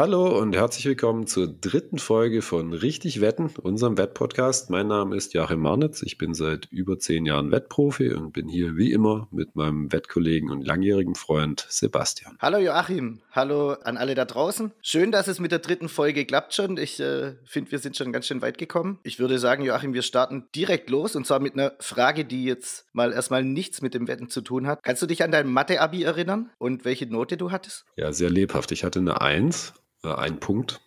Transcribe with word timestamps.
Hallo 0.00 0.38
und 0.40 0.56
herzlich 0.56 0.86
willkommen 0.86 1.26
zur 1.26 1.46
dritten 1.46 1.98
Folge 1.98 2.40
von 2.40 2.72
Richtig 2.72 3.20
Wetten, 3.20 3.50
unserem 3.60 3.98
Wettpodcast. 3.98 4.70
Mein 4.70 4.86
Name 4.86 5.14
ist 5.14 5.34
Joachim 5.34 5.60
Marnitz. 5.60 6.00
Ich 6.00 6.16
bin 6.16 6.32
seit 6.32 6.64
über 6.70 6.98
zehn 6.98 7.26
Jahren 7.26 7.52
Wettprofi 7.52 8.14
und 8.14 8.32
bin 8.32 8.48
hier 8.48 8.78
wie 8.78 8.92
immer 8.92 9.28
mit 9.30 9.56
meinem 9.56 9.92
Wettkollegen 9.92 10.48
und 10.48 10.66
langjährigen 10.66 11.16
Freund 11.16 11.66
Sebastian. 11.68 12.38
Hallo 12.40 12.56
Joachim, 12.56 13.20
hallo 13.32 13.72
an 13.72 13.98
alle 13.98 14.14
da 14.14 14.24
draußen. 14.24 14.72
Schön, 14.80 15.12
dass 15.12 15.28
es 15.28 15.38
mit 15.38 15.52
der 15.52 15.58
dritten 15.58 15.90
Folge 15.90 16.24
klappt 16.24 16.54
schon. 16.54 16.78
Ich 16.78 16.98
äh, 16.98 17.34
finde, 17.44 17.70
wir 17.70 17.78
sind 17.78 17.94
schon 17.94 18.10
ganz 18.10 18.26
schön 18.26 18.40
weit 18.40 18.56
gekommen. 18.56 19.00
Ich 19.02 19.18
würde 19.18 19.38
sagen, 19.38 19.62
Joachim, 19.62 19.92
wir 19.92 20.00
starten 20.00 20.46
direkt 20.56 20.88
los 20.88 21.14
und 21.14 21.26
zwar 21.26 21.40
mit 21.40 21.52
einer 21.52 21.74
Frage, 21.78 22.24
die 22.24 22.46
jetzt 22.46 22.86
mal 22.94 23.12
erstmal 23.12 23.44
nichts 23.44 23.82
mit 23.82 23.92
dem 23.92 24.08
Wetten 24.08 24.30
zu 24.30 24.40
tun 24.40 24.66
hat. 24.66 24.82
Kannst 24.82 25.02
du 25.02 25.06
dich 25.06 25.22
an 25.22 25.30
dein 25.30 25.52
Mathe-Abi 25.52 26.04
erinnern 26.04 26.48
und 26.56 26.86
welche 26.86 27.04
Note 27.04 27.36
du 27.36 27.50
hattest? 27.50 27.84
Ja, 27.96 28.14
sehr 28.14 28.30
lebhaft. 28.30 28.72
Ich 28.72 28.82
hatte 28.82 29.00
eine 29.00 29.20
Eins 29.20 29.74
äh, 30.04 30.14
ein 30.14 30.40
Punkt. 30.40 30.80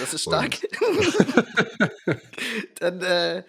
Das 0.00 0.14
ist 0.14 0.22
stark. 0.28 0.58
Dann 2.80 3.00
äh, 3.02 3.44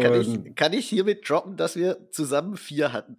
kann, 0.00 0.20
ich, 0.20 0.54
kann 0.54 0.72
ich 0.72 0.88
hiermit 0.88 1.28
droppen, 1.28 1.56
dass 1.56 1.76
wir 1.76 2.10
zusammen 2.10 2.56
vier 2.56 2.92
hatten. 2.92 3.18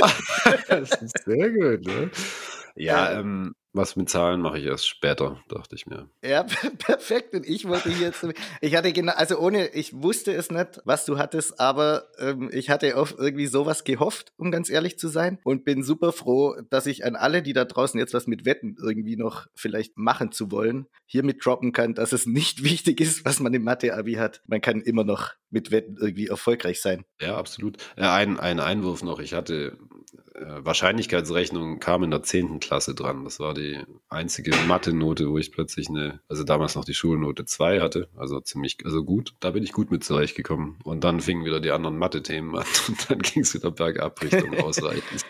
das 0.68 0.90
ist 1.02 1.24
sehr 1.24 1.50
gut, 1.50 1.86
ne? 1.86 2.10
Ja, 2.76 3.12
ähm, 3.12 3.54
was 3.74 3.96
mit 3.96 4.10
Zahlen 4.10 4.42
mache 4.42 4.58
ich 4.58 4.66
erst 4.66 4.86
später, 4.86 5.42
dachte 5.48 5.74
ich 5.74 5.86
mir. 5.86 6.10
Ja, 6.22 6.42
perfekt. 6.78 7.34
Und 7.34 7.48
ich 7.48 7.66
wollte 7.66 7.90
hier 7.90 8.08
jetzt, 8.08 8.26
ich 8.60 8.76
hatte 8.76 8.92
genau, 8.92 9.14
also 9.14 9.38
ohne, 9.38 9.68
ich 9.68 9.94
wusste 9.94 10.34
es 10.34 10.50
nicht, 10.50 10.80
was 10.84 11.06
du 11.06 11.16
hattest, 11.16 11.58
aber 11.58 12.08
ähm, 12.18 12.50
ich 12.52 12.68
hatte 12.68 12.96
auf 12.98 13.14
irgendwie 13.18 13.46
sowas 13.46 13.84
gehofft, 13.84 14.32
um 14.36 14.50
ganz 14.50 14.68
ehrlich 14.68 14.98
zu 14.98 15.08
sein. 15.08 15.38
Und 15.44 15.64
bin 15.64 15.82
super 15.82 16.12
froh, 16.12 16.54
dass 16.68 16.86
ich 16.86 17.04
an 17.06 17.16
alle, 17.16 17.42
die 17.42 17.54
da 17.54 17.64
draußen 17.64 17.98
jetzt 17.98 18.12
was 18.12 18.26
mit 18.26 18.44
Wetten 18.44 18.76
irgendwie 18.78 19.16
noch 19.16 19.46
vielleicht 19.54 19.96
machen 19.96 20.32
zu 20.32 20.50
wollen, 20.50 20.86
hiermit 21.06 21.44
droppen 21.44 21.72
kann, 21.72 21.94
dass 21.94 22.12
es 22.12 22.26
nicht 22.26 22.62
wichtig 22.64 23.00
ist, 23.00 23.24
was 23.24 23.40
man 23.40 23.54
im 23.54 23.64
Mathe-Abi 23.64 24.14
hat. 24.14 24.42
Man 24.46 24.60
kann 24.60 24.82
immer 24.82 25.04
noch 25.04 25.32
mit 25.48 25.70
Wetten 25.70 25.96
irgendwie 25.98 26.26
erfolgreich 26.26 26.80
sein. 26.82 27.04
Ja, 27.20 27.36
absolut. 27.36 27.78
Äh, 27.96 28.02
ein, 28.02 28.38
ein 28.38 28.60
Einwurf 28.60 29.02
noch. 29.02 29.18
Ich 29.18 29.32
hatte 29.32 29.54
äh, 29.54 29.76
Wahrscheinlichkeitsrechnung 30.34 31.78
kam 31.78 32.04
in 32.04 32.10
der 32.10 32.22
10. 32.22 32.60
Klasse 32.60 32.94
dran. 32.94 33.24
Das 33.24 33.38
war 33.38 33.54
die 33.54 33.80
einzige 34.08 34.54
Mathe-Note, 34.66 35.28
wo 35.28 35.38
ich 35.38 35.52
plötzlich 35.52 35.88
eine, 35.88 36.20
also 36.28 36.44
damals 36.44 36.74
noch 36.74 36.84
die 36.84 36.94
Schulnote 36.94 37.44
2 37.44 37.80
hatte, 37.80 38.08
also 38.16 38.40
ziemlich, 38.40 38.78
also 38.84 39.04
gut. 39.04 39.34
Da 39.40 39.50
bin 39.50 39.62
ich 39.62 39.72
gut 39.72 39.90
mit 39.90 40.04
zurechtgekommen. 40.04 40.78
Und 40.84 41.04
dann 41.04 41.20
fingen 41.20 41.44
wieder 41.44 41.60
die 41.60 41.70
anderen 41.70 41.98
Mathe-Themen 41.98 42.56
an 42.56 42.64
und 42.88 43.10
dann 43.10 43.18
ging 43.18 43.42
es 43.42 43.54
wieder 43.54 43.70
bergab 43.70 44.22
Richtung 44.22 44.58
ausreichend. 44.60 45.22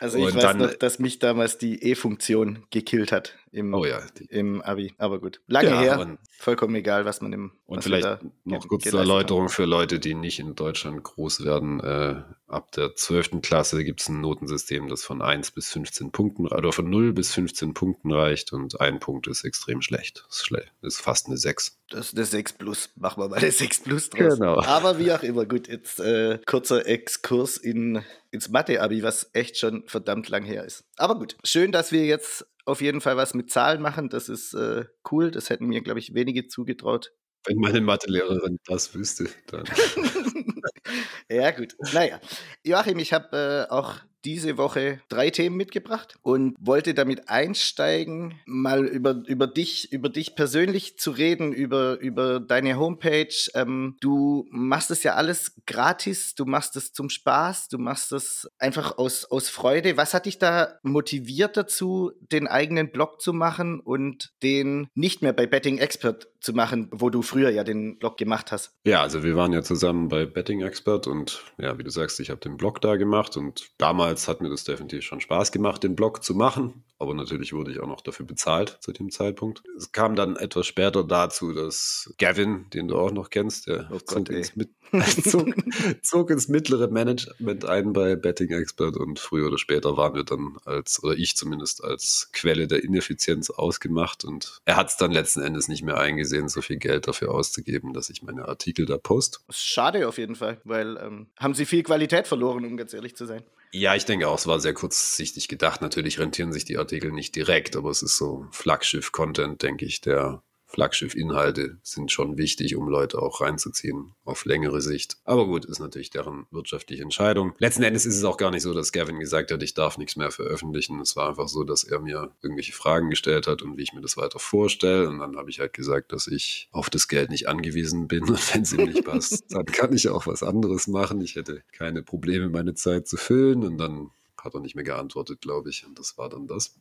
Also 0.00 0.18
ich 0.18 0.26
und 0.26 0.34
weiß 0.36 0.42
dann, 0.42 0.58
noch, 0.58 0.74
dass 0.74 0.98
mich 0.98 1.18
damals 1.18 1.58
die 1.58 1.82
E-Funktion 1.82 2.64
gekillt 2.70 3.10
hat 3.10 3.36
im, 3.50 3.74
oh 3.74 3.84
ja, 3.84 4.00
im 4.28 4.62
Abi. 4.62 4.94
Aber 4.98 5.20
gut, 5.20 5.40
lange 5.46 5.70
ja, 5.70 5.80
her, 5.80 6.18
vollkommen 6.38 6.74
egal, 6.76 7.04
was 7.04 7.20
man 7.20 7.32
im 7.32 7.52
Und 7.68 7.84
vielleicht 7.84 8.20
noch 8.44 8.66
kurz 8.66 8.84
zur 8.84 9.00
Erläuterung 9.00 9.42
haben. 9.42 9.48
für 9.50 9.66
Leute, 9.66 9.98
die 9.98 10.14
nicht 10.14 10.38
in 10.38 10.54
Deutschland 10.54 11.02
groß 11.02 11.44
werden. 11.44 11.80
Äh, 11.80 12.22
ab 12.46 12.72
der 12.72 12.94
12. 12.94 13.42
Klasse 13.42 13.84
gibt 13.84 14.00
es 14.00 14.08
ein 14.08 14.22
Notensystem, 14.22 14.88
das 14.88 15.04
von 15.04 15.20
1 15.20 15.50
bis 15.50 15.70
15 15.72 16.10
Punkten 16.10 16.48
oder 16.48 16.72
von 16.72 16.88
0 16.88 17.12
bis 17.12 17.34
15 17.34 17.74
Punkten 17.74 18.10
reicht 18.10 18.54
und 18.54 18.80
ein 18.80 19.00
Punkt 19.00 19.26
ist 19.26 19.44
extrem 19.44 19.82
schlecht. 19.82 20.24
Das 20.26 20.36
ist, 20.36 20.46
schlecht. 20.46 20.72
Das 20.80 20.94
ist 20.94 21.00
fast 21.02 21.26
eine 21.26 21.36
6. 21.36 21.78
Das 21.90 22.06
ist 22.06 22.16
eine 22.16 22.24
6 22.24 22.54
plus. 22.54 22.88
Machen 22.96 23.22
wir 23.22 23.28
mal 23.28 23.36
eine 23.36 23.52
6 23.52 23.80
plus 23.80 24.08
draus. 24.08 24.38
Genau. 24.38 24.62
Aber 24.62 24.98
wie 24.98 25.12
auch 25.12 25.22
immer, 25.22 25.44
gut, 25.44 25.68
jetzt 25.68 26.00
äh, 26.00 26.38
kurzer 26.46 26.86
Exkurs 26.86 27.58
in, 27.58 28.02
ins 28.30 28.48
Mathe-Abi, 28.48 29.02
was 29.02 29.28
echt 29.34 29.58
schon 29.58 29.84
verdammt 29.86 30.30
lang 30.30 30.44
her 30.44 30.64
ist. 30.64 30.84
Aber 30.96 31.18
gut, 31.18 31.36
schön, 31.44 31.70
dass 31.70 31.92
wir 31.92 32.06
jetzt 32.06 32.46
auf 32.64 32.80
jeden 32.80 33.02
Fall 33.02 33.18
was 33.18 33.34
mit 33.34 33.50
Zahlen 33.50 33.82
machen. 33.82 34.08
Das 34.08 34.30
ist 34.30 34.54
äh, 34.54 34.86
cool. 35.10 35.30
Das 35.30 35.50
hätten 35.50 35.66
mir, 35.66 35.82
glaube 35.82 35.98
ich, 35.98 36.14
wenige 36.14 36.48
zugetraut. 36.48 37.12
Wenn 37.46 37.58
meine 37.58 37.80
Mathelehrerin 37.80 38.58
das 38.66 38.94
wüsste, 38.94 39.28
dann. 39.46 39.64
ja, 41.30 41.50
gut. 41.50 41.74
Naja. 41.92 42.20
Joachim, 42.64 42.98
ich 42.98 43.12
habe 43.12 43.66
äh, 43.68 43.72
auch 43.72 44.00
diese 44.24 44.58
Woche 44.58 45.00
drei 45.08 45.30
Themen 45.30 45.56
mitgebracht 45.56 46.18
und 46.22 46.56
wollte 46.58 46.94
damit 46.94 47.28
einsteigen, 47.28 48.34
mal 48.46 48.84
über, 48.84 49.22
über 49.26 49.46
dich, 49.46 49.92
über 49.92 50.08
dich 50.08 50.34
persönlich 50.34 50.98
zu 50.98 51.12
reden, 51.12 51.52
über, 51.52 51.98
über 52.00 52.40
deine 52.40 52.78
Homepage. 52.78 53.34
Ähm, 53.54 53.96
du 54.00 54.46
machst 54.50 54.90
es 54.90 55.02
ja 55.02 55.14
alles 55.14 55.54
gratis, 55.66 56.34
du 56.34 56.46
machst 56.46 56.76
es 56.76 56.92
zum 56.92 57.10
Spaß, 57.10 57.68
du 57.68 57.78
machst 57.78 58.12
es 58.12 58.48
einfach 58.58 58.98
aus, 58.98 59.24
aus 59.24 59.48
Freude. 59.48 59.96
Was 59.96 60.14
hat 60.14 60.26
dich 60.26 60.38
da 60.38 60.78
motiviert 60.82 61.56
dazu, 61.56 62.12
den 62.20 62.48
eigenen 62.48 62.90
Blog 62.90 63.20
zu 63.20 63.32
machen 63.32 63.80
und 63.80 64.32
den 64.42 64.88
nicht 64.94 65.22
mehr 65.22 65.32
bei 65.32 65.46
Betting 65.46 65.78
Expert 65.78 66.28
zu 66.40 66.52
machen, 66.52 66.88
wo 66.92 67.10
du 67.10 67.22
früher 67.22 67.50
ja 67.50 67.64
den 67.64 67.98
Blog 67.98 68.16
gemacht 68.16 68.52
hast? 68.52 68.78
Ja, 68.84 69.02
also 69.02 69.22
wir 69.22 69.36
waren 69.36 69.52
ja 69.52 69.62
zusammen 69.62 70.08
bei 70.08 70.24
Betting 70.26 70.62
Expert 70.62 71.06
und 71.06 71.42
ja, 71.58 71.78
wie 71.78 71.84
du 71.84 71.90
sagst, 71.90 72.20
ich 72.20 72.30
habe 72.30 72.40
den 72.40 72.56
Blog 72.56 72.80
da 72.80 72.96
gemacht 72.96 73.36
und 73.36 73.70
damals 73.78 74.28
hat 74.28 74.40
mir 74.40 74.48
das 74.48 74.64
definitiv 74.64 75.04
schon 75.04 75.20
Spaß 75.20 75.52
gemacht, 75.52 75.82
den 75.82 75.96
Blog 75.96 76.22
zu 76.22 76.34
machen. 76.34 76.84
Aber 76.98 77.14
natürlich 77.14 77.52
wurde 77.52 77.70
ich 77.70 77.80
auch 77.80 77.86
noch 77.86 78.00
dafür 78.00 78.26
bezahlt 78.26 78.78
zu 78.80 78.92
dem 78.92 79.10
Zeitpunkt. 79.10 79.62
Es 79.76 79.92
kam 79.92 80.16
dann 80.16 80.36
etwas 80.36 80.66
später 80.66 81.04
dazu, 81.04 81.52
dass 81.52 82.12
Gavin, 82.18 82.66
den 82.70 82.88
du 82.88 82.96
auch 82.96 83.12
noch 83.12 83.30
kennst, 83.30 83.68
der 83.68 83.88
oh 83.92 83.98
zog, 83.98 84.28
ins 84.30 84.56
mit, 84.56 84.70
zog, 85.24 85.46
zog, 86.02 86.30
ins 86.30 86.48
mittlere 86.48 86.88
Management 86.88 87.64
ein 87.64 87.92
bei 87.92 88.16
Betting 88.16 88.50
Expert 88.50 88.96
und 88.96 89.20
früher 89.20 89.46
oder 89.46 89.58
später 89.58 89.96
waren 89.96 90.14
wir 90.14 90.24
dann 90.24 90.56
als, 90.64 91.02
oder 91.04 91.14
ich 91.14 91.36
zumindest 91.36 91.84
als 91.84 92.30
Quelle 92.32 92.66
der 92.66 92.82
Ineffizienz 92.82 93.50
ausgemacht 93.50 94.24
und 94.24 94.60
er 94.64 94.76
hat 94.76 94.88
es 94.88 94.96
dann 94.96 95.12
letzten 95.12 95.40
Endes 95.40 95.68
nicht 95.68 95.84
mehr 95.84 95.98
eingesehen, 95.98 96.48
so 96.48 96.62
viel 96.62 96.78
Geld 96.78 97.06
dafür 97.06 97.32
auszugeben, 97.32 97.92
dass 97.92 98.10
ich 98.10 98.22
meine 98.22 98.48
Artikel 98.48 98.86
da 98.86 98.98
post. 98.98 99.44
Schade 99.50 100.08
auf 100.08 100.18
jeden 100.18 100.34
Fall, 100.34 100.60
weil 100.64 100.96
ähm, 100.96 101.28
haben 101.38 101.54
sie 101.54 101.64
viel 101.64 101.84
Qualität 101.84 102.26
verloren, 102.26 102.64
um 102.64 102.76
ganz 102.76 102.92
ehrlich 102.92 103.14
zu 103.14 103.24
sein. 103.24 103.44
Ja, 103.72 103.94
ich 103.94 104.04
denke 104.06 104.28
auch, 104.28 104.38
es 104.38 104.46
war 104.46 104.60
sehr 104.60 104.72
kurzsichtig 104.74 105.48
gedacht. 105.48 105.82
Natürlich 105.82 106.18
rentieren 106.18 106.52
sich 106.52 106.64
die 106.64 106.78
Artikel 106.78 107.12
nicht 107.12 107.36
direkt, 107.36 107.76
aber 107.76 107.90
es 107.90 108.02
ist 108.02 108.16
so 108.16 108.46
Flaggschiff-Content, 108.50 109.62
denke 109.62 109.84
ich, 109.84 110.00
der 110.00 110.42
Flaggschiff-Inhalte 110.68 111.78
sind 111.82 112.12
schon 112.12 112.36
wichtig, 112.36 112.76
um 112.76 112.88
Leute 112.88 113.20
auch 113.20 113.40
reinzuziehen 113.40 114.12
auf 114.24 114.44
längere 114.44 114.82
Sicht. 114.82 115.16
Aber 115.24 115.46
gut, 115.46 115.64
ist 115.64 115.78
natürlich 115.78 116.10
deren 116.10 116.46
wirtschaftliche 116.50 117.02
Entscheidung. 117.02 117.54
Letzten 117.58 117.82
Endes 117.82 118.04
ist 118.04 118.16
es 118.16 118.24
auch 118.24 118.36
gar 118.36 118.50
nicht 118.50 118.62
so, 118.62 118.74
dass 118.74 118.92
Gavin 118.92 119.18
gesagt 119.18 119.50
hat, 119.50 119.62
ich 119.62 119.72
darf 119.72 119.96
nichts 119.96 120.16
mehr 120.16 120.30
veröffentlichen. 120.30 121.00
Es 121.00 121.16
war 121.16 121.30
einfach 121.30 121.48
so, 121.48 121.64
dass 121.64 121.84
er 121.84 122.00
mir 122.00 122.32
irgendwelche 122.42 122.72
Fragen 122.72 123.08
gestellt 123.08 123.46
hat 123.46 123.62
und 123.62 123.78
wie 123.78 123.82
ich 123.82 123.94
mir 123.94 124.02
das 124.02 124.18
weiter 124.18 124.38
vorstelle. 124.38 125.08
Und 125.08 125.18
dann 125.18 125.36
habe 125.36 125.48
ich 125.50 125.58
halt 125.58 125.72
gesagt, 125.72 126.12
dass 126.12 126.26
ich 126.26 126.68
auf 126.70 126.90
das 126.90 127.08
Geld 127.08 127.30
nicht 127.30 127.48
angewiesen 127.48 128.06
bin. 128.06 128.24
Und 128.28 128.54
wenn 128.54 128.62
es 128.62 128.72
ihm 128.72 128.84
nicht 128.84 129.04
passt, 129.04 129.44
dann 129.50 129.64
kann 129.64 129.94
ich 129.94 130.10
auch 130.10 130.26
was 130.26 130.42
anderes 130.42 130.86
machen. 130.86 131.20
Ich 131.22 131.34
hätte 131.34 131.62
keine 131.72 132.02
Probleme, 132.02 132.50
meine 132.50 132.74
Zeit 132.74 133.08
zu 133.08 133.16
füllen. 133.16 133.64
Und 133.64 133.78
dann 133.78 134.10
hat 134.36 134.54
er 134.54 134.60
nicht 134.60 134.74
mehr 134.74 134.84
geantwortet, 134.84 135.40
glaube 135.40 135.70
ich. 135.70 135.86
Und 135.86 135.98
das 135.98 136.18
war 136.18 136.28
dann 136.28 136.46
das. 136.46 136.74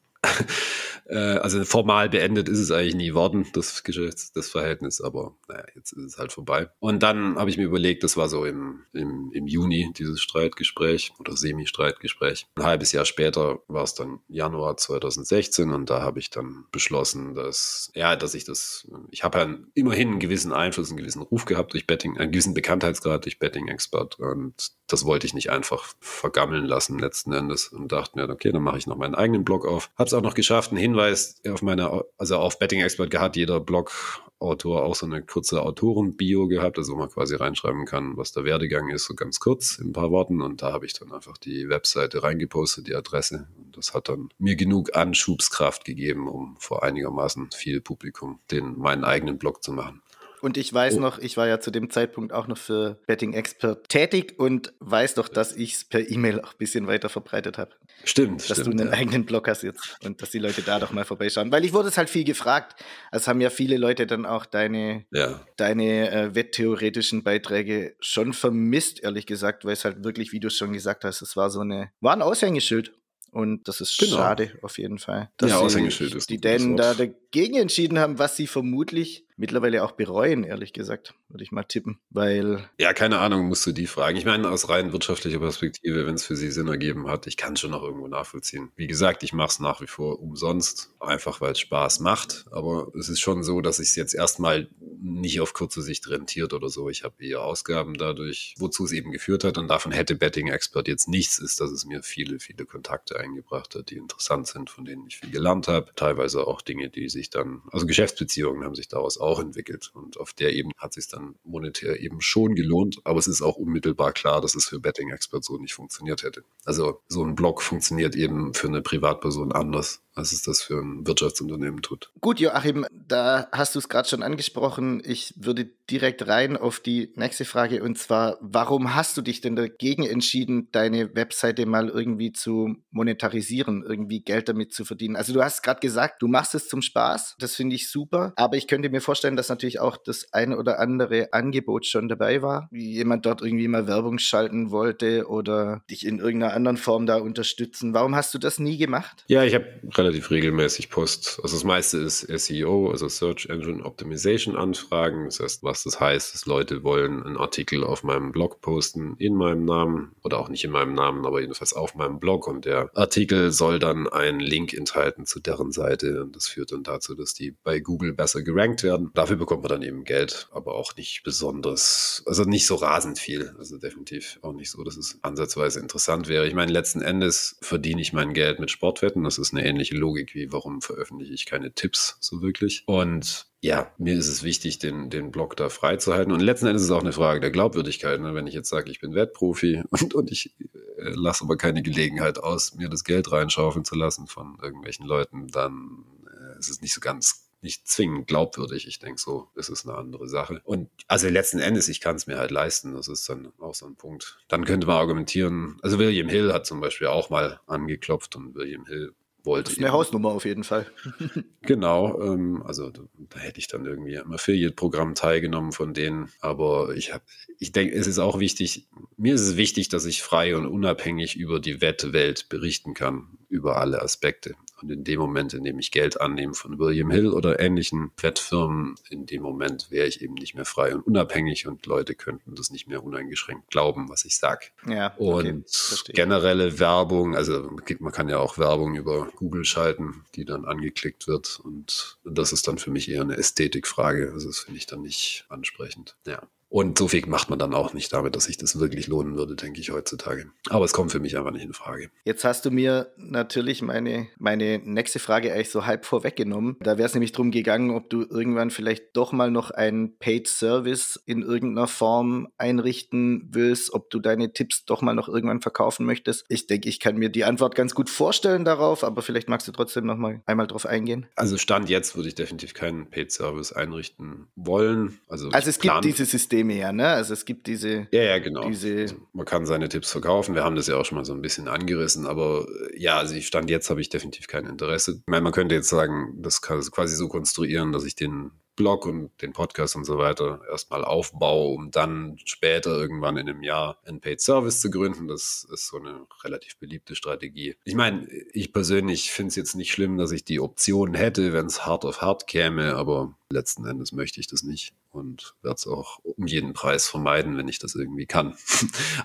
Äh, 1.09 1.15
also 1.37 1.63
formal 1.63 2.09
beendet 2.09 2.49
ist 2.49 2.59
es 2.59 2.71
eigentlich 2.71 2.95
nie 2.95 3.13
worden, 3.13 3.47
das 3.53 3.83
Geschäfts-, 3.83 4.31
das 4.33 4.49
Verhältnis, 4.49 5.01
aber 5.01 5.35
naja, 5.47 5.63
jetzt 5.75 5.93
ist 5.93 6.03
es 6.03 6.17
halt 6.17 6.31
vorbei. 6.31 6.69
Und 6.79 7.03
dann 7.03 7.37
habe 7.37 7.49
ich 7.49 7.57
mir 7.57 7.63
überlegt, 7.63 8.03
das 8.03 8.17
war 8.17 8.29
so 8.29 8.45
im, 8.45 8.83
im, 8.93 9.31
im 9.33 9.47
Juni, 9.47 9.91
dieses 9.97 10.21
Streitgespräch 10.21 11.13
oder 11.19 11.35
Semi-Streitgespräch. 11.37 12.47
Ein 12.55 12.63
halbes 12.63 12.91
Jahr 12.91 13.05
später 13.05 13.59
war 13.67 13.83
es 13.83 13.93
dann 13.93 14.19
Januar 14.27 14.77
2016 14.77 15.71
und 15.71 15.89
da 15.89 16.01
habe 16.01 16.19
ich 16.19 16.29
dann 16.29 16.65
beschlossen, 16.71 17.35
dass, 17.35 17.91
ja, 17.95 18.15
dass 18.15 18.33
ich 18.33 18.43
das, 18.43 18.87
ich 19.11 19.23
habe 19.23 19.37
ja 19.39 19.55
immerhin 19.73 20.09
einen 20.09 20.19
gewissen 20.19 20.53
Einfluss, 20.53 20.89
einen 20.89 20.97
gewissen 20.97 21.21
Ruf 21.21 21.45
gehabt 21.45 21.73
durch 21.73 21.87
Betting, 21.87 22.17
einen 22.17 22.31
gewissen 22.31 22.53
Bekanntheitsgrad 22.53 23.25
durch 23.25 23.39
Betting 23.39 23.67
Expert 23.67 24.19
und 24.19 24.71
das 24.87 25.05
wollte 25.05 25.27
ich 25.27 25.33
nicht 25.33 25.49
einfach 25.49 25.85
vergammeln 25.99 26.65
lassen 26.65 26.97
letzten 26.97 27.33
Endes 27.33 27.67
und 27.67 27.91
dachte 27.91 28.17
mir, 28.17 28.29
okay, 28.29 28.51
dann 28.51 28.63
mache 28.63 28.77
ich 28.77 28.87
noch 28.87 28.97
meinen 28.97 29.15
eigenen 29.15 29.43
Blog 29.43 29.65
auf. 29.65 29.89
Habe 29.97 30.07
es 30.07 30.13
auch 30.13 30.21
noch 30.21 30.33
geschafft, 30.33 30.71
einen 30.71 30.79
Hinweis 30.79 31.41
auf 31.47 31.61
meine, 31.61 32.05
also 32.17 32.37
auf 32.37 32.57
Betting 32.57 32.81
Expert 32.81 33.13
hat 33.17 33.35
jeder 33.35 33.59
Blogautor 33.59 34.83
auch 34.83 34.95
so 34.95 35.05
eine 35.05 35.21
kurze 35.21 35.61
Autorenbio 35.61 36.47
gehabt, 36.47 36.77
also 36.77 36.93
wo 36.93 36.97
man 36.97 37.09
quasi 37.09 37.35
reinschreiben 37.35 37.85
kann, 37.85 38.15
was 38.15 38.31
der 38.31 38.45
Werdegang 38.45 38.89
ist, 38.89 39.05
so 39.05 39.13
ganz 39.13 39.39
kurz 39.39 39.77
in 39.77 39.89
ein 39.89 39.93
paar 39.93 40.11
Worten. 40.11 40.41
Und 40.41 40.61
da 40.61 40.71
habe 40.71 40.85
ich 40.85 40.93
dann 40.93 41.11
einfach 41.11 41.37
die 41.37 41.67
Webseite 41.67 42.23
reingepostet, 42.23 42.87
die 42.87 42.95
Adresse. 42.95 43.47
Und 43.57 43.75
das 43.75 43.93
hat 43.93 44.07
dann 44.07 44.29
mir 44.37 44.55
genug 44.55 44.95
Anschubskraft 44.95 45.83
gegeben, 45.83 46.29
um 46.29 46.55
vor 46.59 46.83
einigermaßen 46.83 47.51
viel 47.51 47.81
Publikum 47.81 48.39
den 48.51 48.77
meinen 48.77 49.03
eigenen 49.03 49.37
Blog 49.37 49.63
zu 49.63 49.73
machen. 49.73 50.01
Und 50.41 50.57
ich 50.57 50.71
weiß 50.71 50.97
oh. 50.97 50.99
noch, 50.99 51.17
ich 51.17 51.35
war 51.37 51.47
ja 51.47 51.59
zu 51.59 51.71
dem 51.71 51.89
Zeitpunkt 51.89 52.31
auch 52.31 52.47
noch 52.47 52.57
für 52.57 52.99
Betting 53.07 53.33
Expert 53.33 53.89
tätig 53.89 54.35
und 54.37 54.73
weiß 54.79 55.15
doch, 55.15 55.27
dass 55.27 55.55
ich 55.55 55.73
es 55.73 55.85
per 55.85 56.09
E-Mail 56.09 56.41
auch 56.41 56.51
ein 56.51 56.57
bisschen 56.57 56.87
weiter 56.87 57.09
verbreitet 57.09 57.57
habe. 57.57 57.71
Stimmt. 58.03 58.47
Dass 58.49 58.59
stimmt, 58.59 58.79
du 58.79 58.83
einen 58.83 58.91
ja. 58.91 58.97
eigenen 58.97 59.25
Blog 59.25 59.47
hast 59.47 59.63
jetzt 59.63 59.97
und 60.03 60.21
dass 60.21 60.29
die 60.29 60.39
Leute 60.39 60.61
da 60.61 60.79
doch 60.79 60.91
mal 60.91 61.05
vorbeischauen. 61.05 61.51
Weil 61.51 61.65
ich 61.65 61.73
wurde 61.73 61.89
es 61.89 61.97
halt 61.97 62.09
viel 62.09 62.23
gefragt. 62.23 62.79
Es 63.11 63.27
haben 63.27 63.41
ja 63.41 63.49
viele 63.49 63.77
Leute 63.77 64.05
dann 64.05 64.25
auch 64.25 64.45
deine, 64.45 65.05
ja. 65.11 65.41
deine 65.57 66.11
äh, 66.11 66.35
wetttheoretischen 66.35 67.23
Beiträge 67.23 67.95
schon 67.99 68.33
vermisst, 68.33 69.03
ehrlich 69.03 69.25
gesagt, 69.25 69.65
weil 69.65 69.73
es 69.73 69.85
halt 69.85 70.03
wirklich, 70.03 70.31
wie 70.31 70.39
du 70.39 70.49
schon 70.49 70.73
gesagt 70.73 71.03
hast, 71.03 71.21
es 71.21 71.35
war 71.35 71.49
so 71.49 71.61
eine, 71.61 71.91
war 71.99 72.13
ein 72.13 72.21
Aushängeschild 72.21 72.93
Und 73.31 73.67
das 73.67 73.81
ist 73.81 73.97
genau. 73.97 74.17
schade 74.17 74.51
auf 74.61 74.77
jeden 74.77 74.99
Fall. 74.99 75.29
Dass 75.37 75.51
ja, 75.51 75.57
Aushängeschild 75.57 76.13
ist. 76.15 76.29
Die 76.29 76.39
Dänen 76.39 76.77
da 76.77 76.93
dagegen 76.93 77.57
entschieden 77.57 77.97
haben, 77.99 78.19
was 78.19 78.35
sie 78.35 78.47
vermutlich 78.47 79.26
mittlerweile 79.37 79.83
auch 79.83 79.91
bereuen, 79.91 80.43
ehrlich 80.43 80.73
gesagt, 80.73 81.13
würde 81.29 81.43
ich 81.43 81.51
mal 81.51 81.63
tippen, 81.63 81.99
weil... 82.09 82.67
Ja, 82.79 82.93
keine 82.93 83.19
Ahnung, 83.19 83.47
musst 83.47 83.65
du 83.65 83.71
die 83.71 83.87
fragen. 83.87 84.17
Ich 84.17 84.25
meine, 84.25 84.49
aus 84.49 84.67
rein 84.67 84.91
wirtschaftlicher 84.91 85.39
Perspektive, 85.39 86.05
wenn 86.05 86.15
es 86.15 86.25
für 86.25 86.35
sie 86.35 86.51
Sinn 86.51 86.67
ergeben 86.67 87.07
hat, 87.07 87.27
ich 87.27 87.37
kann 87.37 87.53
es 87.53 87.59
schon 87.59 87.71
noch 87.71 87.83
irgendwo 87.83 88.07
nachvollziehen. 88.07 88.71
Wie 88.75 88.87
gesagt, 88.87 89.23
ich 89.23 89.33
mache 89.33 89.49
es 89.49 89.59
nach 89.59 89.81
wie 89.81 89.87
vor 89.87 90.19
umsonst, 90.19 90.91
einfach 90.99 91.39
weil 91.39 91.51
es 91.51 91.59
Spaß 91.59 91.99
macht, 91.99 92.45
aber 92.51 92.91
es 92.97 93.09
ist 93.09 93.19
schon 93.19 93.43
so, 93.43 93.61
dass 93.61 93.79
ich 93.79 93.89
es 93.89 93.95
jetzt 93.95 94.15
erstmal 94.15 94.69
nicht 94.99 95.39
auf 95.39 95.53
kurze 95.53 95.81
Sicht 95.81 96.09
rentiert 96.09 96.53
oder 96.53 96.69
so. 96.69 96.89
Ich 96.89 97.03
habe 97.03 97.23
eher 97.23 97.43
Ausgaben 97.43 97.93
dadurch, 97.93 98.55
wozu 98.57 98.85
es 98.85 98.91
eben 98.91 99.11
geführt 99.11 99.43
hat 99.43 99.57
und 99.57 99.67
davon 99.67 99.91
hätte 99.91 100.15
Betting 100.15 100.47
Expert 100.47 100.87
jetzt 100.87 101.07
nichts, 101.07 101.37
ist, 101.37 101.61
dass 101.61 101.71
es 101.71 101.85
mir 101.85 102.01
viele, 102.01 102.39
viele 102.39 102.65
Kontakte 102.65 103.19
eingebracht 103.19 103.75
hat, 103.75 103.91
die 103.91 103.97
interessant 103.97 104.47
sind, 104.47 104.69
von 104.71 104.85
denen 104.85 105.05
ich 105.05 105.17
viel 105.17 105.29
gelernt 105.29 105.67
habe. 105.67 105.91
Teilweise 105.95 106.47
auch 106.47 106.61
Dinge, 106.61 106.89
die 106.89 107.09
sich 107.09 107.29
dann, 107.29 107.61
also 107.71 107.85
Geschäftsbeziehungen 107.85 108.63
haben 108.63 108.75
sich 108.75 108.87
daraus 108.87 109.19
auch 109.27 109.39
entwickelt. 109.39 109.91
Und 109.93 110.19
auf 110.19 110.33
der 110.33 110.53
Ebene 110.53 110.73
hat 110.77 110.93
sich 110.93 111.07
dann 111.07 111.35
monetär 111.43 111.99
eben 111.99 112.21
schon 112.21 112.55
gelohnt. 112.55 112.99
Aber 113.03 113.19
es 113.19 113.27
ist 113.27 113.41
auch 113.41 113.57
unmittelbar 113.57 114.13
klar, 114.13 114.41
dass 114.41 114.55
es 114.55 114.65
für 114.65 114.79
Betting 114.79 115.09
Expert 115.09 115.43
so 115.43 115.57
nicht 115.57 115.73
funktioniert 115.73 116.23
hätte. 116.23 116.43
Also 116.65 117.01
so 117.07 117.23
ein 117.23 117.35
Blog 117.35 117.61
funktioniert 117.61 118.15
eben 118.15 118.53
für 118.53 118.67
eine 118.67 118.81
Privatperson 118.81 119.51
anders 119.51 120.01
als 120.17 120.31
es 120.31 120.41
das 120.41 120.61
für 120.61 120.79
ein 120.79 121.05
Wirtschaftsunternehmen 121.05 121.81
tut. 121.81 122.11
Gut, 122.21 122.39
Joachim, 122.39 122.85
da 122.91 123.47
hast 123.51 123.75
du 123.75 123.79
es 123.79 123.89
gerade 123.89 124.09
schon 124.09 124.23
angesprochen. 124.23 125.01
Ich 125.05 125.33
würde 125.37 125.69
direkt 125.89 126.27
rein 126.27 126.57
auf 126.57 126.79
die 126.79 127.13
nächste 127.15 127.45
Frage 127.45 127.81
und 127.83 127.97
zwar, 127.97 128.37
warum 128.41 128.95
hast 128.95 129.15
du 129.15 129.21
dich 129.21 129.41
denn 129.41 129.55
dagegen 129.55 130.05
entschieden, 130.05 130.69
deine 130.71 131.15
Webseite 131.15 131.65
mal 131.65 131.89
irgendwie 131.89 132.33
zu 132.33 132.75
monetarisieren, 132.91 133.83
irgendwie 133.87 134.21
Geld 134.21 134.49
damit 134.49 134.73
zu 134.73 134.83
verdienen? 134.83 135.15
Also 135.15 135.33
du 135.33 135.41
hast 135.41 135.63
gerade 135.63 135.79
gesagt, 135.79 136.21
du 136.21 136.27
machst 136.27 136.55
es 136.55 136.67
zum 136.67 136.81
Spaß, 136.81 137.35
das 137.39 137.55
finde 137.55 137.75
ich 137.75 137.89
super, 137.89 138.33
aber 138.35 138.57
ich 138.57 138.67
könnte 138.67 138.89
mir 138.89 139.01
vorstellen, 139.01 139.35
dass 139.35 139.49
natürlich 139.49 139.79
auch 139.79 139.97
das 139.97 140.33
eine 140.33 140.57
oder 140.57 140.79
andere 140.79 141.31
Angebot 141.31 141.85
schon 141.85 142.09
dabei 142.09 142.41
war, 142.41 142.67
wie 142.71 142.93
jemand 142.93 143.25
dort 143.25 143.41
irgendwie 143.41 143.67
mal 143.67 143.87
Werbung 143.87 144.19
schalten 144.19 144.71
wollte 144.71 145.27
oder 145.27 145.83
dich 145.89 146.05
in 146.05 146.19
irgendeiner 146.19 146.53
anderen 146.53 146.77
Form 146.77 147.05
da 147.05 147.17
unterstützen. 147.17 147.93
Warum 147.93 148.15
hast 148.15 148.33
du 148.33 148.39
das 148.39 148.59
nie 148.59 148.77
gemacht? 148.77 149.23
Ja, 149.27 149.43
ich 149.43 149.53
habe 149.53 149.67
relativ 149.95 150.06
regelmäßig 150.09 150.89
Post. 150.89 151.39
Also 151.43 151.55
das 151.55 151.63
meiste 151.63 151.97
ist 151.97 152.21
SEO, 152.21 152.91
also 152.91 153.07
Search 153.07 153.47
Engine 153.49 153.83
Optimization 153.83 154.55
Anfragen. 154.55 155.25
Das 155.25 155.39
heißt, 155.39 155.63
was 155.63 155.83
das 155.83 155.99
heißt, 155.99 156.33
dass 156.33 156.45
Leute 156.45 156.83
wollen 156.83 157.23
einen 157.23 157.37
Artikel 157.37 157.83
auf 157.83 158.03
meinem 158.03 158.31
Blog 158.31 158.61
posten 158.61 159.15
in 159.17 159.35
meinem 159.35 159.65
Namen 159.65 160.11
oder 160.23 160.39
auch 160.39 160.49
nicht 160.49 160.63
in 160.63 160.71
meinem 160.71 160.93
Namen, 160.93 161.25
aber 161.25 161.41
jedenfalls 161.41 161.73
auf 161.73 161.95
meinem 161.95 162.19
Blog 162.19 162.47
und 162.47 162.65
der 162.65 162.89
Artikel 162.95 163.51
soll 163.51 163.79
dann 163.79 164.07
einen 164.07 164.39
Link 164.39 164.73
enthalten 164.73 165.25
zu 165.25 165.39
deren 165.39 165.71
Seite 165.71 166.23
und 166.23 166.35
das 166.35 166.47
führt 166.47 166.71
dann 166.71 166.83
dazu, 166.83 167.15
dass 167.15 167.33
die 167.33 167.55
bei 167.63 167.79
Google 167.79 168.13
besser 168.13 168.41
gerankt 168.41 168.83
werden. 168.83 169.11
Dafür 169.13 169.35
bekommt 169.35 169.63
man 169.63 169.69
dann 169.69 169.81
eben 169.81 170.03
Geld, 170.03 170.47
aber 170.51 170.75
auch 170.75 170.95
nicht 170.95 171.23
besonders, 171.23 172.23
also 172.25 172.43
nicht 172.43 172.65
so 172.65 172.75
rasend 172.75 173.19
viel. 173.19 173.55
Also 173.57 173.77
definitiv 173.77 174.39
auch 174.41 174.53
nicht 174.53 174.71
so, 174.71 174.83
dass 174.83 174.97
es 174.97 175.19
ansatzweise 175.21 175.79
interessant 175.79 176.27
wäre. 176.27 176.47
Ich 176.47 176.53
meine, 176.53 176.71
letzten 176.71 177.01
Endes 177.01 177.57
verdiene 177.61 178.01
ich 178.01 178.13
mein 178.13 178.33
Geld 178.33 178.59
mit 178.59 178.71
Sportwetten. 178.71 179.23
Das 179.23 179.37
ist 179.37 179.53
eine 179.53 179.65
ähnliche 179.65 179.95
Logik 179.97 180.33
wie, 180.35 180.51
warum 180.51 180.81
veröffentliche 180.81 181.33
ich 181.33 181.45
keine 181.45 181.73
Tipps 181.73 182.17
so 182.19 182.41
wirklich. 182.41 182.83
Und 182.85 183.47
ja, 183.61 183.91
mir 183.97 184.15
ist 184.15 184.27
es 184.27 184.43
wichtig, 184.43 184.79
den, 184.79 185.09
den 185.09 185.31
Blog 185.31 185.55
da 185.57 185.69
freizuhalten. 185.69 186.31
Und 186.31 186.39
letzten 186.39 186.67
Endes 186.67 186.83
ist 186.83 186.89
es 186.89 186.95
auch 186.95 187.01
eine 187.01 187.13
Frage 187.13 187.39
der 187.39 187.51
Glaubwürdigkeit. 187.51 188.19
Ne? 188.21 188.33
Wenn 188.33 188.47
ich 188.47 188.53
jetzt 188.53 188.69
sage, 188.69 188.89
ich 188.91 188.99
bin 188.99 189.15
Wettprofi 189.15 189.83
und, 189.89 190.13
und 190.13 190.31
ich 190.31 190.55
äh, 190.97 191.09
lasse 191.15 191.43
aber 191.43 191.57
keine 191.57 191.81
Gelegenheit 191.81 192.37
aus, 192.37 192.75
mir 192.75 192.89
das 192.89 193.03
Geld 193.03 193.31
reinschaufeln 193.31 193.85
zu 193.85 193.95
lassen 193.95 194.27
von 194.27 194.57
irgendwelchen 194.61 195.05
Leuten, 195.05 195.47
dann 195.47 196.05
äh, 196.27 196.59
ist 196.59 196.69
es 196.69 196.81
nicht 196.81 196.93
so 196.93 197.01
ganz 197.01 197.47
nicht 197.61 197.87
zwingend 197.87 198.27
glaubwürdig. 198.27 198.87
Ich 198.87 198.99
denke, 198.99 199.19
so 199.19 199.49
ist 199.55 199.69
es 199.69 199.85
eine 199.85 199.97
andere 199.97 200.27
Sache. 200.27 200.61
Und 200.63 200.89
also 201.07 201.27
letzten 201.27 201.59
Endes, 201.59 201.89
ich 201.89 202.01
kann 202.01 202.15
es 202.15 202.27
mir 202.27 202.37
halt 202.37 202.51
leisten. 202.51 202.93
Das 202.93 203.07
ist 203.07 203.27
dann 203.27 203.51
auch 203.59 203.73
so 203.73 203.85
ein 203.85 203.95
Punkt. 203.95 204.37
Dann 204.47 204.65
könnte 204.65 204.87
man 204.87 204.97
argumentieren, 204.97 205.77
also 205.81 205.97
William 205.99 206.29
Hill 206.29 206.53
hat 206.53 206.65
zum 206.65 206.79
Beispiel 206.79 207.07
auch 207.07 207.29
mal 207.29 207.59
angeklopft 207.65 208.35
und 208.35 208.55
William 208.55 208.85
Hill 208.85 209.13
wollte. 209.47 209.71
Das 209.71 209.73
ist 209.73 209.79
eine 209.79 209.91
Hausnummer 209.91 210.29
auf 210.29 210.45
jeden 210.45 210.63
Fall. 210.63 210.85
genau, 211.63 212.21
ähm, 212.21 212.61
also 212.63 212.91
da, 212.91 213.01
da, 213.31 213.39
hätte 213.39 213.57
ich 213.59 213.67
dann 213.67 213.85
irgendwie 213.85 214.19
am 214.19 214.31
Affiliate-Programm 214.31 215.15
teilgenommen 215.15 215.71
von 215.71 215.95
denen. 215.95 216.29
Aber 216.39 216.95
ich 216.95 217.11
habe, 217.11 217.23
ich 217.57 217.71
denke, 217.71 217.95
es 217.95 218.05
ist 218.05 218.19
auch 218.19 218.39
wichtig, 218.39 218.87
mir 219.17 219.33
ist 219.33 219.41
es 219.41 219.57
wichtig, 219.57 219.89
dass 219.89 220.05
ich 220.05 220.21
frei 220.21 220.55
und 220.55 220.67
unabhängig 220.67 221.35
über 221.35 221.59
die 221.59 221.81
Wettwelt 221.81 222.49
berichten 222.49 222.93
kann, 222.93 223.36
über 223.49 223.77
alle 223.77 224.01
Aspekte. 224.01 224.55
Und 224.81 224.91
in 224.91 225.03
dem 225.03 225.19
Moment, 225.19 225.53
in 225.53 225.63
dem 225.63 225.79
ich 225.79 225.91
Geld 225.91 226.21
annehme 226.21 226.53
von 226.53 226.77
William 226.77 227.09
Hill 227.09 227.31
oder 227.31 227.59
ähnlichen 227.59 228.11
Wettfirmen, 228.21 228.95
in 229.09 229.25
dem 229.25 229.41
Moment 229.41 229.89
wäre 229.89 230.07
ich 230.07 230.21
eben 230.21 230.35
nicht 230.35 230.53
mehr 230.53 230.65
frei 230.65 230.93
und 230.93 231.01
unabhängig 231.01 231.67
und 231.67 231.85
Leute 231.87 232.13
könnten 232.13 232.53
das 232.53 232.69
nicht 232.69 232.87
mehr 232.87 233.03
uneingeschränkt 233.03 233.71
glauben, 233.71 234.09
was 234.09 234.23
ich 234.25 234.37
sage. 234.37 234.67
Ja, 234.87 235.15
okay, 235.17 235.49
und 235.49 236.03
generelle 236.13 236.79
Werbung, 236.79 237.35
also 237.35 237.71
man 237.99 238.13
kann 238.13 238.29
ja 238.29 238.37
auch 238.37 238.59
Werbung 238.59 238.95
über 238.95 239.29
Google 239.35 239.65
schalten, 239.65 240.25
die 240.35 240.45
dann 240.45 240.65
angeklickt 240.65 241.27
wird. 241.27 241.59
Und 241.63 242.19
das 242.23 242.53
ist 242.53 242.67
dann 242.67 242.77
für 242.77 242.91
mich 242.91 243.09
eher 243.09 243.21
eine 243.21 243.37
Ästhetikfrage. 243.37 244.31
Also 244.31 244.47
das 244.47 244.59
finde 244.59 244.77
ich 244.77 244.85
dann 244.85 245.01
nicht 245.01 245.45
ansprechend. 245.49 246.17
Ja. 246.27 246.43
Und 246.69 246.97
so 246.97 247.07
viel 247.07 247.25
macht 247.27 247.49
man 247.49 247.59
dann 247.59 247.73
auch 247.73 247.93
nicht 247.93 248.11
damit, 248.11 248.35
dass 248.35 248.45
sich 248.45 248.57
das 248.57 248.79
wirklich 248.79 249.07
lohnen 249.07 249.37
würde, 249.37 249.55
denke 249.55 249.79
ich 249.79 249.91
heutzutage. 249.91 250.47
Aber 250.69 250.85
es 250.85 250.93
kommt 250.93 251.11
für 251.11 251.19
mich 251.19 251.37
einfach 251.37 251.51
nicht 251.51 251.63
in 251.63 251.73
Frage. 251.73 252.09
Jetzt 252.25 252.43
hast 252.43 252.65
du 252.65 252.71
mir 252.71 253.13
natürlich 253.17 253.81
meine, 253.81 254.27
meine 254.37 254.79
nächste 254.83 255.19
Frage 255.19 255.53
eigentlich 255.53 255.69
so 255.69 255.85
halb 255.85 256.05
vorweggenommen. 256.05 256.75
Da 256.81 256.97
wäre 256.97 257.07
es 257.07 257.13
nämlich 257.13 257.31
darum 257.31 257.51
gegangen, 257.51 257.91
ob 257.91 258.09
du 258.09 258.25
irgendwann 258.29 258.69
vielleicht 258.69 259.15
doch 259.15 259.31
mal 259.31 259.49
noch 259.49 259.71
einen 259.71 260.17
Paid 260.17 260.47
Service 260.47 261.21
in 261.25 261.41
irgendeiner 261.41 261.87
Form 261.87 262.49
einrichten 262.57 263.47
willst, 263.51 263.93
ob 263.93 264.09
du 264.09 264.19
deine 264.19 264.51
Tipps 264.51 264.85
doch 264.85 265.01
mal 265.01 265.13
noch 265.13 265.29
irgendwann 265.29 265.61
verkaufen 265.61 266.05
möchtest. 266.05 266.45
Ich 266.49 266.67
denke, 266.67 266.89
ich 266.89 266.99
kann 266.99 267.17
mir 267.17 267.29
die 267.29 267.45
Antwort 267.45 267.75
ganz 267.75 267.95
gut 267.95 268.09
vorstellen 268.09 268.65
darauf, 268.65 269.03
aber 269.03 269.21
vielleicht 269.21 269.47
magst 269.47 269.67
du 269.67 269.71
trotzdem 269.71 270.05
noch 270.05 270.17
mal 270.17 270.41
einmal 270.45 270.67
drauf 270.67 270.85
eingehen. 270.85 271.27
Also 271.35 271.57
Stand 271.57 271.89
jetzt 271.89 272.15
würde 272.15 272.27
ich 272.27 272.35
definitiv 272.35 272.73
keinen 272.73 273.09
Paid 273.09 273.31
Service 273.31 273.71
einrichten 273.71 274.47
wollen. 274.55 275.19
Also, 275.29 275.49
also 275.49 275.69
es 275.69 275.79
gibt 275.79 276.03
dieses 276.03 276.31
System 276.31 276.56
Systeme 276.57 276.75
ja, 276.75 276.91
ne? 276.91 277.07
Also 277.07 277.33
es 277.33 277.45
gibt 277.45 277.67
diese. 277.67 278.07
Ja, 278.11 278.23
ja, 278.23 278.39
genau. 278.39 278.67
Diese 278.67 279.01
also 279.01 279.15
man 279.33 279.45
kann 279.45 279.65
seine 279.65 279.89
Tipps 279.89 280.11
verkaufen. 280.11 280.55
Wir 280.55 280.63
haben 280.63 280.75
das 280.75 280.87
ja 280.87 280.95
auch 280.95 281.05
schon 281.05 281.17
mal 281.17 281.25
so 281.25 281.33
ein 281.33 281.41
bisschen 281.41 281.67
angerissen, 281.67 282.25
aber 282.25 282.67
äh, 282.93 283.01
ja, 283.01 283.17
also 283.17 283.35
ich 283.35 283.47
stand 283.47 283.69
jetzt 283.69 283.89
habe 283.89 284.01
ich 284.01 284.09
definitiv 284.09 284.47
kein 284.47 284.65
Interesse. 284.65 285.19
Ich 285.19 285.27
meine, 285.27 285.43
man 285.43 285.53
könnte 285.53 285.75
jetzt 285.75 285.89
sagen, 285.89 286.33
das 286.37 286.61
kann 286.61 286.81
quasi 286.81 287.15
so 287.15 287.27
konstruieren, 287.27 287.91
dass 287.91 288.05
ich 288.05 288.15
den 288.15 288.51
Blog 288.77 289.05
und 289.05 289.31
den 289.41 289.51
Podcast 289.51 289.97
und 289.97 290.05
so 290.05 290.17
weiter 290.17 290.61
erstmal 290.71 291.03
aufbaue, 291.03 291.75
um 291.75 291.91
dann 291.91 292.37
später 292.45 292.91
irgendwann 292.91 293.35
in 293.35 293.49
einem 293.49 293.63
Jahr 293.63 293.99
einen 294.05 294.21
Paid 294.21 294.39
Service 294.39 294.79
zu 294.79 294.89
gründen. 294.89 295.27
Das 295.27 295.67
ist 295.69 295.87
so 295.87 295.97
eine 295.97 296.25
relativ 296.43 296.77
beliebte 296.77 297.15
Strategie. 297.15 297.75
Ich 297.83 297.95
meine, 297.95 298.25
ich 298.53 298.71
persönlich 298.71 299.31
finde 299.31 299.49
es 299.49 299.55
jetzt 299.57 299.75
nicht 299.75 299.91
schlimm, 299.91 300.17
dass 300.17 300.31
ich 300.31 300.45
die 300.45 300.61
Option 300.61 301.13
hätte, 301.15 301.51
wenn 301.51 301.65
es 301.65 301.85
hart 301.85 302.05
auf 302.05 302.21
hart 302.21 302.47
käme, 302.47 302.95
aber 302.95 303.35
letzten 303.49 303.85
Endes 303.85 304.13
möchte 304.13 304.39
ich 304.39 304.47
das 304.47 304.63
nicht 304.63 304.93
und 305.11 305.55
werde 305.61 305.75
es 305.75 305.87
auch 305.87 306.19
um 306.23 306.47
jeden 306.47 306.73
Preis 306.73 307.07
vermeiden, 307.07 307.57
wenn 307.57 307.67
ich 307.67 307.79
das 307.79 307.95
irgendwie 307.95 308.25
kann. 308.25 308.55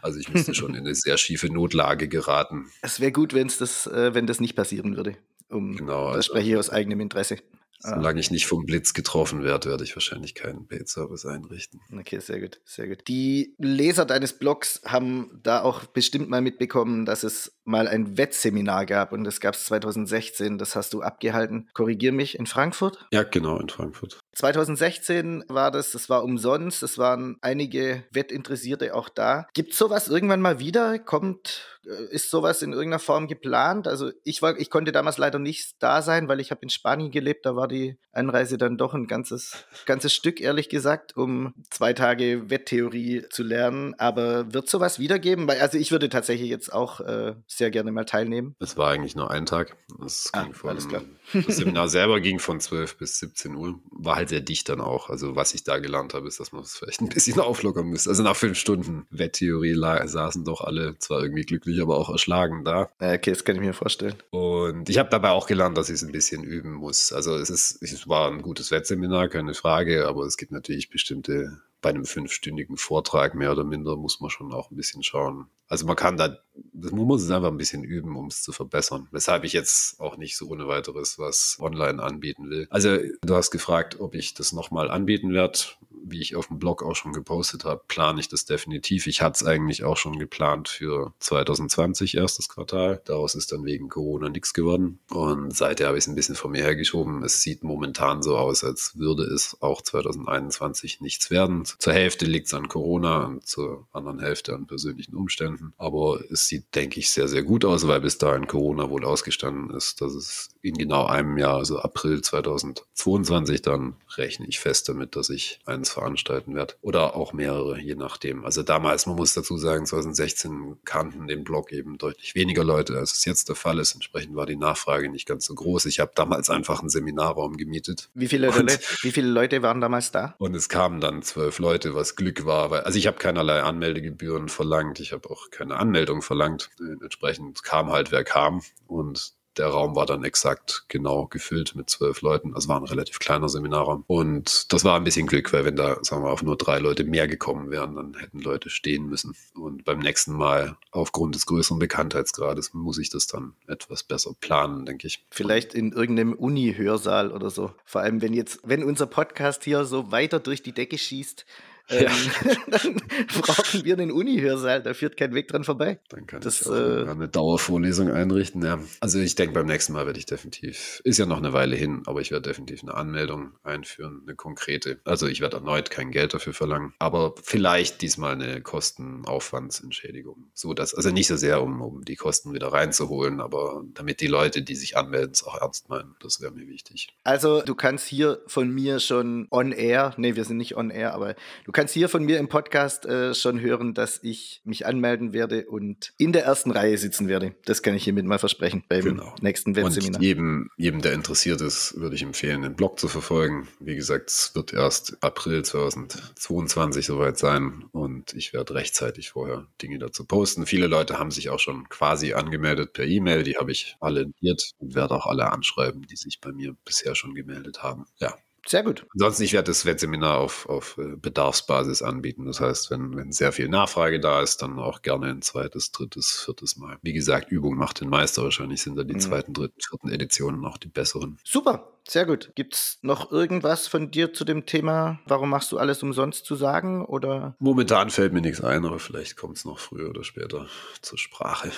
Also 0.00 0.18
ich 0.18 0.32
müsste 0.32 0.54
schon 0.54 0.74
in 0.74 0.80
eine 0.80 0.94
sehr 0.94 1.16
schiefe 1.18 1.52
Notlage 1.52 2.08
geraten. 2.08 2.70
Es 2.80 2.98
wäre 2.98 3.12
gut, 3.12 3.34
wenn's 3.34 3.58
das, 3.58 3.86
äh, 3.86 4.14
wenn 4.14 4.26
das 4.26 4.40
nicht 4.40 4.56
passieren 4.56 4.96
würde. 4.96 5.16
Um, 5.48 5.76
genau. 5.76 6.06
Das 6.08 6.16
also, 6.16 6.32
spreche 6.32 6.50
ich 6.50 6.56
aus 6.56 6.70
eigenem 6.70 7.00
Interesse. 7.00 7.38
Solange 7.80 8.20
ich 8.20 8.30
nicht 8.30 8.46
vom 8.46 8.64
Blitz 8.64 8.94
getroffen 8.94 9.42
werde, 9.42 9.68
werde 9.68 9.82
ich 9.82 9.96
wahrscheinlich 9.96 10.34
keinen 10.34 10.68
Paid-Service 10.68 11.26
einrichten. 11.26 11.80
Okay, 11.92 12.20
sehr 12.20 12.40
gut, 12.40 12.60
sehr 12.64 12.86
gut. 12.86 13.08
Die 13.08 13.54
Leser 13.58 14.04
deines 14.04 14.38
Blogs 14.38 14.80
haben 14.84 15.40
da 15.42 15.62
auch 15.62 15.86
bestimmt 15.86 16.28
mal 16.28 16.40
mitbekommen, 16.40 17.04
dass 17.04 17.24
es 17.24 17.58
mal 17.64 17.88
ein 17.88 18.16
Wettseminar 18.16 18.86
gab 18.86 19.12
und 19.12 19.24
das 19.24 19.40
gab 19.40 19.54
es 19.54 19.64
2016. 19.66 20.58
Das 20.58 20.76
hast 20.76 20.94
du 20.94 21.02
abgehalten. 21.02 21.68
Korrigier 21.74 22.12
mich, 22.12 22.38
in 22.38 22.46
Frankfurt? 22.46 23.04
Ja, 23.12 23.24
genau, 23.24 23.58
in 23.58 23.68
Frankfurt. 23.68 24.20
2016 24.34 25.44
war 25.48 25.70
das, 25.70 25.92
das 25.92 26.08
war 26.08 26.24
umsonst, 26.24 26.82
es 26.82 26.96
waren 26.96 27.36
einige 27.42 28.04
Wettinteressierte 28.10 28.94
auch 28.94 29.08
da. 29.08 29.46
Gibt 29.52 29.74
sowas 29.74 30.08
irgendwann 30.08 30.40
mal 30.40 30.58
wieder? 30.58 30.98
Kommt, 30.98 31.80
äh, 31.86 32.14
ist 32.14 32.30
sowas 32.30 32.62
in 32.62 32.72
irgendeiner 32.72 32.98
Form 32.98 33.28
geplant? 33.28 33.86
Also 33.86 34.10
ich 34.24 34.40
war, 34.40 34.58
ich 34.58 34.70
konnte 34.70 34.92
damals 34.92 35.18
leider 35.18 35.38
nicht 35.38 35.74
da 35.80 36.00
sein, 36.00 36.28
weil 36.28 36.40
ich 36.40 36.50
habe 36.50 36.62
in 36.62 36.70
Spanien 36.70 37.10
gelebt, 37.10 37.44
da 37.44 37.56
war 37.56 37.68
die 37.68 37.98
Einreise 38.12 38.58
dann 38.58 38.76
doch 38.76 38.94
ein 38.94 39.06
ganzes, 39.06 39.64
ganzes 39.86 40.14
Stück, 40.14 40.40
ehrlich 40.40 40.68
gesagt, 40.68 41.16
um 41.16 41.54
zwei 41.70 41.92
Tage 41.92 42.50
Wetttheorie 42.50 43.24
zu 43.30 43.42
lernen. 43.42 43.94
Aber 43.98 44.52
wird 44.52 44.68
sowas 44.68 44.98
wiedergeben? 44.98 45.48
Also 45.50 45.78
ich 45.78 45.92
würde 45.92 46.08
tatsächlich 46.08 46.48
jetzt 46.48 46.72
auch 46.72 47.00
äh, 47.00 47.34
sehr 47.46 47.70
gerne 47.70 47.92
mal 47.92 48.04
teilnehmen. 48.04 48.54
Es 48.60 48.76
war 48.76 48.90
eigentlich 48.90 49.16
nur 49.16 49.30
ein 49.30 49.46
Tag. 49.46 49.76
Das 49.98 50.30
ah, 50.32 50.46
von, 50.52 50.70
alles 50.70 50.88
klar. 50.88 51.02
das 51.32 51.56
Seminar 51.56 51.88
selber 51.88 52.20
ging 52.20 52.38
von 52.38 52.60
12 52.60 52.98
bis 52.98 53.18
17 53.18 53.54
Uhr. 53.56 53.80
War 53.90 54.16
halt 54.16 54.21
halt 54.22 54.28
sehr 54.30 54.40
dicht 54.40 54.68
dann 54.68 54.80
auch. 54.80 55.10
Also 55.10 55.36
was 55.36 55.54
ich 55.54 55.64
da 55.64 55.78
gelernt 55.78 56.14
habe, 56.14 56.28
ist, 56.28 56.40
dass 56.40 56.52
man 56.52 56.62
es 56.62 56.76
vielleicht 56.76 57.00
ein 57.00 57.08
bisschen 57.08 57.40
auflockern 57.40 57.86
müsste. 57.86 58.10
Also 58.10 58.22
nach 58.22 58.36
fünf 58.36 58.58
Stunden 58.58 59.06
Wetttheorie 59.10 59.74
saßen 60.06 60.44
doch 60.44 60.62
alle 60.62 60.98
zwar 60.98 61.22
irgendwie 61.22 61.44
glücklich, 61.44 61.80
aber 61.82 61.98
auch 61.98 62.10
erschlagen 62.10 62.64
da. 62.64 62.90
Okay, 62.98 63.30
das 63.30 63.44
kann 63.44 63.56
ich 63.56 63.62
mir 63.62 63.74
vorstellen. 63.74 64.14
Und 64.30 64.88
ich 64.88 64.98
habe 64.98 65.10
dabei 65.10 65.30
auch 65.30 65.46
gelernt, 65.46 65.76
dass 65.76 65.88
ich 65.88 65.96
es 65.96 66.04
ein 66.04 66.12
bisschen 66.12 66.44
üben 66.44 66.72
muss. 66.72 67.12
Also 67.12 67.36
es 67.36 67.50
ist, 67.50 67.82
es 67.82 68.08
war 68.08 68.30
ein 68.30 68.42
gutes 68.42 68.70
Wettseminar, 68.70 69.28
keine 69.28 69.54
Frage, 69.54 70.06
aber 70.06 70.24
es 70.24 70.36
gibt 70.36 70.52
natürlich 70.52 70.90
bestimmte 70.90 71.60
bei 71.82 71.90
einem 71.90 72.06
fünfstündigen 72.06 72.76
Vortrag 72.78 73.34
mehr 73.34 73.52
oder 73.52 73.64
minder 73.64 73.96
muss 73.96 74.20
man 74.20 74.30
schon 74.30 74.52
auch 74.52 74.70
ein 74.70 74.76
bisschen 74.76 75.02
schauen. 75.02 75.46
Also 75.68 75.86
man 75.86 75.96
kann 75.96 76.16
da, 76.16 76.38
man 76.72 77.06
muss 77.06 77.22
es 77.22 77.30
einfach 77.30 77.48
ein 77.48 77.56
bisschen 77.56 77.82
üben, 77.82 78.16
um 78.16 78.26
es 78.26 78.42
zu 78.42 78.52
verbessern. 78.52 79.08
Weshalb 79.10 79.44
ich 79.44 79.52
jetzt 79.52 80.00
auch 80.00 80.16
nicht 80.16 80.36
so 80.36 80.48
ohne 80.48 80.68
weiteres 80.68 81.18
was 81.18 81.58
online 81.60 82.02
anbieten 82.02 82.48
will. 82.50 82.66
Also 82.70 82.98
du 83.22 83.34
hast 83.34 83.50
gefragt, 83.50 84.00
ob 84.00 84.14
ich 84.14 84.34
das 84.34 84.52
nochmal 84.52 84.90
anbieten 84.90 85.32
werde 85.32 85.58
wie 86.04 86.20
ich 86.20 86.36
auf 86.36 86.48
dem 86.48 86.58
Blog 86.58 86.82
auch 86.82 86.96
schon 86.96 87.12
gepostet 87.12 87.64
habe, 87.64 87.82
plane 87.88 88.20
ich 88.20 88.28
das 88.28 88.44
definitiv. 88.44 89.06
Ich 89.06 89.22
hatte 89.22 89.36
es 89.42 89.46
eigentlich 89.46 89.84
auch 89.84 89.96
schon 89.96 90.18
geplant 90.18 90.68
für 90.68 91.12
2020, 91.20 92.16
erstes 92.16 92.48
Quartal. 92.48 93.00
Daraus 93.04 93.34
ist 93.34 93.52
dann 93.52 93.64
wegen 93.64 93.88
Corona 93.88 94.28
nichts 94.28 94.52
geworden. 94.52 94.98
Und 95.10 95.54
seither 95.56 95.88
habe 95.88 95.98
ich 95.98 96.04
es 96.04 96.08
ein 96.08 96.14
bisschen 96.14 96.34
von 96.34 96.50
mir 96.50 96.62
hergeschoben. 96.62 97.22
Es 97.22 97.42
sieht 97.42 97.62
momentan 97.62 98.22
so 98.22 98.36
aus, 98.36 98.64
als 98.64 98.96
würde 98.96 99.24
es 99.24 99.56
auch 99.60 99.82
2021 99.82 101.00
nichts 101.00 101.30
werden. 101.30 101.64
Zur 101.78 101.92
Hälfte 101.92 102.26
liegt 102.26 102.46
es 102.46 102.54
an 102.54 102.68
Corona 102.68 103.26
und 103.26 103.46
zur 103.46 103.86
anderen 103.92 104.20
Hälfte 104.20 104.54
an 104.54 104.66
persönlichen 104.66 105.14
Umständen. 105.14 105.72
Aber 105.78 106.20
es 106.30 106.46
sieht, 106.46 106.74
denke 106.74 107.00
ich, 107.00 107.10
sehr, 107.10 107.28
sehr 107.28 107.42
gut 107.42 107.64
aus, 107.64 107.86
weil 107.86 108.00
bis 108.00 108.18
dahin 108.18 108.46
Corona 108.46 108.90
wohl 108.90 109.04
ausgestanden 109.04 109.70
ist, 109.70 110.00
dass 110.00 110.14
es 110.14 110.50
in 110.62 110.74
genau 110.74 111.06
einem 111.06 111.38
Jahr, 111.38 111.56
also 111.56 111.78
April 111.80 112.22
2022, 112.22 113.62
dann 113.62 113.96
rechne 114.16 114.46
ich 114.46 114.60
fest 114.60 114.88
damit, 114.88 115.16
dass 115.16 115.30
ich 115.30 115.60
eins 115.66 115.91
veranstalten 115.92 116.54
werde. 116.54 116.74
Oder 116.80 117.16
auch 117.16 117.32
mehrere, 117.32 117.78
je 117.78 117.94
nachdem. 117.94 118.44
Also 118.44 118.62
damals, 118.62 119.06
man 119.06 119.16
muss 119.16 119.34
dazu 119.34 119.56
sagen, 119.56 119.86
2016 119.86 120.78
kannten 120.84 121.26
den 121.26 121.44
Blog 121.44 121.72
eben 121.72 121.98
deutlich 121.98 122.34
weniger 122.34 122.64
Leute, 122.64 122.96
als 122.96 123.12
es 123.12 123.24
jetzt 123.24 123.48
der 123.48 123.56
Fall 123.56 123.78
ist. 123.78 123.94
Entsprechend 123.94 124.34
war 124.36 124.46
die 124.46 124.56
Nachfrage 124.56 125.08
nicht 125.10 125.26
ganz 125.26 125.46
so 125.46 125.54
groß. 125.54 125.86
Ich 125.86 126.00
habe 126.00 126.12
damals 126.14 126.50
einfach 126.50 126.80
einen 126.80 126.88
Seminarraum 126.88 127.56
gemietet. 127.56 128.10
Wie 128.14 128.28
viele, 128.28 128.48
Leute, 128.48 128.78
wie 129.02 129.12
viele 129.12 129.28
Leute 129.28 129.62
waren 129.62 129.80
damals 129.80 130.10
da? 130.10 130.34
Und 130.38 130.54
es 130.54 130.68
kamen 130.68 131.00
dann 131.00 131.22
zwölf 131.22 131.58
Leute, 131.58 131.94
was 131.94 132.16
Glück 132.16 132.46
war. 132.46 132.70
Weil, 132.70 132.80
also 132.80 132.98
ich 132.98 133.06
habe 133.06 133.18
keinerlei 133.18 133.62
Anmeldegebühren 133.62 134.48
verlangt. 134.48 135.00
Ich 135.00 135.12
habe 135.12 135.30
auch 135.30 135.50
keine 135.50 135.76
Anmeldung 135.76 136.22
verlangt. 136.22 136.70
Entsprechend 137.00 137.62
kam 137.62 137.90
halt, 137.90 138.12
wer 138.12 138.24
kam. 138.24 138.62
Und 138.86 139.34
der 139.58 139.66
Raum 139.66 139.94
war 139.94 140.06
dann 140.06 140.24
exakt 140.24 140.84
genau 140.88 141.26
gefüllt 141.26 141.74
mit 141.74 141.90
zwölf 141.90 142.22
Leuten. 142.22 142.54
Also 142.54 142.68
war 142.68 142.80
ein 142.80 142.86
relativ 142.86 143.18
kleiner 143.18 143.48
Seminarraum. 143.48 144.04
Und 144.06 144.72
das 144.72 144.84
war 144.84 144.96
ein 144.96 145.04
bisschen 145.04 145.26
Glück, 145.26 145.52
weil 145.52 145.64
wenn 145.64 145.76
da, 145.76 145.98
sagen 146.02 146.24
wir, 146.24 146.30
auf 146.30 146.42
nur 146.42 146.56
drei 146.56 146.78
Leute 146.78 147.04
mehr 147.04 147.28
gekommen 147.28 147.70
wären, 147.70 147.94
dann 147.94 148.14
hätten 148.18 148.40
Leute 148.40 148.70
stehen 148.70 149.08
müssen. 149.08 149.34
Und 149.54 149.84
beim 149.84 149.98
nächsten 149.98 150.32
Mal, 150.32 150.76
aufgrund 150.90 151.34
des 151.34 151.46
größeren 151.46 151.78
Bekanntheitsgrades, 151.78 152.72
muss 152.72 152.98
ich 152.98 153.10
das 153.10 153.26
dann 153.26 153.54
etwas 153.66 154.02
besser 154.02 154.32
planen, 154.40 154.86
denke 154.86 155.06
ich. 155.06 155.24
Vielleicht 155.30 155.74
in 155.74 155.92
irgendeinem 155.92 156.32
Uni-Hörsaal 156.32 157.30
oder 157.30 157.50
so. 157.50 157.72
Vor 157.84 158.00
allem, 158.00 158.22
wenn 158.22 158.32
jetzt, 158.32 158.60
wenn 158.64 158.82
unser 158.82 159.06
Podcast 159.06 159.64
hier 159.64 159.84
so 159.84 160.10
weiter 160.10 160.40
durch 160.40 160.62
die 160.62 160.72
Decke 160.72 160.98
schießt, 160.98 161.44
ja. 161.92 162.10
Ähm, 162.10 162.56
dann 162.68 162.96
brauchen 163.40 163.84
wir 163.84 163.94
einen 163.94 164.10
Uni-Hörsaal, 164.10 164.82
da 164.82 164.94
führt 164.94 165.16
kein 165.16 165.34
Weg 165.34 165.48
dran 165.48 165.64
vorbei. 165.64 165.98
Dann 166.08 166.26
kann 166.26 166.40
das, 166.40 166.62
ich 166.62 166.68
äh, 166.68 167.08
eine 167.08 167.28
Dauervorlesung 167.28 168.10
einrichten. 168.10 168.62
Ja. 168.62 168.78
Also 169.00 169.18
ich 169.18 169.34
denke, 169.34 169.54
beim 169.54 169.66
nächsten 169.66 169.92
Mal 169.92 170.06
werde 170.06 170.18
ich 170.18 170.26
definitiv, 170.26 171.00
ist 171.04 171.18
ja 171.18 171.26
noch 171.26 171.38
eine 171.38 171.52
Weile 171.52 171.76
hin, 171.76 172.02
aber 172.06 172.20
ich 172.20 172.30
werde 172.30 172.48
definitiv 172.48 172.82
eine 172.82 172.94
Anmeldung 172.94 173.52
einführen, 173.62 174.22
eine 174.26 174.34
konkrete. 174.34 175.00
Also 175.04 175.26
ich 175.26 175.40
werde 175.40 175.56
erneut 175.56 175.90
kein 175.90 176.10
Geld 176.10 176.34
dafür 176.34 176.52
verlangen, 176.52 176.94
aber 176.98 177.34
vielleicht 177.42 178.02
diesmal 178.02 178.32
eine 178.32 178.60
Kostenaufwandsentschädigung. 178.60 180.50
So 180.54 180.74
dass, 180.74 180.94
also 180.94 181.10
nicht 181.10 181.26
so 181.26 181.36
sehr, 181.36 181.62
um, 181.62 181.80
um 181.80 182.04
die 182.04 182.16
Kosten 182.16 182.52
wieder 182.52 182.68
reinzuholen, 182.68 183.40
aber 183.40 183.84
damit 183.94 184.20
die 184.20 184.26
Leute, 184.26 184.62
die 184.62 184.74
sich 184.74 184.96
anmelden, 184.96 185.32
es 185.32 185.44
auch 185.44 185.60
ernst 185.60 185.88
meinen. 185.88 186.14
Das 186.20 186.40
wäre 186.40 186.52
mir 186.52 186.66
wichtig. 186.68 187.08
Also 187.24 187.62
du 187.62 187.74
kannst 187.74 188.06
hier 188.06 188.40
von 188.46 188.70
mir 188.70 189.00
schon 189.00 189.46
on 189.50 189.72
air, 189.72 190.14
nee, 190.16 190.36
wir 190.36 190.44
sind 190.44 190.56
nicht 190.56 190.76
on 190.76 190.90
air, 190.90 191.14
aber 191.14 191.34
du 191.64 191.72
kannst 191.72 191.81
kannst 191.82 191.94
hier 191.94 192.08
von 192.08 192.22
mir 192.22 192.38
im 192.38 192.46
Podcast 192.46 193.06
äh, 193.06 193.34
schon 193.34 193.60
hören, 193.60 193.92
dass 193.92 194.20
ich 194.22 194.60
mich 194.62 194.86
anmelden 194.86 195.32
werde 195.32 195.66
und 195.66 196.12
in 196.16 196.30
der 196.32 196.44
ersten 196.44 196.70
Reihe 196.70 196.96
sitzen 196.96 197.26
werde. 197.26 197.56
Das 197.64 197.82
kann 197.82 197.96
ich 197.96 198.04
hiermit 198.04 198.24
mal 198.24 198.38
versprechen 198.38 198.84
beim 198.88 199.02
genau. 199.02 199.34
nächsten 199.40 199.74
Wettseminar. 199.74 200.20
Und 200.20 200.22
jedem, 200.22 200.70
jedem, 200.76 201.02
der 201.02 201.12
interessiert 201.12 201.60
ist, 201.60 201.98
würde 201.98 202.14
ich 202.14 202.22
empfehlen, 202.22 202.62
den 202.62 202.76
Blog 202.76 203.00
zu 203.00 203.08
verfolgen. 203.08 203.66
Wie 203.80 203.96
gesagt, 203.96 204.30
es 204.30 204.54
wird 204.54 204.72
erst 204.72 205.16
April 205.24 205.64
2022 205.64 207.04
soweit 207.04 207.36
sein 207.36 207.86
und 207.90 208.32
ich 208.34 208.52
werde 208.52 208.74
rechtzeitig 208.74 209.30
vorher 209.30 209.66
Dinge 209.82 209.98
dazu 209.98 210.24
posten. 210.24 210.66
Viele 210.66 210.86
Leute 210.86 211.18
haben 211.18 211.32
sich 211.32 211.50
auch 211.50 211.58
schon 211.58 211.88
quasi 211.88 212.32
angemeldet 212.32 212.92
per 212.92 213.06
E-Mail. 213.06 213.42
Die 213.42 213.56
habe 213.56 213.72
ich 213.72 213.96
alle 213.98 214.30
und 214.78 214.94
werde 214.94 215.16
auch 215.16 215.26
alle 215.26 215.50
anschreiben, 215.50 216.02
die 216.02 216.14
sich 216.14 216.40
bei 216.40 216.52
mir 216.52 216.76
bisher 216.84 217.16
schon 217.16 217.34
gemeldet 217.34 217.82
haben. 217.82 218.06
Ja, 218.20 218.36
sehr 218.66 218.82
gut. 218.82 219.06
Ansonsten, 219.12 219.42
ich 219.42 219.52
werde 219.52 219.66
das 219.66 219.84
Wettseminar 219.84 220.38
auf, 220.38 220.68
auf 220.68 220.96
äh, 220.98 221.16
Bedarfsbasis 221.16 222.02
anbieten. 222.02 222.44
Das 222.44 222.60
heißt, 222.60 222.90
wenn, 222.90 223.16
wenn 223.16 223.32
sehr 223.32 223.52
viel 223.52 223.68
Nachfrage 223.68 224.20
da 224.20 224.40
ist, 224.40 224.62
dann 224.62 224.78
auch 224.78 225.02
gerne 225.02 225.26
ein 225.26 225.42
zweites, 225.42 225.92
drittes, 225.92 226.42
viertes 226.44 226.76
Mal. 226.76 226.98
Wie 227.02 227.12
gesagt, 227.12 227.50
Übung 227.50 227.76
macht 227.76 228.00
den 228.00 228.08
Meister. 228.08 228.42
Wahrscheinlich 228.44 228.82
sind 228.82 228.96
da 228.96 229.04
die 229.04 229.14
mhm. 229.14 229.20
zweiten, 229.20 229.52
dritten, 229.52 229.80
vierten 229.80 230.10
Editionen 230.10 230.64
auch 230.64 230.78
die 230.78 230.88
besseren. 230.88 231.38
Super, 231.44 231.92
sehr 232.06 232.26
gut. 232.26 232.52
Gibt 232.54 232.74
es 232.74 232.98
noch 233.02 233.32
irgendwas 233.32 233.88
von 233.88 234.10
dir 234.10 234.32
zu 234.32 234.44
dem 234.44 234.66
Thema? 234.66 235.18
Warum 235.26 235.50
machst 235.50 235.72
du 235.72 235.78
alles 235.78 236.02
umsonst 236.02 236.44
zu 236.44 236.54
sagen? 236.54 237.04
Oder? 237.04 237.56
Momentan 237.58 238.10
fällt 238.10 238.32
mir 238.32 238.40
nichts 238.42 238.60
ein, 238.60 238.84
aber 238.84 238.98
vielleicht 238.98 239.36
kommt 239.36 239.56
es 239.56 239.64
noch 239.64 239.78
früher 239.78 240.10
oder 240.10 240.24
später 240.24 240.68
zur 241.00 241.18
Sprache. 241.18 241.72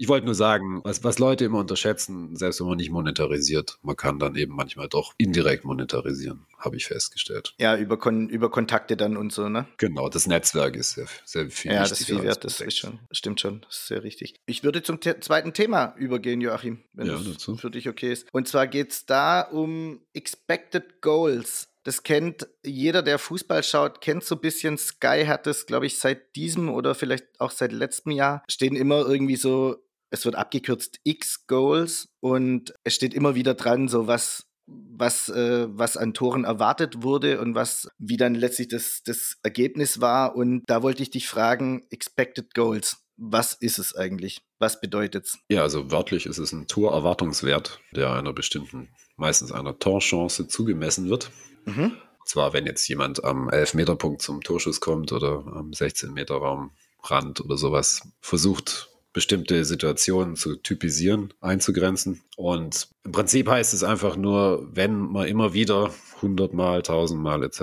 Ich 0.00 0.06
wollte 0.06 0.26
nur 0.26 0.36
sagen, 0.36 0.80
was, 0.84 1.02
was 1.02 1.18
Leute 1.18 1.44
immer 1.44 1.58
unterschätzen, 1.58 2.36
selbst 2.36 2.60
wenn 2.60 2.68
man 2.68 2.76
nicht 2.76 2.90
monetarisiert, 2.90 3.78
man 3.82 3.96
kann 3.96 4.20
dann 4.20 4.36
eben 4.36 4.54
manchmal 4.54 4.88
doch 4.88 5.12
indirekt 5.18 5.64
monetarisieren, 5.64 6.46
habe 6.56 6.76
ich 6.76 6.86
festgestellt. 6.86 7.52
Ja, 7.58 7.76
über, 7.76 7.98
Kon 7.98 8.28
über 8.28 8.48
Kontakte 8.48 8.96
dann 8.96 9.16
und 9.16 9.32
so, 9.32 9.48
ne? 9.48 9.66
Genau, 9.76 10.08
das 10.08 10.28
Netzwerk 10.28 10.76
ist 10.76 10.92
sehr, 10.92 11.06
sehr 11.24 11.50
viel 11.50 11.72
Ja, 11.72 11.80
das 11.80 12.00
ist 12.00 12.06
viel 12.06 12.22
wert, 12.22 12.44
das 12.44 12.60
ist 12.60 12.78
schon, 12.78 13.00
stimmt 13.10 13.40
schon, 13.40 13.62
das 13.62 13.76
ist 13.76 13.86
sehr 13.88 14.04
richtig. 14.04 14.36
Ich 14.46 14.62
würde 14.62 14.84
zum 14.84 15.00
zweiten 15.02 15.52
Thema 15.52 15.94
übergehen, 15.98 16.40
Joachim, 16.40 16.84
wenn 16.92 17.08
ja, 17.08 17.18
das 17.18 17.60
für 17.60 17.70
dich 17.70 17.88
okay 17.88 18.12
ist. 18.12 18.32
Und 18.32 18.46
zwar 18.46 18.68
geht 18.68 18.92
es 18.92 19.04
da 19.04 19.40
um 19.40 20.00
Expected 20.14 21.02
Goals. 21.02 21.68
Das 21.82 22.02
kennt 22.02 22.46
jeder, 22.64 23.02
der 23.02 23.18
Fußball 23.18 23.62
schaut, 23.62 24.00
kennt 24.00 24.22
so 24.22 24.34
ein 24.34 24.40
bisschen. 24.40 24.76
Sky 24.76 25.24
hat 25.26 25.46
das, 25.46 25.66
glaube 25.66 25.86
ich, 25.86 25.98
seit 25.98 26.36
diesem 26.36 26.68
oder 26.68 26.94
vielleicht 26.94 27.40
auch 27.40 27.50
seit 27.50 27.72
letztem 27.72 28.12
Jahr. 28.12 28.44
Stehen 28.48 28.76
immer 28.76 29.06
irgendwie 29.06 29.36
so 29.36 29.76
es 30.10 30.24
wird 30.24 30.34
abgekürzt 30.34 31.00
X-Goals 31.04 32.08
und 32.20 32.74
es 32.84 32.94
steht 32.94 33.14
immer 33.14 33.34
wieder 33.34 33.54
dran, 33.54 33.88
so 33.88 34.06
was 34.06 34.48
was, 34.68 35.28
äh, 35.30 35.66
was 35.70 35.96
an 35.96 36.14
Toren 36.14 36.44
erwartet 36.44 37.02
wurde 37.02 37.40
und 37.40 37.54
was, 37.54 37.88
wie 37.98 38.16
dann 38.16 38.34
letztlich 38.34 38.68
das, 38.68 39.02
das 39.04 39.38
Ergebnis 39.42 40.00
war. 40.00 40.36
Und 40.36 40.62
da 40.66 40.82
wollte 40.82 41.02
ich 41.02 41.10
dich 41.10 41.28
fragen, 41.28 41.86
Expected 41.90 42.54
Goals, 42.54 42.98
was 43.16 43.54
ist 43.54 43.78
es 43.78 43.96
eigentlich? 43.96 44.42
Was 44.58 44.80
bedeutet 44.80 45.26
es? 45.26 45.38
Ja, 45.48 45.62
also 45.62 45.90
wörtlich 45.90 46.26
ist 46.26 46.38
es 46.38 46.52
ein 46.52 46.66
Torerwartungswert, 46.66 47.80
der 47.92 48.12
einer 48.12 48.32
bestimmten, 48.32 48.90
meistens 49.16 49.52
einer 49.52 49.78
Torchance 49.78 50.46
zugemessen 50.48 51.08
wird. 51.08 51.30
Mhm. 51.64 51.96
zwar, 52.24 52.52
wenn 52.52 52.66
jetzt 52.66 52.86
jemand 52.88 53.24
am 53.24 53.48
11-Meter-Punkt 53.48 54.22
zum 54.22 54.42
Torschuss 54.42 54.80
kommt 54.80 55.12
oder 55.12 55.44
am 55.54 55.70
16-Meter-Raum 55.70 56.70
Rand 57.02 57.40
oder 57.40 57.56
sowas 57.56 58.08
versucht, 58.20 58.90
bestimmte 59.12 59.64
Situationen 59.64 60.36
zu 60.36 60.56
typisieren, 60.56 61.32
einzugrenzen. 61.40 62.22
Und 62.36 62.88
im 63.04 63.12
Prinzip 63.12 63.48
heißt 63.48 63.74
es 63.74 63.82
einfach 63.82 64.16
nur, 64.16 64.68
wenn 64.72 64.98
man 64.98 65.26
immer 65.26 65.54
wieder 65.54 65.92
100 66.16 66.52
Mal, 66.52 66.78
1000 66.78 67.20
Mal 67.20 67.42
etc. 67.42 67.60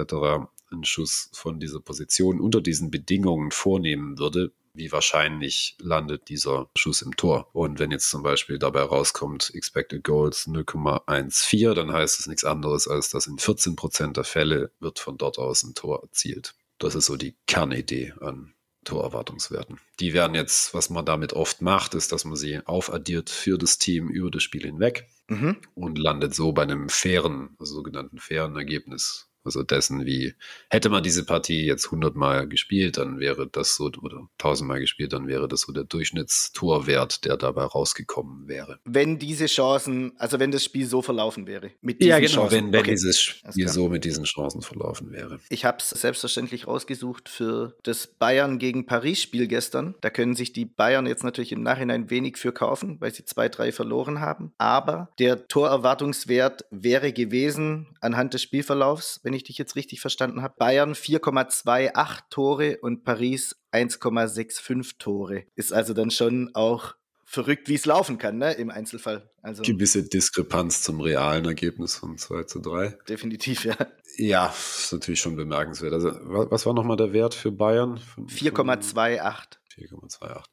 einen 0.72 0.84
Schuss 0.84 1.30
von 1.34 1.60
dieser 1.60 1.80
Position 1.80 2.40
unter 2.40 2.62
diesen 2.62 2.92
Bedingungen 2.92 3.52
vornehmen 3.52 4.18
würde, 4.18 4.52
wie 4.74 4.92
wahrscheinlich 4.92 5.78
landet 5.80 6.28
dieser 6.28 6.70
Schuss 6.76 7.02
im 7.02 7.16
Tor. 7.16 7.50
Und 7.54 7.80
wenn 7.80 7.92
jetzt 7.92 8.10
zum 8.10 8.24
Beispiel 8.24 8.60
dabei 8.60 8.82
rauskommt, 8.82 9.52
Expected 9.54 10.04
Goals 10.04 10.48
0,14, 10.48 11.74
dann 11.74 11.94
heißt 11.94 12.20
es 12.20 12.28
nichts 12.28 12.44
anderes, 12.44 12.88
als 12.88 13.10
dass 13.10 13.28
in 13.28 13.38
14 13.38 13.76
Prozent 13.76 14.18
der 14.18 14.26
Fälle 14.26 14.72
wird 14.80 15.00
von 15.00 15.18
dort 15.18 15.38
aus 15.38 15.64
ein 15.64 15.76
Tor 15.76 16.02
erzielt. 16.04 16.56
Das 16.78 16.96
ist 16.96 17.06
so 17.06 17.16
die 17.16 17.38
Kernidee 17.48 18.14
an 18.20 18.55
Torerwartungswerten. 18.86 19.80
Die 20.00 20.14
werden 20.14 20.36
jetzt, 20.36 20.74
was 20.74 20.90
man 20.90 21.06
damit 21.06 21.34
oft 21.34 21.62
macht, 21.62 21.94
ist, 21.94 22.12
dass 22.12 22.26
man 22.26 22.36
sie 22.38 22.62
aufaddiert 22.66 23.30
für 23.30 23.58
das 23.58 23.78
Team 23.78 24.08
über 24.08 24.32
das 24.32 24.44
Spiel 24.44 24.64
hinweg 24.64 25.08
mhm. 25.28 25.58
und 25.74 25.98
landet 25.98 26.34
so 26.34 26.54
bei 26.54 26.64
einem 26.64 26.90
fairen, 26.90 27.56
also 27.60 27.76
sogenannten 27.76 28.20
fairen 28.20 28.56
Ergebnis 28.56 29.30
Also 29.46 29.64
dessen, 29.64 30.06
wie 30.06 30.34
hätte 30.70 30.90
man 30.90 31.04
diese 31.04 31.26
Partie 31.26 31.66
jetzt 31.66 31.86
100 31.86 32.16
Mal 32.16 32.48
gespielt, 32.48 32.98
dann 32.98 33.20
wäre 33.20 33.48
das 33.48 33.76
so, 33.76 33.86
oder 34.02 34.28
1000 34.40 34.68
Mal 34.68 34.80
gespielt, 34.80 35.14
dann 35.14 35.28
wäre 35.28 35.48
das 35.48 35.62
so 35.62 35.72
der 35.72 35.84
Durchschnittstorwert, 35.84 37.26
der 37.26 37.38
dabei 37.38 37.64
rausgekommen 37.64 38.48
wäre. 38.48 38.80
Wenn 38.86 39.20
diese 39.20 39.46
Chancen, 39.46 40.14
also 40.18 40.40
wenn 40.40 40.52
das 40.52 40.64
Spiel 40.64 40.86
so 40.86 41.02
verlaufen 41.02 41.48
wäre. 41.48 41.72
Mit 41.82 42.02
diesen 42.02 42.10
ja, 42.10 42.20
genau, 42.20 42.32
Chancen. 42.34 42.52
wenn, 42.52 42.72
wenn 42.74 42.80
okay. 42.82 42.92
dieses 42.92 43.20
Spiel 43.20 43.68
so 43.68 43.90
mit 43.90 44.06
diesen 44.06 44.24
Chancen 44.24 44.62
verlaufen 44.62 45.12
wäre. 45.12 45.40
Ich 45.50 45.66
habe 45.66 45.78
es 45.78 45.90
selbstverständlich 45.90 46.68
rausgesucht 46.68 47.30
für 47.30 47.76
das 47.84 48.08
Bayern 48.08 48.60
gegen 48.60 48.86
Paris-Spiel 48.86 49.48
gestern. 49.48 49.96
Da 50.02 50.10
können 50.10 50.36
sich 50.36 50.54
die 50.54 50.66
Bayern 50.66 51.06
jetzt 51.06 51.24
natürlich 51.24 51.52
im 51.52 51.64
Nachhinein 51.64 52.10
wenig 52.10 52.38
für 52.38 52.52
kaufen, 52.52 52.98
weil 53.00 53.14
sie 53.14 53.24
2-3 53.24 53.72
verloren 53.72 54.20
haben. 54.20 54.54
Aber 54.58 55.10
der 55.20 55.48
Torerwartungswert 55.48 56.66
wäre 56.72 57.14
gewesen 57.14 57.88
anhand 58.02 58.34
des 58.34 58.42
Spielverlaufs, 58.42 59.20
wenn 59.24 59.34
ich 59.36 59.44
dich 59.44 59.58
jetzt 59.58 59.76
richtig 59.76 60.02
verstanden 60.02 60.42
habe, 60.42 60.56
Bayern 60.58 60.94
4,28 60.94 62.20
Tore 62.30 62.78
und 62.82 63.04
Paris 63.04 63.56
1,65 63.72 64.98
Tore. 64.98 65.44
Ist 65.56 65.74
also 65.74 65.94
dann 65.94 66.12
schon 66.12 66.52
auch 66.54 66.96
verrückt, 67.26 67.68
wie 67.68 67.76
es 67.76 67.86
laufen 67.86 68.18
kann, 68.18 68.38
ne, 68.38 68.54
im 68.54 68.70
Einzelfall. 68.70 69.30
Also 69.42 69.64
gewisse 69.64 70.04
Diskrepanz 70.04 70.82
zum 70.82 71.02
realen 71.02 71.46
Ergebnis 71.46 71.96
von 71.96 72.18
2 72.18 72.44
zu 72.44 72.60
3. 72.60 72.98
Definitiv, 73.10 73.66
ja. 73.66 73.76
Ja, 74.18 74.48
ist 74.48 74.94
natürlich 74.94 75.20
schon 75.20 75.36
bemerkenswert. 75.36 75.94
Also, 75.94 76.12
was 76.24 76.66
war 76.66 76.74
nochmal 76.74 76.98
der 76.98 77.12
Wert 77.12 77.34
für 77.34 77.52
Bayern? 77.52 78.00
4,28. 78.18 79.58
4,28. 79.76 80.44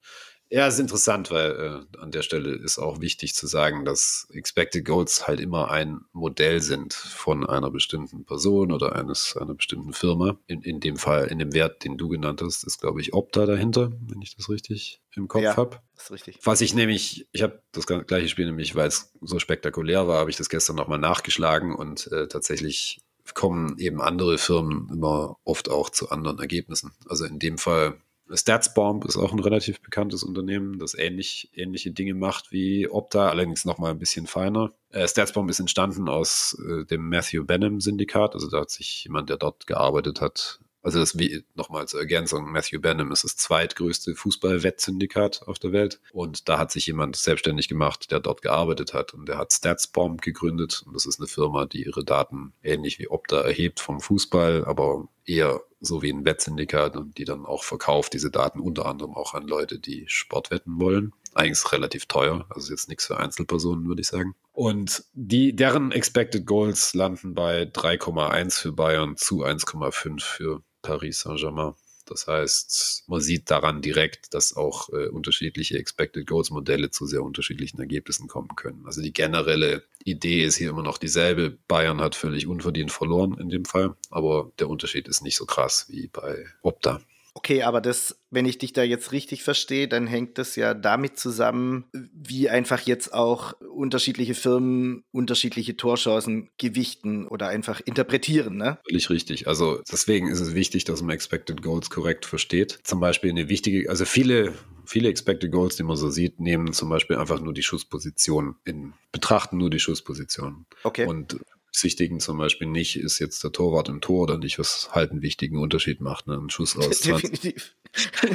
Ja, 0.55 0.67
ist 0.67 0.79
interessant, 0.79 1.31
weil 1.31 1.51
äh, 1.51 1.99
an 1.99 2.11
der 2.11 2.21
Stelle 2.21 2.51
ist 2.51 2.79
auch 2.79 3.01
wichtig 3.01 3.35
zu 3.35 3.47
sagen, 3.47 3.87
dass 3.87 4.29
Expected 4.35 4.85
Goals 4.85 5.27
halt 5.27 5.41
immer 5.41 5.71
ein 5.71 6.03
Modell 6.13 6.61
sind 6.61 6.93
von 6.93 7.47
einer 7.47 7.71
bestimmten 7.71 8.27
Person 8.27 8.71
oder 8.71 8.95
eines 8.95 9.35
einer 9.35 9.55
bestimmten 9.55 9.95
Firma. 9.95 10.37
In, 10.47 10.61
in 10.61 10.79
dem 10.79 10.99
Fall, 10.99 11.29
in 11.29 11.39
dem 11.39 11.55
Wert, 11.55 11.85
den 11.85 11.97
du 11.97 12.11
genannt 12.11 12.43
hast, 12.43 12.65
ist, 12.65 12.83
glaube 12.83 13.01
ich, 13.01 13.15
Opta 13.15 13.47
dahinter, 13.47 13.93
wenn 14.07 14.21
ich 14.21 14.37
das 14.37 14.51
richtig 14.51 15.01
im 15.17 15.27
Kopf 15.27 15.41
ja, 15.41 15.57
habe. 15.57 15.81
ist 15.97 16.11
richtig. 16.11 16.39
Was 16.45 16.61
ich 16.61 16.75
nämlich, 16.75 17.27
ich 17.33 17.43
habe 17.43 17.63
das 17.73 17.87
gleiche 17.87 18.29
Spiel 18.29 18.45
nämlich, 18.45 18.75
weil 18.75 18.89
es 18.89 19.11
so 19.23 19.39
spektakulär 19.39 20.07
war, 20.07 20.19
habe 20.19 20.29
ich 20.29 20.37
das 20.37 20.51
gestern 20.51 20.77
nochmal 20.77 20.99
nachgeschlagen 20.99 21.75
und 21.75 22.13
äh, 22.13 22.29
tatsächlich 22.29 23.01
kommen 23.33 23.79
eben 23.79 24.03
andere 24.03 24.37
Firmen 24.37 24.91
immer 24.93 25.39
oft 25.45 25.71
auch 25.71 25.89
zu 25.89 26.11
anderen 26.11 26.41
Ergebnissen. 26.41 26.93
Also 27.09 27.25
in 27.25 27.39
dem 27.39 27.57
Fall 27.57 27.97
StatsBomb 28.35 29.05
ist 29.05 29.17
auch 29.17 29.33
ein 29.33 29.39
relativ 29.39 29.81
bekanntes 29.81 30.23
Unternehmen, 30.23 30.79
das 30.79 30.95
ähnlich, 30.95 31.51
ähnliche 31.55 31.91
Dinge 31.91 32.15
macht 32.15 32.53
wie 32.53 32.89
Opta, 32.89 33.29
allerdings 33.29 33.65
noch 33.65 33.79
mal 33.79 33.91
ein 33.91 33.99
bisschen 33.99 34.27
feiner. 34.27 34.73
Äh, 34.91 35.07
StatsBomb 35.07 35.51
ist 35.51 35.61
entstanden 35.61 36.09
aus 36.09 36.57
äh, 36.67 36.85
dem 36.85 37.09
Matthew 37.09 37.45
Benham 37.45 37.81
Syndikat, 37.81 38.35
also 38.35 38.49
da 38.49 38.61
hat 38.61 38.71
sich 38.71 39.05
jemand, 39.05 39.31
der 39.31 39.37
dort 39.37 39.67
gearbeitet 39.67 40.21
hat, 40.21 40.61
also 40.83 40.99
das 40.99 41.19
wie 41.19 41.45
nochmal 41.55 41.87
zur 41.87 42.01
Ergänzung, 42.01 42.51
Matthew 42.51 42.81
Benham 42.81 43.13
ist 43.13 43.25
das 43.25 43.37
zweitgrößte 43.37 44.15
Fußball-Wettsyndikat 44.15 45.43
auf 45.47 45.59
der 45.59 45.73
Welt 45.73 46.01
und 46.13 46.49
da 46.49 46.59
hat 46.59 46.73
sich 46.73 46.87
jemand 46.87 47.17
selbstständig 47.17 47.69
gemacht, 47.69 48.11
der 48.11 48.21
dort 48.21 48.43
gearbeitet 48.43 48.93
hat 48.93 49.15
und 49.15 49.27
der 49.27 49.39
hat 49.39 49.53
StatsBomb 49.53 50.21
gegründet 50.21 50.83
und 50.87 50.95
das 50.95 51.07
ist 51.07 51.21
eine 51.21 51.29
Firma, 51.29 51.67
die 51.67 51.85
ihre 51.85 52.05
Daten 52.05 52.53
ähnlich 52.63 52.99
wie 52.99 53.09
Opta 53.09 53.41
erhebt 53.41 53.81
vom 53.81 54.01
Fußball, 54.01 54.65
aber 54.65 55.09
eher 55.25 55.61
so 55.81 56.03
wie 56.03 56.13
ein 56.13 56.25
Wettsyndikat 56.25 56.97
und 56.97 57.19
die 57.19 57.25
dann 57.25 57.47
auch 57.47 57.65
verkauft 57.65 58.13
diese 58.13 58.31
Daten 58.31 58.61
unter 58.61 58.87
anderem 58.87 59.15
auch 59.15 59.35
an 59.35 59.47
Leute, 59.47 59.79
die 59.79 60.05
Sport 60.07 60.51
wetten 60.51 60.81
wollen. 60.81 61.13
Eigentlich 61.35 61.73
relativ 61.73 62.07
teuer, 62.07 62.47
also 62.51 62.71
jetzt 62.73 62.89
nichts 62.89 63.07
für 63.07 63.19
Einzelpersonen, 63.19 63.87
würde 63.87 64.03
ich 64.03 64.09
sagen. 64.09 64.35
Und 64.53 65.05
die, 65.15 65.57
deren 65.57 65.93
Expected 65.93 66.45
Goals 66.45 66.93
landen 66.95 67.35
bei 67.35 67.63
3,1 67.63 68.61
für 68.61 68.73
Bayern 68.73 69.17
zu 69.17 69.45
1,5 69.45 70.21
für 70.21 70.63
Paris 70.83 71.21
Saint-Germain. 71.21 71.75
Das 72.07 72.27
heißt, 72.27 73.05
man 73.07 73.21
sieht 73.21 73.51
daran 73.51 73.81
direkt, 73.81 74.35
dass 74.35 74.57
auch 74.57 74.89
äh, 74.91 75.07
unterschiedliche 75.07 75.79
Expected 75.79 76.27
Goals 76.27 76.51
Modelle 76.51 76.91
zu 76.91 77.07
sehr 77.07 77.23
unterschiedlichen 77.23 77.79
Ergebnissen 77.79 78.29
kommen 78.29 78.55
können. 78.57 78.85
Also 78.85 79.01
die 79.01 79.13
generelle 79.13 79.85
Idee 80.05 80.45
ist 80.45 80.57
hier 80.57 80.71
immer 80.71 80.83
noch 80.83 80.99
dieselbe. 80.99 81.57
Bayern 81.69 82.01
hat 82.01 82.15
völlig 82.15 82.47
unverdient 82.47 82.91
verloren 82.91 83.39
in 83.39 83.49
dem 83.49 83.65
Fall, 83.65 83.95
aber 84.11 84.51
der 84.59 84.69
Unterschied 84.69 85.09
ist 85.09 85.23
nicht 85.23 85.37
so 85.37 85.47
krass 85.47 85.87
wie 85.89 86.09
bei 86.09 86.45
Opta. 86.63 87.01
Okay, 87.35 87.63
aber 87.63 87.81
das, 87.81 88.21
wenn 88.31 88.45
ich 88.45 88.59
dich 88.59 88.73
da 88.73 88.83
jetzt 88.83 89.13
richtig 89.13 89.43
verstehe, 89.43 89.89
dann 89.89 90.07
hängt 90.07 90.37
das 90.37 90.55
ja 90.57 90.75
damit 90.75 91.19
zusammen, 91.19 91.87
wie 91.93 92.51
einfach 92.51 92.81
jetzt 92.81 93.15
auch 93.15 93.55
unterschiedliche 93.61 94.35
Firmen 94.35 95.05
unterschiedliche 95.13 95.77
Torchancen 95.77 96.51
gewichten 96.59 97.27
oder 97.27 97.49
einfach 97.49 97.81
interpretieren, 97.81 98.57
ne? 98.57 98.79
Völlig 98.87 99.09
richtig. 99.09 99.49
Also 99.49 99.81
deswegen 99.91 100.29
ist 100.29 100.41
es 100.41 100.55
wichtig, 100.55 100.85
dass 100.85 101.01
man 101.01 101.11
Expected 101.15 101.63
Goals 101.63 101.89
korrekt 101.89 102.27
versteht. 102.27 102.81
Zum 102.85 103.01
Beispiel 103.01 103.31
eine 103.31 103.49
wichtige, 103.49 103.89
also 103.89 104.05
viele 104.05 104.53
viele 104.85 105.09
Expected 105.09 105.51
Goals, 105.53 105.77
die 105.77 105.83
man 105.83 105.97
so 105.97 106.11
sieht, 106.11 106.41
nehmen 106.41 106.73
zum 106.73 106.89
Beispiel 106.89 107.17
einfach 107.17 107.41
nur 107.41 107.55
die 107.55 107.63
Schussposition 107.63 108.57
in, 108.65 108.95
betrachten 109.11 109.57
nur 109.57 109.71
die 109.71 109.81
Schussposition. 109.81 110.67
Okay. 110.83 111.07
Und 111.07 111.39
berücksichtigen 111.73 112.21
zum 112.21 112.37
Beispiel 112.37 112.69
nicht, 112.69 112.97
ist 112.97 113.19
jetzt 113.19 113.43
der 113.43 113.51
Torwart 113.51 113.89
im 113.89 114.01
Tor 114.01 114.25
oder 114.25 114.39
nicht, 114.39 114.59
was 114.59 114.91
halt 114.93 115.11
einen 115.11 115.23
wichtigen 115.23 115.59
Unterschied 115.59 116.01
macht. 116.03 116.27
Ne? 116.27 116.35
Ein 116.35 116.51
Schuss 116.51 116.77
aus 116.77 117.01
20, 117.01 117.55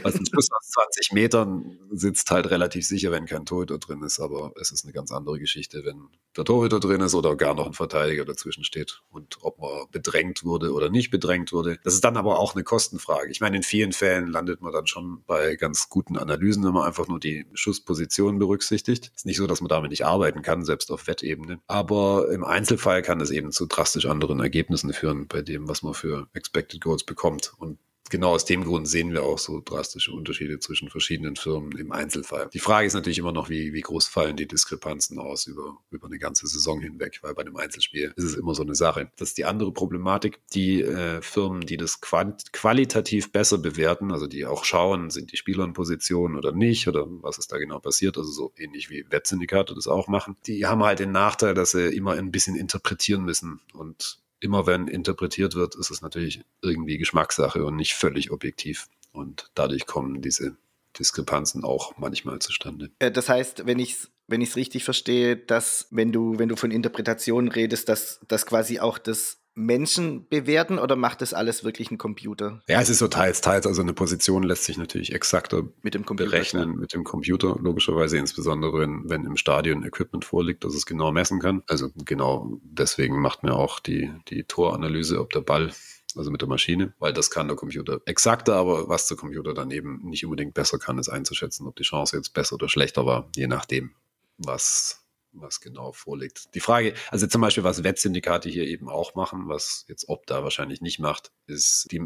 also 0.03 0.19
ein 0.19 0.25
Schuss 0.25 0.49
aus 0.51 0.69
20 0.69 1.11
Metern 1.13 1.79
sitzt 1.91 2.31
halt 2.31 2.49
relativ 2.49 2.85
sicher, 2.85 3.11
wenn 3.11 3.25
kein 3.25 3.45
Torhüter 3.45 3.77
drin 3.77 4.01
ist, 4.01 4.19
aber 4.19 4.53
es 4.59 4.71
ist 4.71 4.85
eine 4.85 4.93
ganz 4.93 5.11
andere 5.11 5.39
Geschichte, 5.39 5.83
wenn 5.85 6.09
der 6.35 6.45
Torhüter 6.45 6.79
drin 6.79 7.01
ist 7.01 7.15
oder 7.15 7.35
gar 7.35 7.53
noch 7.53 7.67
ein 7.67 7.73
Verteidiger 7.73 8.25
dazwischen 8.25 8.63
steht 8.63 9.01
und 9.09 9.37
ob 9.41 9.59
man 9.59 9.87
bedrängt 9.91 10.43
wurde 10.43 10.73
oder 10.73 10.89
nicht 10.89 11.09
bedrängt 11.09 11.51
wurde. 11.53 11.79
Das 11.83 11.93
ist 11.93 12.03
dann 12.03 12.17
aber 12.17 12.39
auch 12.39 12.55
eine 12.55 12.63
Kostenfrage. 12.63 13.31
Ich 13.31 13.41
meine, 13.41 13.57
in 13.57 13.63
vielen 13.63 13.93
Fällen 13.93 14.27
landet 14.27 14.61
man 14.61 14.73
dann 14.73 14.87
schon 14.87 15.23
bei 15.25 15.55
ganz 15.55 15.89
guten 15.89 16.17
Analysen, 16.17 16.63
wenn 16.63 16.73
man 16.73 16.85
einfach 16.85 17.07
nur 17.07 17.19
die 17.19 17.45
Schussposition 17.53 18.39
berücksichtigt. 18.39 19.11
Ist 19.15 19.25
nicht 19.25 19.37
so, 19.37 19.47
dass 19.47 19.61
man 19.61 19.69
damit 19.69 19.91
nicht 19.91 20.05
arbeiten 20.05 20.41
kann, 20.41 20.65
selbst 20.65 20.91
auf 20.91 21.07
Wettebene. 21.07 21.59
Aber 21.67 22.29
im 22.31 22.43
Einzelfall 22.43 23.01
kann 23.01 23.21
es 23.21 23.26
eben 23.31 23.51
zu 23.51 23.65
drastisch 23.65 24.05
anderen 24.05 24.39
Ergebnissen 24.39 24.93
führen 24.93 25.27
bei 25.27 25.41
dem, 25.41 25.67
was 25.67 25.83
man 25.83 25.93
für 25.93 26.27
Expected 26.33 26.81
Goals 26.81 27.03
bekommt. 27.03 27.53
Und 27.57 27.79
genau 28.09 28.31
aus 28.31 28.45
dem 28.45 28.63
Grund 28.63 28.87
sehen 28.87 29.13
wir 29.13 29.23
auch 29.23 29.37
so 29.37 29.61
drastische 29.63 30.11
Unterschiede 30.11 30.59
zwischen 30.59 30.89
verschiedenen 30.89 31.35
Firmen 31.35 31.71
im 31.77 31.91
Einzelfall. 31.91 32.49
Die 32.53 32.59
Frage 32.59 32.87
ist 32.87 32.93
natürlich 32.93 33.19
immer 33.19 33.31
noch, 33.31 33.49
wie, 33.49 33.73
wie 33.73 33.81
groß 33.81 34.07
fallen 34.07 34.35
die 34.35 34.47
Diskrepanzen 34.47 35.19
aus 35.19 35.47
über, 35.47 35.77
über 35.91 36.07
eine 36.07 36.19
ganze 36.19 36.47
Saison 36.47 36.81
hinweg, 36.81 37.19
weil 37.21 37.33
bei 37.33 37.41
einem 37.41 37.57
Einzelspiel 37.57 38.13
ist 38.15 38.23
es 38.23 38.35
immer 38.35 38.55
so 38.55 38.63
eine 38.63 38.75
Sache. 38.75 39.11
Das 39.17 39.29
ist 39.29 39.37
die 39.37 39.45
andere 39.45 39.71
Problematik. 39.71 40.39
Die 40.53 40.81
äh, 40.81 41.21
Firmen, 41.21 41.61
die 41.61 41.77
das 41.77 42.01
qualitativ 42.01 43.31
besser 43.31 43.57
bewerten, 43.57 44.11
also 44.11 44.27
die 44.27 44.45
auch 44.45 44.63
schauen, 44.63 45.09
sind 45.09 45.31
die 45.31 45.37
Spieler 45.37 45.63
in 45.63 45.73
Position 45.73 46.35
oder 46.35 46.51
nicht 46.51 46.87
oder 46.87 47.05
was 47.07 47.37
ist 47.37 47.51
da 47.51 47.57
genau 47.57 47.79
passiert, 47.79 48.17
also 48.17 48.31
so 48.31 48.53
ähnlich 48.57 48.89
wie 48.89 49.05
Wettsyndikate 49.09 49.73
das 49.75 49.87
auch 49.87 50.07
machen, 50.07 50.35
die 50.45 50.65
haben 50.65 50.83
halt 50.83 50.99
den 50.99 51.11
Nachteil, 51.11 51.53
dass 51.53 51.71
sie 51.71 51.87
immer 51.87 52.13
ein 52.13 52.31
bisschen 52.31 52.55
interpretieren 52.55 53.23
müssen 53.23 53.61
und 53.73 54.19
immer 54.39 54.67
wenn 54.67 54.87
interpretiert 54.87 55.55
wird, 55.55 55.75
ist 55.75 55.91
es 55.91 56.01
natürlich 56.01 56.41
irgendwie 56.61 56.97
Geschmackssache 56.97 57.63
und 57.65 57.75
nicht 57.75 57.93
völlig 57.93 58.31
objektiv. 58.31 58.87
Und 59.11 59.49
dadurch 59.55 59.85
kommen 59.85 60.21
diese 60.21 60.57
Diskrepanzen 60.97 61.63
auch 61.63 61.97
manchmal 61.97 62.39
zustande. 62.39 62.91
Äh, 62.99 63.11
das 63.11 63.29
heißt, 63.29 63.65
wenn 63.65 63.79
ich 63.79 63.93
es 63.93 64.11
wenn 64.27 64.41
ich 64.41 64.49
es 64.49 64.55
richtig 64.55 64.83
verstehe, 64.83 65.37
dass 65.37 65.87
wenn 65.89 66.11
du, 66.11 66.37
wenn 66.37 66.49
du 66.49 66.55
von 66.55 66.71
Interpretationen 66.71 67.49
redest, 67.49 67.87
dass, 67.89 68.19
dass 68.27 68.45
quasi 68.45 68.79
auch 68.79 68.97
das 68.97 69.39
Menschen 69.57 70.27
bewerten 70.29 70.77
oder 70.77 70.95
macht 70.95 71.21
das 71.21 71.33
alles 71.33 71.63
wirklich 71.63 71.89
ein 71.89 71.97
Computer? 71.97 72.61
Ja, 72.67 72.79
es 72.79 72.89
ist 72.89 72.99
so 72.99 73.07
teils, 73.07 73.41
teils. 73.41 73.65
Also 73.65 73.81
eine 73.81 73.93
Position 73.93 74.43
lässt 74.43 74.65
sich 74.65 74.77
natürlich 74.77 75.13
exakter 75.13 75.63
mit 75.81 75.95
dem 75.95 76.05
Computer, 76.05 76.29
berechnen 76.29 76.69
klar. 76.69 76.75
mit 76.75 76.93
dem 76.93 77.03
Computer, 77.03 77.57
logischerweise, 77.59 78.17
insbesondere 78.17 78.79
wenn, 78.79 79.09
wenn 79.09 79.25
im 79.25 79.35
Stadion 79.35 79.83
Equipment 79.83 80.25
vorliegt, 80.25 80.63
dass 80.63 80.75
es 80.75 80.85
genau 80.85 81.11
messen 81.11 81.39
kann. 81.39 81.63
Also 81.67 81.89
genau 82.05 82.59
deswegen 82.61 83.19
macht 83.19 83.41
mir 83.41 83.55
auch 83.55 83.79
die, 83.79 84.11
die 84.29 84.43
Toranalyse, 84.43 85.19
ob 85.19 85.31
der 85.31 85.41
Ball 85.41 85.71
also 86.15 86.31
mit 86.31 86.41
der 86.41 86.49
Maschine, 86.49 86.93
weil 86.99 87.13
das 87.13 87.31
kann 87.31 87.47
der 87.47 87.57
Computer 87.57 87.99
exakter, 88.05 88.55
aber 88.55 88.89
was 88.89 89.07
der 89.07 89.17
Computer 89.17 89.53
dann 89.53 89.71
eben 89.71 90.01
nicht 90.03 90.23
unbedingt 90.23 90.53
besser 90.53 90.79
kann, 90.79 90.97
ist 90.97 91.09
einzuschätzen, 91.09 91.67
ob 91.67 91.75
die 91.75 91.83
Chance 91.83 92.15
jetzt 92.15 92.33
besser 92.33 92.55
oder 92.55 92.69
schlechter 92.69 93.05
war, 93.05 93.29
je 93.35 93.47
nachdem, 93.47 93.91
was 94.37 95.06
was 95.41 95.59
genau 95.59 95.91
vorliegt. 95.91 96.53
Die 96.55 96.59
Frage, 96.59 96.93
also 97.11 97.27
zum 97.27 97.41
Beispiel, 97.41 97.63
was 97.63 97.83
Wettsyndikate 97.83 98.49
hier 98.49 98.65
eben 98.65 98.89
auch 98.89 99.15
machen, 99.15 99.47
was 99.47 99.85
jetzt 99.87 100.09
Opta 100.09 100.43
wahrscheinlich 100.43 100.81
nicht 100.81 100.99
macht, 100.99 101.31
ist 101.45 101.87
die 101.91 102.01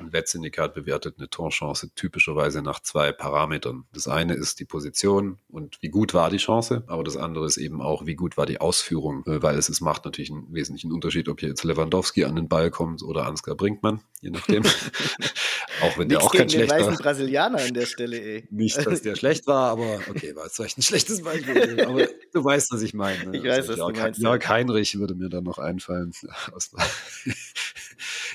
ein 0.00 0.12
Wettsyndikat 0.12 0.74
bewertet 0.74 1.16
eine 1.18 1.28
Torchance 1.28 1.90
typischerweise 1.94 2.62
nach 2.62 2.80
zwei 2.80 3.12
Parametern. 3.12 3.84
Das 3.92 4.08
eine 4.08 4.34
ist 4.34 4.60
die 4.60 4.64
Position 4.64 5.38
und 5.48 5.78
wie 5.80 5.88
gut 5.88 6.14
war 6.14 6.30
die 6.30 6.38
Chance, 6.38 6.84
aber 6.86 7.04
das 7.04 7.16
andere 7.16 7.46
ist 7.46 7.56
eben 7.56 7.80
auch, 7.80 8.06
wie 8.06 8.14
gut 8.14 8.36
war 8.36 8.46
die 8.46 8.60
Ausführung, 8.60 9.24
äh, 9.26 9.42
weil 9.42 9.56
es, 9.56 9.68
es 9.68 9.80
macht 9.80 10.04
natürlich 10.04 10.30
einen 10.30 10.52
wesentlichen 10.52 10.92
Unterschied, 10.92 11.28
ob 11.28 11.40
hier 11.40 11.48
jetzt 11.48 11.64
Lewandowski 11.64 12.24
an 12.24 12.36
den 12.36 12.48
Ball 12.48 12.70
kommt 12.70 13.02
oder 13.02 13.26
Ansgar 13.26 13.54
Brinkmann, 13.54 14.00
je 14.20 14.30
nachdem. 14.30 14.62
auch 15.82 15.98
wenn 15.98 16.08
der 16.08 16.22
auch 16.22 16.32
kein 16.32 16.48
schlechter 16.48 16.78
weißen 16.78 16.96
Brasilianer 16.96 17.58
an 17.58 17.74
der 17.74 17.86
Stelle, 17.86 18.20
ey. 18.20 18.46
Nicht, 18.50 18.84
dass 18.84 19.02
der 19.02 19.16
schlecht 19.16 19.46
war, 19.46 19.70
aber 19.70 20.00
okay, 20.10 20.34
war 20.34 20.44
jetzt 20.44 20.56
vielleicht 20.56 20.78
ein 20.78 20.82
schlechtes 20.82 21.22
Beispiel. 21.22 21.84
aber 21.84 22.06
du 22.32 22.44
weißt, 22.44 22.72
was 22.72 22.82
ich 22.82 22.94
meine. 22.94 23.36
Ich 23.36 23.44
weiß, 23.44 23.68
also, 23.68 23.72
was 23.72 23.78
Jörg, 23.78 23.92
du 23.92 24.00
meinst. 24.00 24.22
Jörg 24.22 24.48
Heinrich 24.48 24.98
würde 24.98 25.14
mir 25.14 25.28
da 25.28 25.40
noch 25.40 25.58
einfallen. 25.58 26.12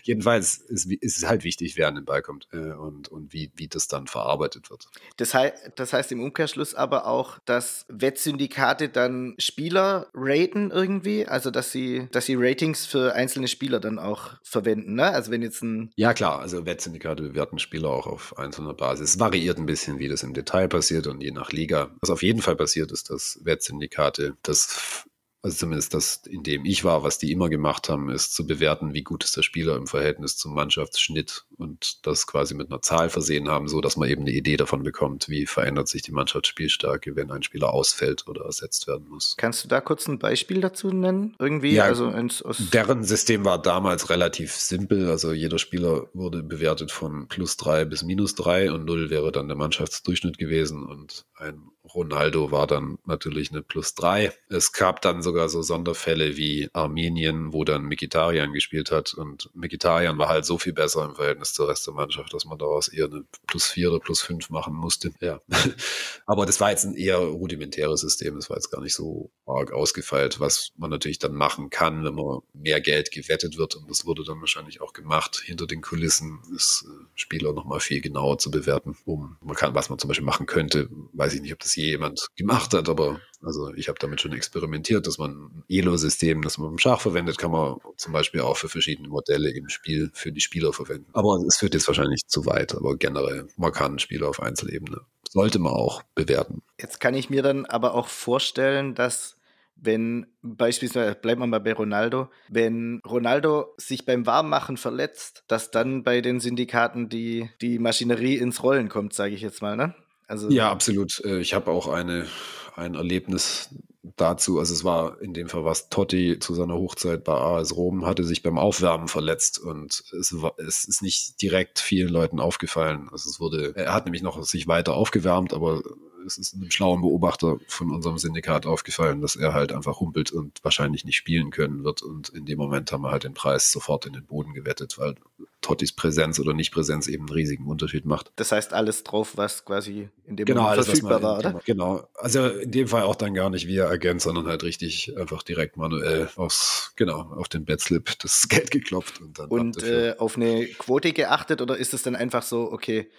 jedenfalls 0.10 0.58
ist, 0.58 0.91
ist 0.91 1.17
es 1.17 1.28
halt 1.28 1.43
wichtig, 1.43 1.78
wer 1.78 1.88
an 1.88 1.95
den 1.95 2.04
Ball 2.04 2.24
kommt 2.24 2.48
äh, 2.52 2.58
und, 2.58 3.10
und 3.10 3.32
wie, 3.32 3.52
wie 3.56 3.67
das 3.67 3.88
dann 3.88 4.08
verarbeitet 4.08 4.72
wird. 4.72 4.88
Das, 5.17 5.36
hei 5.36 5.54
das 5.76 5.93
heißt 5.93 6.12
im 6.12 6.24
Umkehrschluss 6.24 6.74
aber 6.74 7.06
auch, 7.06 7.38
dass 7.45 7.86
Wettsyndikate 7.89 8.89
dann 8.89 9.36
Spieler 9.38 10.08
raten 10.15 10.72
irgendwie, 10.72 11.28
also 11.28 11.52
dass 11.52 11.72
sie, 11.72 12.08
dass 12.12 12.26
sie 12.26 12.36
Ratings 12.36 12.88
für 12.88 13.13
einzelne 13.13 13.48
Spieler 13.48 13.80
dann 13.80 14.00
auch 14.00 14.32
verwenden, 14.41 14.95
ne? 14.95 15.12
Also 15.12 15.30
wenn 15.30 15.43
jetzt 15.43 15.62
ein. 15.62 15.91
Ja, 15.95 16.13
klar, 16.15 16.39
also 16.39 16.65
Wettsyndikate 16.65 17.22
bewerten 17.22 17.60
Spieler 17.60 17.89
auch 17.89 18.08
auf 18.08 18.38
einzelner 18.38 18.74
Basis. 18.74 19.12
Es 19.12 19.19
variiert 19.19 19.60
ein 19.60 19.67
bisschen, 19.67 20.00
wie 20.00 20.08
das 20.08 20.24
im 20.24 20.34
Detail 20.34 20.67
passiert 20.67 21.06
und 21.06 21.22
je 21.22 21.32
nach 21.32 21.52
Liga. 21.52 21.91
Was 22.02 22.10
auf 22.10 22.24
jeden 22.24 22.41
Fall 22.41 22.56
passiert, 22.56 22.91
ist, 22.91 23.12
dass 23.12 23.39
Wettsyndikate 23.43 24.36
das 24.41 25.06
also 25.41 25.56
zumindest 25.56 25.93
das, 25.93 26.21
in 26.25 26.43
dem 26.43 26.65
ich 26.65 26.84
war, 26.84 27.04
was 27.04 27.17
die 27.17 27.32
immer 27.32 27.49
gemacht 27.49 27.88
haben, 27.88 28.10
ist 28.10 28.36
zu 28.36 28.45
bewerten, 28.45 28.93
wie 28.93 29.04
gut 29.04 29.23
ist 29.23 29.38
der 29.38 29.41
Spieler 29.41 29.78
im 29.78 29.88
Verhältnis 29.88 30.36
zum 30.36 30.54
Mannschaftsschnitt 30.54 31.45
und 31.58 32.06
das 32.06 32.28
quasi 32.28 32.56
mit 32.56 32.69
einer 32.69 32.82
Zahl 32.82 33.10
versehen 33.10 33.47
haben, 33.47 33.69
so 33.69 33.80
dass 33.80 33.95
man 33.95 34.10
eben 34.10 34.21
eine 34.21 34.32
Idee 34.32 34.58
davon 34.58 34.84
bekommt, 34.84 35.30
wie 35.30 35.45
verändert 35.45 35.88
sich 35.88 36.02
die 36.02 36.12
Mannschaftsspielstärke, 36.12 37.15
wenn 37.15 37.32
ein 37.32 37.43
Spieler 37.43 37.73
ausfällt 37.73 38.28
oder 38.28 38.45
ersetzt 38.45 38.88
werden 38.88 39.08
muss. 39.08 39.36
Kannst 39.38 39.63
du 39.63 39.69
da 39.69 39.80
kurz 39.80 40.08
ein 40.08 40.19
Beispiel 40.19 40.60
dazu 40.60 40.89
nennen? 40.89 41.36
Irgendwie? 41.39 41.73
Ja, 41.73 41.86
also 41.86 42.10
ins, 42.10 42.43
deren 42.73 43.06
System 43.06 43.45
war 43.45 43.62
damals 43.62 44.10
relativ 44.10 44.54
simpel. 44.54 45.10
Also 45.10 45.32
jeder 45.32 45.58
Spieler 45.58 46.08
wurde 46.13 46.43
bewertet 46.43 46.91
von 46.91 47.30
plus 47.30 47.56
drei 47.56 47.86
bis 47.86 48.04
minus 48.04 48.36
drei 48.36 48.71
und 48.71 48.84
null 48.84 49.10
wäre 49.10 49.32
dann 49.32 49.47
der 49.47 49.56
Mannschaftsdurchschnitt 49.58 50.38
gewesen 50.38 50.84
und 50.84 51.25
ein 51.36 51.69
Ronaldo 51.93 52.52
war 52.52 52.67
dann 52.67 52.97
natürlich 53.06 53.52
eine 53.52 53.62
Plus 53.62 53.95
3. 53.95 54.32
Es 54.49 54.71
gab 54.73 55.02
dann 55.02 55.21
sogar 55.21 55.49
so 55.49 55.62
Sonderfälle 55.62 56.38
wie 56.38 56.69
Armenien, 56.73 57.54
wo 57.54 57.63
dann 57.63 57.84
Mikitarian 57.84 58.54
gespielt 58.54 58.91
hat. 58.91 59.13
Und 59.13 59.49
Mikitarian 59.54 60.17
war 60.17 60.30
halt 60.30 60.45
so 60.45 60.58
viel 60.58 60.73
besser 60.73 61.06
im 61.06 61.15
Verhältnis 61.15 61.54
zur 61.54 61.69
Rest 61.69 61.88
der 61.88 61.93
Mannschaft, 61.93 62.34
dass 62.34 62.45
man 62.45 62.58
daraus 62.58 62.88
eher 62.88 63.06
eine 63.06 63.25
Plus 63.47 63.67
4 63.67 63.89
oder 63.91 63.99
Plus 63.99 64.21
5 64.21 64.49
machen 64.49 64.73
musste. 64.73 65.12
Ja. 65.19 65.41
Aber 66.25 66.45
das 66.45 66.60
war 66.60 66.71
jetzt 66.71 66.86
ein 66.86 66.95
eher 66.95 67.17
rudimentäres 67.17 68.02
System. 68.02 68.36
Das 68.36 68.49
war 68.49 68.58
jetzt 68.58 68.71
gar 68.71 68.82
nicht 68.82 68.95
so 68.95 69.32
arg 69.45 69.71
ausgefeilt, 69.71 70.39
was 70.39 70.71
man 70.78 70.89
natürlich 70.89 71.19
dann 71.19 71.34
machen 71.34 71.69
kann, 71.69 72.04
wenn 72.04 72.15
man 72.15 72.39
mehr 72.54 72.82
Geld 72.82 73.12
gewettet 73.12 73.58
wird. 73.58 73.75
Und 73.75 73.89
das 73.89 74.06
wurde 74.06 74.23
dann 74.23 74.39
wahrscheinlich 74.39 74.82
auch 74.82 74.93
gemacht. 74.93 75.41
Hinter 75.43 75.67
den 75.67 75.82
Kulissen 75.82 76.39
ist 76.56 76.86
äh, 76.88 77.06
Spieler 77.15 77.54
nochmal 77.54 77.80
viel 77.80 78.02
genauer 78.02 78.38
zu 78.38 78.52
bewerten, 78.52 78.97
um 79.06 79.38
man 79.41 79.56
kann, 79.56 79.73
was 79.73 79.89
man 79.89 79.99
zum 79.99 80.08
Beispiel 80.08 80.25
machen 80.25 80.45
könnte, 80.45 80.89
weiß 81.13 81.34
ich 81.34 81.41
nicht, 81.41 81.54
ob 81.54 81.60
das 81.60 81.75
jemand 81.86 82.28
gemacht 82.36 82.74
hat, 82.74 82.89
aber 82.89 83.20
also 83.42 83.74
ich 83.74 83.88
habe 83.88 84.00
damit 84.00 84.20
schon 84.20 84.34
experimentiert, 84.34 85.08
dass 85.08 85.18
man 85.18 85.32
ein 85.32 85.63
Elo-System, 85.70 86.42
das 86.42 86.58
man 86.58 86.72
im 86.72 86.78
Schach 86.78 87.00
verwendet, 87.00 87.38
kann 87.38 87.52
man 87.52 87.78
zum 87.96 88.12
Beispiel 88.12 88.42
auch 88.42 88.58
für 88.58 88.68
verschiedene 88.68 89.08
Modelle 89.08 89.50
im 89.52 89.70
Spiel 89.70 90.12
für 90.13 90.32
die 90.32 90.42
Spieler 90.42 90.74
verwenden. 90.74 91.10
Aber 91.13 91.42
es 91.48 91.58
führt 91.58 91.74
jetzt 91.74 91.88
wahrscheinlich 91.88 92.28
zu 92.28 92.46
weit, 92.46 92.76
aber 92.76 92.98
generell, 92.98 93.48
man 93.56 93.72
kann 93.72 94.00
Spieler 94.00 94.30
auf 94.30 94.42
Einzelebene. 94.42 95.02
Sollte 95.30 95.60
man 95.60 95.74
auch 95.74 96.04
bewerten. 96.15 96.62
Jetzt 96.80 97.00
kann 97.00 97.13
ich 97.13 97.30
mir 97.30 97.44
dann 97.44 97.65
aber 97.65 97.94
auch 97.94 98.08
vorstellen, 98.08 98.96
dass 98.96 99.38
wenn 99.82 100.28
beispielsweise, 100.42 101.15
bleiben 101.15 101.42
wir 101.42 101.48
mal 101.48 101.60
bei 101.60 101.74
Ronaldo, 101.74 102.30
wenn 102.50 103.02
Ronaldo 103.08 103.74
sich 103.78 104.06
beim 104.06 104.26
Warmmachen 104.26 104.76
verletzt, 104.76 105.46
dass 105.48 105.72
dann 105.72 106.04
bei 106.04 106.20
den 106.20 106.42
Syndikaten 106.42 107.08
die, 107.08 107.50
die 107.62 107.80
Maschinerie 107.80 108.36
ins 108.36 108.62
Rollen 108.63 108.89
kommt, 108.89 109.13
sage 109.13 109.36
ich 109.36 109.42
jetzt 109.42 109.62
mal, 109.62 109.78
ne? 109.78 109.96
Also 110.30 110.50
ja, 110.50 110.72
absolut. 110.72 111.22
Äh, 111.26 111.39
ich 111.39 111.56
habe 111.56 111.72
auch 111.72 111.88
eine, 111.88 112.28
ein 112.76 112.94
Erlebnis 112.94 113.70
dazu. 114.15 114.60
Also 114.60 114.74
es 114.76 114.84
war 114.84 115.20
in 115.22 115.34
dem 115.34 115.50
Fall 115.50 115.65
was 115.65 115.89
Totti 115.89 116.38
zu 116.39 116.54
seiner 116.54 116.76
Hochzeit 116.76 117.24
bei 117.24 117.34
AS 117.34 117.76
Rom, 117.76 118.06
hatte 118.06 118.24
sich 118.24 118.44
beim 118.44 118.60
Aufwärmen 118.60 119.08
verletzt 119.08 119.60
und 119.60 120.04
es, 120.18 120.39
war, 120.39 120.54
es 120.58 120.86
ist 120.86 121.02
nicht 121.02 121.42
direkt 121.42 121.80
vielen 121.80 122.10
Leuten 122.10 122.39
aufgefallen. 122.39 123.10
Also 123.12 123.28
es 123.30 123.39
wurde, 123.39 123.74
er 123.76 123.94
hat 123.94 124.06
nämlich 124.06 124.22
noch 124.22 124.42
sich 124.44 124.68
weiter 124.68 124.94
aufgewärmt, 124.94 125.52
aber 125.52 125.82
es 126.25 126.38
ist 126.38 126.53
einem 126.53 126.71
schlauen 126.71 127.01
Beobachter 127.01 127.58
von 127.67 127.91
unserem 127.91 128.17
Syndikat 128.17 128.65
aufgefallen, 128.65 129.21
dass 129.21 129.36
er 129.36 129.53
halt 129.53 129.71
einfach 129.71 129.99
humpelt 129.99 130.32
und 130.32 130.63
wahrscheinlich 130.63 131.05
nicht 131.05 131.15
spielen 131.15 131.51
können 131.51 131.84
wird. 131.84 132.01
Und 132.01 132.29
in 132.29 132.45
dem 132.45 132.58
Moment 132.58 132.91
haben 132.91 133.03
wir 133.03 133.12
halt 133.12 133.23
den 133.23 133.34
Preis 133.34 133.71
sofort 133.71 134.05
in 134.05 134.13
den 134.13 134.25
Boden 134.25 134.53
gewettet, 134.53 134.97
weil 134.97 135.15
Tottis 135.62 135.91
Präsenz 135.91 136.39
oder 136.39 136.53
Nicht-Präsenz 136.53 137.08
eben 137.08 137.25
einen 137.25 137.34
riesigen 137.34 137.67
Unterschied 137.67 138.05
macht. 138.05 138.32
Das 138.38 138.51
heißt 138.51 138.73
alles 138.73 139.03
drauf, 139.03 139.34
was 139.36 139.65
quasi 139.65 140.10
in 140.25 140.38
dem 140.38 140.45
genau, 140.45 140.63
Moment 140.63 140.86
verfügbar 140.86 141.21
war, 141.21 141.39
oder? 141.39 141.62
Genau. 141.65 142.08
Also 142.15 142.47
in 142.47 142.71
dem 142.71 142.88
Fall 142.88 143.03
auch 143.03 143.15
dann 143.15 143.34
gar 143.34 143.49
nicht 143.49 143.67
via 143.67 143.88
Agent, 143.88 144.21
sondern 144.21 144.47
halt 144.47 144.63
richtig 144.63 145.17
einfach 145.17 145.43
direkt 145.43 145.75
manuell 145.75 146.29
aufs, 146.38 146.93
genau, 146.95 147.34
auf 147.36 147.49
den 147.49 147.65
Betslip 147.65 148.17
das 148.19 148.47
Geld 148.49 148.71
geklopft 148.71 149.19
und 149.19 149.38
dann. 149.38 149.49
Und 149.49 149.84
äh, 149.84 150.15
auf 150.17 150.38
eine 150.38 150.65
Quote 150.65 151.12
geachtet 151.12 151.62
oder 151.62 151.75
ist 151.75 151.93
es 151.93 152.03
dann 152.03 152.15
einfach 152.15 152.43
so, 152.43 152.71
okay, 152.71 153.10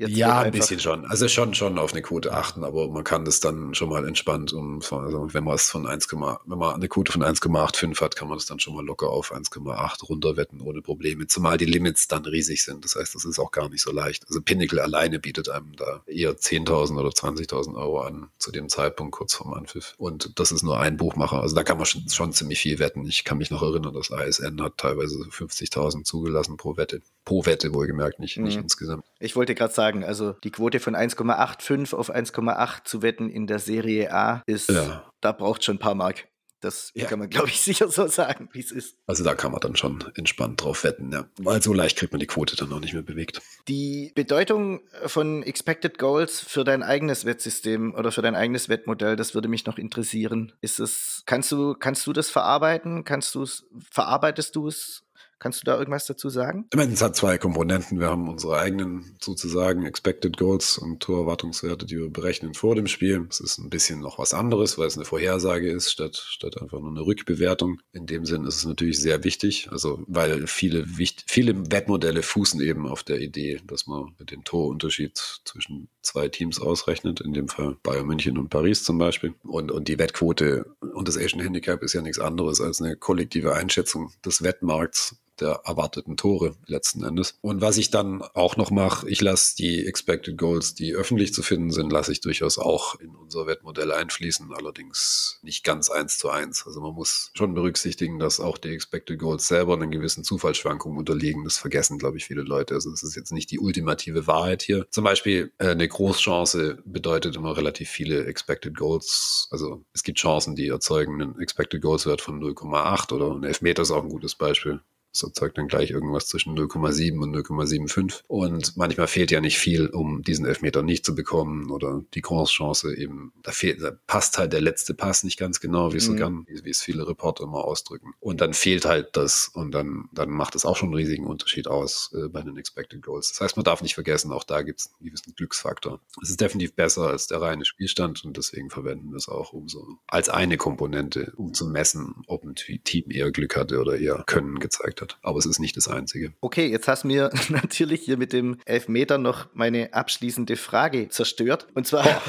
Jetzt 0.00 0.16
ja, 0.16 0.40
ein 0.40 0.50
bisschen 0.50 0.80
schon. 0.80 1.04
Also 1.04 1.28
schon, 1.28 1.52
schon 1.52 1.78
auf 1.78 1.92
eine 1.92 2.00
Quote 2.00 2.32
achten, 2.32 2.64
aber 2.64 2.88
man 2.88 3.04
kann 3.04 3.26
das 3.26 3.40
dann 3.40 3.74
schon 3.74 3.90
mal 3.90 4.08
entspannt 4.08 4.50
um, 4.54 4.80
also 4.80 5.34
wenn 5.34 5.44
man 5.44 5.56
es 5.56 5.68
von 5.68 5.86
1, 5.86 6.10
wenn 6.10 6.18
man 6.58 6.74
eine 6.74 6.88
Quote 6.88 7.12
von 7.12 7.22
1,85 7.22 8.00
hat, 8.00 8.16
kann 8.16 8.28
man 8.28 8.38
das 8.38 8.46
dann 8.46 8.58
schon 8.60 8.74
mal 8.74 8.82
locker 8.82 9.10
auf 9.10 9.30
1,8 9.30 10.06
runterwetten 10.06 10.62
ohne 10.62 10.80
Probleme. 10.80 11.26
Zumal 11.26 11.58
die 11.58 11.66
Limits 11.66 12.08
dann 12.08 12.24
riesig 12.24 12.64
sind. 12.64 12.82
Das 12.82 12.96
heißt, 12.96 13.14
das 13.14 13.26
ist 13.26 13.38
auch 13.38 13.50
gar 13.50 13.68
nicht 13.68 13.82
so 13.82 13.92
leicht. 13.92 14.26
Also 14.26 14.40
Pinnacle 14.40 14.80
alleine 14.80 15.18
bietet 15.18 15.50
einem 15.50 15.76
da 15.76 16.02
eher 16.06 16.34
10.000 16.34 16.98
oder 16.98 17.10
20.000 17.10 17.74
Euro 17.74 18.00
an 18.00 18.30
zu 18.38 18.50
dem 18.52 18.70
Zeitpunkt 18.70 19.12
kurz 19.12 19.34
vorm 19.34 19.52
Anpfiff. 19.52 19.92
Und 19.98 20.40
das 20.40 20.50
ist 20.50 20.62
nur 20.62 20.80
ein 20.80 20.96
Buchmacher. 20.96 21.42
Also 21.42 21.54
da 21.54 21.62
kann 21.62 21.76
man 21.76 21.84
schon, 21.84 22.08
schon 22.08 22.32
ziemlich 22.32 22.58
viel 22.58 22.78
wetten. 22.78 23.06
Ich 23.06 23.24
kann 23.24 23.36
mich 23.36 23.50
noch 23.50 23.60
erinnern, 23.60 23.92
das 23.92 24.08
ISN 24.08 24.62
hat 24.62 24.78
teilweise 24.78 25.18
50.000 25.18 26.04
zugelassen 26.04 26.56
pro 26.56 26.78
Wette. 26.78 27.02
Pro 27.26 27.44
Wette 27.44 27.74
wohlgemerkt, 27.74 28.18
nicht, 28.18 28.38
mhm. 28.38 28.44
nicht 28.44 28.56
insgesamt. 28.56 29.04
Ich 29.20 29.36
wollte 29.36 29.54
gerade 29.54 29.72
sagen. 29.72 30.02
Also 30.02 30.32
die 30.44 30.50
Quote 30.50 30.80
von 30.80 30.96
1,85 30.96 31.94
auf 31.94 32.12
1,8 32.12 32.84
zu 32.84 33.02
wetten 33.02 33.28
in 33.28 33.46
der 33.46 33.58
Serie 33.58 34.12
A 34.12 34.42
ist, 34.46 34.70
ja. 34.70 35.04
da 35.20 35.32
braucht 35.32 35.62
schon 35.62 35.76
ein 35.76 35.80
paar 35.80 35.94
Mark. 35.94 36.26
Das 36.60 36.92
ja. 36.94 37.06
kann 37.06 37.18
man, 37.18 37.30
glaube 37.30 37.48
ich, 37.48 37.60
sicher 37.62 37.88
so 37.88 38.06
sagen, 38.06 38.48
wie 38.52 38.60
es 38.60 38.70
ist. 38.70 38.96
Also 39.06 39.24
da 39.24 39.34
kann 39.34 39.50
man 39.52 39.60
dann 39.60 39.76
schon 39.76 40.04
entspannt 40.14 40.62
drauf 40.62 40.84
wetten, 40.84 41.10
ja. 41.12 41.26
Weil 41.38 41.62
so 41.62 41.72
leicht 41.72 41.96
kriegt 41.96 42.12
man 42.12 42.20
die 42.20 42.26
Quote 42.26 42.56
dann 42.56 42.68
noch 42.68 42.80
nicht 42.80 42.92
mehr 42.92 43.02
bewegt. 43.02 43.40
Die 43.66 44.12
Bedeutung 44.14 44.80
von 45.06 45.42
Expected 45.42 45.98
Goals 45.98 46.40
für 46.40 46.64
dein 46.64 46.82
eigenes 46.82 47.24
Wettsystem 47.24 47.94
oder 47.94 48.12
für 48.12 48.22
dein 48.22 48.34
eigenes 48.34 48.68
Wettmodell, 48.68 49.16
das 49.16 49.34
würde 49.34 49.48
mich 49.48 49.64
noch 49.66 49.78
interessieren. 49.78 50.52
Ist 50.60 50.80
es, 50.80 51.22
kannst 51.26 51.50
du, 51.50 51.74
kannst 51.74 52.06
du 52.06 52.12
das 52.12 52.28
verarbeiten? 52.28 53.04
Kannst 53.04 53.34
du 53.34 53.42
es, 53.42 53.66
verarbeitest 53.90 54.54
du 54.54 54.68
es? 54.68 55.04
Kannst 55.40 55.62
du 55.62 55.64
da 55.64 55.78
irgendwas 55.78 56.04
dazu 56.04 56.28
sagen? 56.28 56.66
Es 56.70 57.00
hat 57.00 57.16
zwei 57.16 57.38
Komponenten. 57.38 57.98
Wir 57.98 58.08
haben 58.08 58.28
unsere 58.28 58.58
eigenen 58.58 59.16
sozusagen 59.22 59.86
Expected 59.86 60.36
Goals 60.36 60.76
und 60.76 61.00
Torerwartungswerte, 61.00 61.86
die 61.86 61.96
wir 61.96 62.10
berechnen 62.10 62.52
vor 62.52 62.74
dem 62.74 62.86
Spiel. 62.86 63.26
Es 63.30 63.40
ist 63.40 63.56
ein 63.56 63.70
bisschen 63.70 64.00
noch 64.00 64.18
was 64.18 64.34
anderes, 64.34 64.76
weil 64.76 64.86
es 64.86 64.96
eine 64.96 65.06
Vorhersage 65.06 65.70
ist, 65.70 65.90
statt, 65.90 66.14
statt 66.14 66.60
einfach 66.60 66.78
nur 66.80 66.90
eine 66.90 67.06
Rückbewertung. 67.06 67.80
In 67.92 68.04
dem 68.04 68.26
Sinn 68.26 68.44
ist 68.44 68.56
es 68.56 68.66
natürlich 68.66 69.00
sehr 69.00 69.24
wichtig, 69.24 69.68
also 69.72 70.04
weil 70.06 70.46
viele, 70.46 70.84
viele 71.26 71.72
Wettmodelle 71.72 72.22
fußen 72.22 72.60
eben 72.60 72.86
auf 72.86 73.02
der 73.02 73.22
Idee, 73.22 73.62
dass 73.66 73.86
man 73.86 74.14
den 74.20 74.44
Torunterschied 74.44 75.40
zwischen 75.46 75.88
zwei 76.02 76.28
Teams 76.28 76.60
ausrechnet, 76.60 77.22
in 77.22 77.32
dem 77.32 77.48
Fall 77.48 77.78
Bayern 77.82 78.06
München 78.06 78.36
und 78.36 78.50
Paris 78.50 78.84
zum 78.84 78.98
Beispiel. 78.98 79.32
Und, 79.44 79.72
und 79.72 79.88
die 79.88 79.98
Wettquote 79.98 80.66
und 80.80 81.08
das 81.08 81.16
Asian 81.16 81.40
Handicap 81.40 81.82
ist 81.82 81.94
ja 81.94 82.02
nichts 82.02 82.18
anderes 82.18 82.60
als 82.60 82.82
eine 82.82 82.96
kollektive 82.96 83.54
Einschätzung 83.54 84.12
des 84.22 84.42
Wettmarkts 84.42 85.16
der 85.40 85.62
erwarteten 85.64 86.16
Tore 86.16 86.56
letzten 86.66 87.04
Endes. 87.04 87.38
Und 87.40 87.60
was 87.60 87.78
ich 87.78 87.90
dann 87.90 88.22
auch 88.22 88.56
noch 88.56 88.70
mache, 88.70 89.08
ich 89.08 89.20
lasse 89.20 89.56
die 89.56 89.86
Expected 89.86 90.36
Goals, 90.38 90.74
die 90.74 90.94
öffentlich 90.94 91.34
zu 91.34 91.42
finden 91.42 91.70
sind, 91.70 91.92
lasse 91.92 92.12
ich 92.12 92.20
durchaus 92.20 92.58
auch 92.58 92.98
in 93.00 93.14
unser 93.14 93.46
Wettmodell 93.46 93.92
einfließen, 93.92 94.52
allerdings 94.52 95.38
nicht 95.42 95.64
ganz 95.64 95.90
eins 95.90 96.18
zu 96.18 96.30
eins. 96.30 96.64
Also 96.66 96.80
man 96.80 96.94
muss 96.94 97.30
schon 97.34 97.54
berücksichtigen, 97.54 98.18
dass 98.18 98.40
auch 98.40 98.58
die 98.58 98.70
Expected 98.70 99.18
Goals 99.18 99.48
selber 99.48 99.74
einen 99.74 99.90
gewissen 99.90 100.24
Zufallsschwankungen 100.24 100.98
unterliegen. 100.98 101.44
Das 101.44 101.58
vergessen, 101.58 101.98
glaube 101.98 102.18
ich, 102.18 102.24
viele 102.24 102.42
Leute. 102.42 102.74
Also 102.74 102.90
es 102.92 103.02
ist 103.02 103.16
jetzt 103.16 103.32
nicht 103.32 103.50
die 103.50 103.58
ultimative 103.58 104.26
Wahrheit 104.26 104.62
hier. 104.62 104.86
Zum 104.90 105.04
Beispiel 105.04 105.52
äh, 105.58 105.68
eine 105.68 105.88
Großchance 105.88 106.78
bedeutet 106.84 107.36
immer 107.36 107.56
relativ 107.56 107.88
viele 107.88 108.24
Expected 108.26 108.76
Goals. 108.76 109.48
Also 109.50 109.84
es 109.92 110.02
gibt 110.02 110.18
Chancen, 110.18 110.56
die 110.56 110.68
erzeugen 110.68 111.20
einen 111.20 111.40
Expected 111.40 111.80
Goals 111.80 112.06
Wert 112.06 112.20
von 112.20 112.40
0,8 112.40 113.12
oder 113.12 113.34
ein 113.34 113.44
Elfmeter 113.44 113.82
ist 113.82 113.90
auch 113.90 114.02
ein 114.02 114.08
gutes 114.08 114.34
Beispiel. 114.34 114.80
Das 115.12 115.22
erzeugt 115.22 115.58
dann 115.58 115.68
gleich 115.68 115.90
irgendwas 115.90 116.26
zwischen 116.26 116.56
0,7 116.56 117.18
und 117.18 117.34
0,75. 117.34 118.22
Und 118.28 118.76
manchmal 118.76 119.08
fehlt 119.08 119.30
ja 119.30 119.40
nicht 119.40 119.58
viel, 119.58 119.88
um 119.88 120.22
diesen 120.22 120.46
Elfmeter 120.46 120.82
nicht 120.82 121.04
zu 121.04 121.14
bekommen 121.14 121.70
oder 121.70 122.02
die 122.14 122.22
Chance 122.22 122.94
eben, 122.94 123.32
da 123.42 123.50
fehlt, 123.50 123.82
da 123.82 123.92
passt 124.06 124.38
halt 124.38 124.52
der 124.52 124.60
letzte 124.60 124.94
Pass 124.94 125.24
nicht 125.24 125.38
ganz 125.38 125.60
genau, 125.60 125.92
wie 125.92 125.96
es 125.96 126.06
mhm. 126.06 126.12
so 126.12 126.16
gern, 126.16 126.44
wie, 126.46 126.64
wie, 126.64 126.70
es 126.70 126.82
viele 126.82 127.06
Reporter 127.06 127.44
immer 127.44 127.64
ausdrücken. 127.64 128.14
Und 128.20 128.40
dann 128.40 128.54
fehlt 128.54 128.84
halt 128.84 129.16
das 129.16 129.50
und 129.52 129.72
dann, 129.72 130.08
dann 130.12 130.30
macht 130.30 130.54
es 130.54 130.64
auch 130.64 130.76
schon 130.76 130.90
einen 130.90 130.96
riesigen 130.96 131.26
Unterschied 131.26 131.66
aus 131.66 132.14
äh, 132.14 132.28
bei 132.28 132.42
den 132.42 132.56
Expected 132.56 133.02
Goals. 133.02 133.30
Das 133.30 133.40
heißt, 133.40 133.56
man 133.56 133.64
darf 133.64 133.82
nicht 133.82 133.94
vergessen, 133.94 134.32
auch 134.32 134.44
da 134.44 134.62
gibt 134.62 134.80
es 134.80 134.90
einen 134.98 135.06
gewissen 135.06 135.34
Glücksfaktor. 135.34 136.00
Es 136.22 136.30
ist 136.30 136.40
definitiv 136.40 136.74
besser 136.74 137.08
als 137.08 137.26
der 137.26 137.40
reine 137.40 137.64
Spielstand 137.64 138.24
und 138.24 138.36
deswegen 138.36 138.70
verwenden 138.70 139.10
wir 139.10 139.16
es 139.16 139.28
auch 139.28 139.52
um 139.52 139.68
so 139.68 139.84
als 140.06 140.28
eine 140.28 140.56
Komponente, 140.56 141.32
um 141.36 141.52
zu 141.54 141.66
messen, 141.66 142.22
ob 142.26 142.44
ein 142.44 142.54
Team 142.54 143.10
eher 143.10 143.30
Glück 143.30 143.56
hatte 143.56 143.80
oder 143.80 143.98
eher 143.98 144.22
Können 144.26 144.58
gezeigt 144.58 144.99
gezeigt 145.00 145.14
hat. 145.14 145.18
Aber 145.22 145.38
es 145.38 145.46
ist 145.46 145.58
nicht 145.58 145.76
das 145.76 145.88
Einzige. 145.88 146.32
Okay, 146.40 146.66
jetzt 146.66 146.88
hast 146.88 147.04
du 147.04 147.08
mir 147.08 147.30
natürlich 147.48 148.02
hier 148.02 148.16
mit 148.16 148.32
dem 148.32 148.58
Elfmeter 148.64 149.18
noch 149.18 149.48
meine 149.54 149.92
abschließende 149.94 150.56
Frage 150.56 151.08
zerstört. 151.08 151.66
Und 151.74 151.86
zwar 151.86 152.04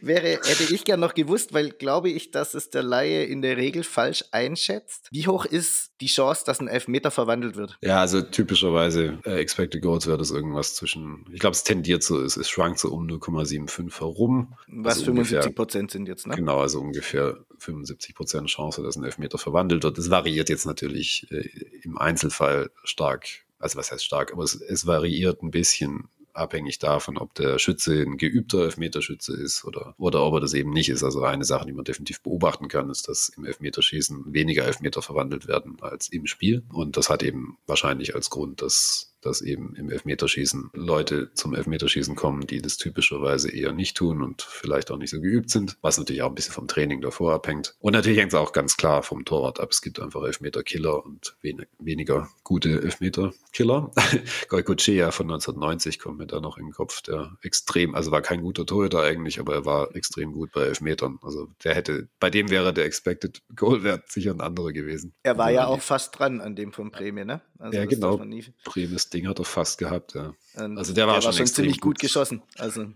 wäre, 0.00 0.24
wäre, 0.24 0.40
hätte 0.44 0.74
ich 0.74 0.84
gern 0.84 1.00
noch 1.00 1.14
gewusst, 1.14 1.52
weil 1.52 1.70
glaube 1.70 2.10
ich, 2.10 2.30
dass 2.30 2.54
es 2.54 2.70
der 2.70 2.82
Laie 2.82 3.24
in 3.24 3.42
der 3.42 3.56
Regel 3.56 3.84
falsch 3.84 4.24
einschätzt. 4.32 5.08
Wie 5.10 5.26
hoch 5.26 5.44
ist 5.44 5.92
die 6.04 6.08
Chance, 6.08 6.42
dass 6.44 6.60
ein 6.60 6.68
Elfmeter 6.68 7.10
verwandelt 7.10 7.56
wird? 7.56 7.78
Ja, 7.80 8.00
also 8.00 8.20
typischerweise 8.20 9.18
äh, 9.24 9.38
Expected 9.38 9.80
Goals 9.80 10.06
wäre 10.06 10.18
das 10.18 10.30
irgendwas 10.30 10.74
zwischen, 10.74 11.24
ich 11.32 11.40
glaube, 11.40 11.54
es 11.54 11.64
tendiert 11.64 12.02
so, 12.02 12.20
es, 12.20 12.36
es 12.36 12.48
schwankt 12.48 12.78
so 12.78 12.90
um 12.90 13.06
0,75 13.06 14.00
herum. 14.00 14.54
Was 14.68 14.98
also 14.98 15.06
75 15.06 15.54
Prozent 15.54 15.90
sind 15.90 16.06
jetzt, 16.06 16.26
ne? 16.26 16.36
Genau, 16.36 16.60
also 16.60 16.80
ungefähr 16.80 17.38
75 17.58 18.14
Prozent 18.14 18.48
Chance, 18.48 18.82
dass 18.82 18.96
ein 18.96 19.04
Elfmeter 19.04 19.38
verwandelt 19.38 19.82
wird. 19.82 19.96
Das 19.96 20.10
variiert 20.10 20.50
jetzt 20.50 20.66
natürlich 20.66 21.26
äh, 21.30 21.48
im 21.82 21.96
Einzelfall 21.96 22.70
stark. 22.84 23.26
Also 23.58 23.78
was 23.78 23.90
heißt 23.90 24.04
stark, 24.04 24.30
aber 24.32 24.42
es, 24.42 24.60
es 24.60 24.86
variiert 24.86 25.42
ein 25.42 25.50
bisschen 25.50 26.08
abhängig 26.34 26.78
davon, 26.78 27.16
ob 27.16 27.34
der 27.34 27.58
Schütze 27.58 28.02
ein 28.02 28.16
geübter 28.16 28.64
Elfmeterschütze 28.64 29.34
ist 29.34 29.64
oder, 29.64 29.94
oder 29.98 30.22
ob 30.24 30.34
er 30.34 30.40
das 30.40 30.54
eben 30.54 30.70
nicht 30.70 30.88
ist. 30.88 31.02
Also 31.02 31.22
eine 31.22 31.44
Sache, 31.44 31.66
die 31.66 31.72
man 31.72 31.84
definitiv 31.84 32.20
beobachten 32.22 32.68
kann, 32.68 32.90
ist, 32.90 33.08
dass 33.08 33.30
im 33.30 33.44
Elfmeterschießen 33.44 34.32
weniger 34.32 34.64
Elfmeter 34.64 35.02
verwandelt 35.02 35.46
werden 35.46 35.76
als 35.80 36.08
im 36.08 36.26
Spiel. 36.26 36.64
Und 36.72 36.96
das 36.96 37.08
hat 37.08 37.22
eben 37.22 37.58
wahrscheinlich 37.66 38.14
als 38.14 38.30
Grund, 38.30 38.62
dass 38.62 39.13
dass 39.24 39.40
eben 39.40 39.74
im 39.76 39.90
Elfmeterschießen 39.90 40.70
Leute 40.74 41.32
zum 41.34 41.54
Elfmeterschießen 41.54 42.14
kommen, 42.14 42.46
die 42.46 42.60
das 42.60 42.76
typischerweise 42.76 43.50
eher 43.50 43.72
nicht 43.72 43.96
tun 43.96 44.22
und 44.22 44.42
vielleicht 44.42 44.90
auch 44.90 44.98
nicht 44.98 45.10
so 45.10 45.20
geübt 45.20 45.50
sind, 45.50 45.76
was 45.80 45.98
natürlich 45.98 46.22
auch 46.22 46.28
ein 46.28 46.34
bisschen 46.34 46.54
vom 46.54 46.68
Training 46.68 47.00
davor 47.00 47.32
abhängt. 47.32 47.74
Und 47.80 47.92
natürlich 47.92 48.18
hängt 48.18 48.32
es 48.32 48.38
auch 48.38 48.52
ganz 48.52 48.76
klar 48.76 49.02
vom 49.02 49.24
Torwart 49.24 49.60
ab. 49.60 49.70
Es 49.70 49.82
gibt 49.82 50.00
einfach 50.00 50.22
Elfmeterkiller 50.22 51.04
und 51.04 51.36
wen 51.40 51.64
weniger 51.78 52.28
gute 52.42 52.82
Elfmeterkiller. 52.82 53.90
Goikochea 54.48 55.10
von 55.10 55.26
1990 55.26 55.98
kommt 55.98 56.18
mir 56.18 56.26
da 56.26 56.40
noch 56.40 56.58
in 56.58 56.66
den 56.66 56.72
Kopf, 56.72 57.02
der 57.02 57.36
extrem, 57.42 57.94
also 57.94 58.10
war 58.10 58.22
kein 58.22 58.42
guter 58.42 58.66
Torhüter 58.66 59.02
eigentlich, 59.02 59.40
aber 59.40 59.54
er 59.54 59.64
war 59.64 59.94
extrem 59.96 60.32
gut 60.32 60.52
bei 60.52 60.62
Elfmetern. 60.62 61.18
Also 61.22 61.48
der 61.62 61.74
hätte, 61.74 62.08
bei 62.20 62.30
dem 62.30 62.50
wäre 62.50 62.74
der 62.74 62.84
Expected 62.84 63.42
Goal 63.54 63.82
Wert 63.82 64.10
sicher 64.10 64.32
ein 64.32 64.40
anderer 64.40 64.72
gewesen. 64.72 65.14
Er 65.22 65.38
war 65.38 65.50
ja 65.50 65.66
auch 65.66 65.80
fast 65.80 66.18
dran 66.18 66.40
an 66.40 66.56
dem 66.56 66.72
von 66.72 66.90
Prämie, 66.90 67.24
ne? 67.24 67.40
Also 67.58 67.78
ja, 67.78 67.86
genau. 67.86 68.18
Prämie 68.18 68.92
ist 68.94 69.13
Ding 69.14 69.28
hat 69.28 69.38
er 69.38 69.44
fast 69.44 69.78
gehabt, 69.78 70.14
ja. 70.14 70.34
Ähm, 70.56 70.76
also 70.76 70.92
der 70.92 71.06
war, 71.06 71.14
der 71.14 71.22
schon, 71.22 71.32
war 71.32 71.38
schon 71.38 71.46
ziemlich 71.46 71.80
gut, 71.80 71.94
gut 71.94 72.00
geschossen. 72.00 72.42
Also. 72.58 72.86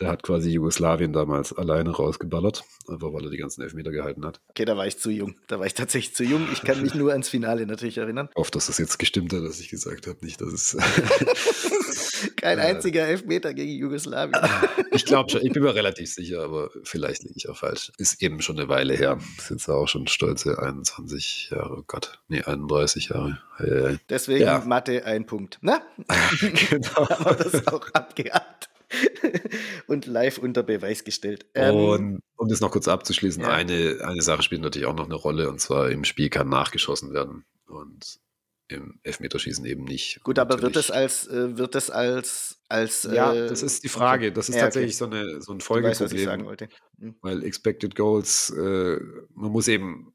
Der 0.00 0.10
hat 0.10 0.22
quasi 0.22 0.50
Jugoslawien 0.50 1.12
damals 1.12 1.52
alleine 1.52 1.90
rausgeballert, 1.90 2.62
einfach 2.86 3.12
weil 3.12 3.24
er 3.24 3.30
die 3.30 3.36
ganzen 3.36 3.62
Elfmeter 3.62 3.90
gehalten 3.90 4.24
hat. 4.24 4.40
Okay, 4.48 4.64
da 4.64 4.76
war 4.76 4.86
ich 4.86 4.98
zu 4.98 5.10
jung. 5.10 5.36
Da 5.48 5.58
war 5.58 5.66
ich 5.66 5.74
tatsächlich 5.74 6.14
zu 6.14 6.22
jung. 6.22 6.46
Ich 6.52 6.62
kann 6.62 6.80
mich 6.82 6.94
nur 6.94 7.10
ans 7.10 7.28
Finale 7.28 7.66
natürlich 7.66 7.98
erinnern. 7.98 8.28
Auf, 8.36 8.52
dass 8.52 8.66
das 8.66 8.78
jetzt 8.78 8.98
gestimmt 8.98 9.32
hat, 9.32 9.42
dass 9.42 9.58
ich 9.58 9.70
gesagt 9.70 10.06
habe, 10.06 10.24
nicht, 10.24 10.40
dass 10.40 10.52
es. 10.52 10.76
Kein 12.36 12.58
einziger 12.58 13.06
Elfmeter 13.06 13.54
gegen 13.54 13.72
Jugoslawien. 13.72 14.34
ich 14.92 15.04
glaube 15.04 15.30
schon, 15.30 15.44
ich 15.44 15.52
bin 15.52 15.62
mir 15.62 15.74
relativ 15.74 16.12
sicher, 16.12 16.42
aber 16.42 16.70
vielleicht 16.82 17.22
liege 17.22 17.34
ich 17.36 17.48
auch 17.48 17.56
falsch. 17.56 17.92
Ist 17.98 18.22
eben 18.22 18.40
schon 18.42 18.58
eine 18.58 18.68
Weile 18.68 18.94
her. 18.94 19.18
Ist 19.38 19.50
jetzt 19.50 19.68
auch 19.68 19.88
schon 19.88 20.06
stolze 20.06 20.58
21 20.58 21.50
Jahre, 21.50 21.78
oh 21.78 21.84
Gott, 21.86 22.20
nee, 22.28 22.42
31 22.42 23.10
Jahre. 23.10 23.38
Hey, 23.56 23.98
Deswegen 24.08 24.44
ja. 24.44 24.60
Mathe 24.60 25.04
ein 25.04 25.26
Punkt. 25.26 25.58
Na? 25.60 25.82
genau. 26.40 27.08
Haben 27.08 27.24
wir 27.24 27.34
das 27.34 27.66
auch 27.68 27.88
abgehakt. 27.92 28.68
und 29.86 30.06
live 30.06 30.38
unter 30.38 30.62
Beweis 30.62 31.04
gestellt. 31.04 31.46
Ähm, 31.54 31.74
und 31.74 32.22
um 32.36 32.48
das 32.48 32.60
noch 32.60 32.70
kurz 32.70 32.88
abzuschließen, 32.88 33.42
ja. 33.42 33.50
eine, 33.50 33.98
eine 34.02 34.22
Sache 34.22 34.42
spielt 34.42 34.62
natürlich 34.62 34.86
auch 34.86 34.94
noch 34.94 35.04
eine 35.04 35.14
Rolle, 35.14 35.50
und 35.50 35.60
zwar 35.60 35.90
im 35.90 36.04
Spiel 36.04 36.30
kann 36.30 36.48
nachgeschossen 36.48 37.12
werden. 37.12 37.44
Und 37.66 38.18
im 38.68 39.00
Elfmeterschießen 39.02 39.64
eben 39.64 39.84
nicht. 39.84 40.22
Gut, 40.22 40.38
aber 40.38 40.60
wird 40.62 40.76
es 40.76 40.90
als, 40.90 41.26
äh, 41.26 41.56
wird 41.56 41.74
es 41.74 41.90
als, 41.90 42.60
als 42.68 43.02
Ja, 43.04 43.32
äh, 43.32 43.48
das 43.48 43.62
ist 43.62 43.84
die 43.84 43.88
Frage. 43.88 44.32
Das 44.32 44.48
ist 44.48 44.56
ja, 44.56 44.62
tatsächlich 44.62 45.00
okay. 45.00 45.16
so, 45.16 45.16
eine, 45.16 45.42
so 45.42 45.52
ein 45.52 45.60
Folgeproblem. 45.60 45.90
Weiß, 45.90 46.00
was 46.00 46.12
ich 46.12 46.24
sagen 46.24 46.44
wollte. 46.44 46.68
Hm. 46.98 47.16
Weil 47.22 47.42
Expected 47.44 47.94
Goals, 47.94 48.50
äh, 48.50 48.98
man 49.34 49.50
muss 49.50 49.68
eben 49.68 50.14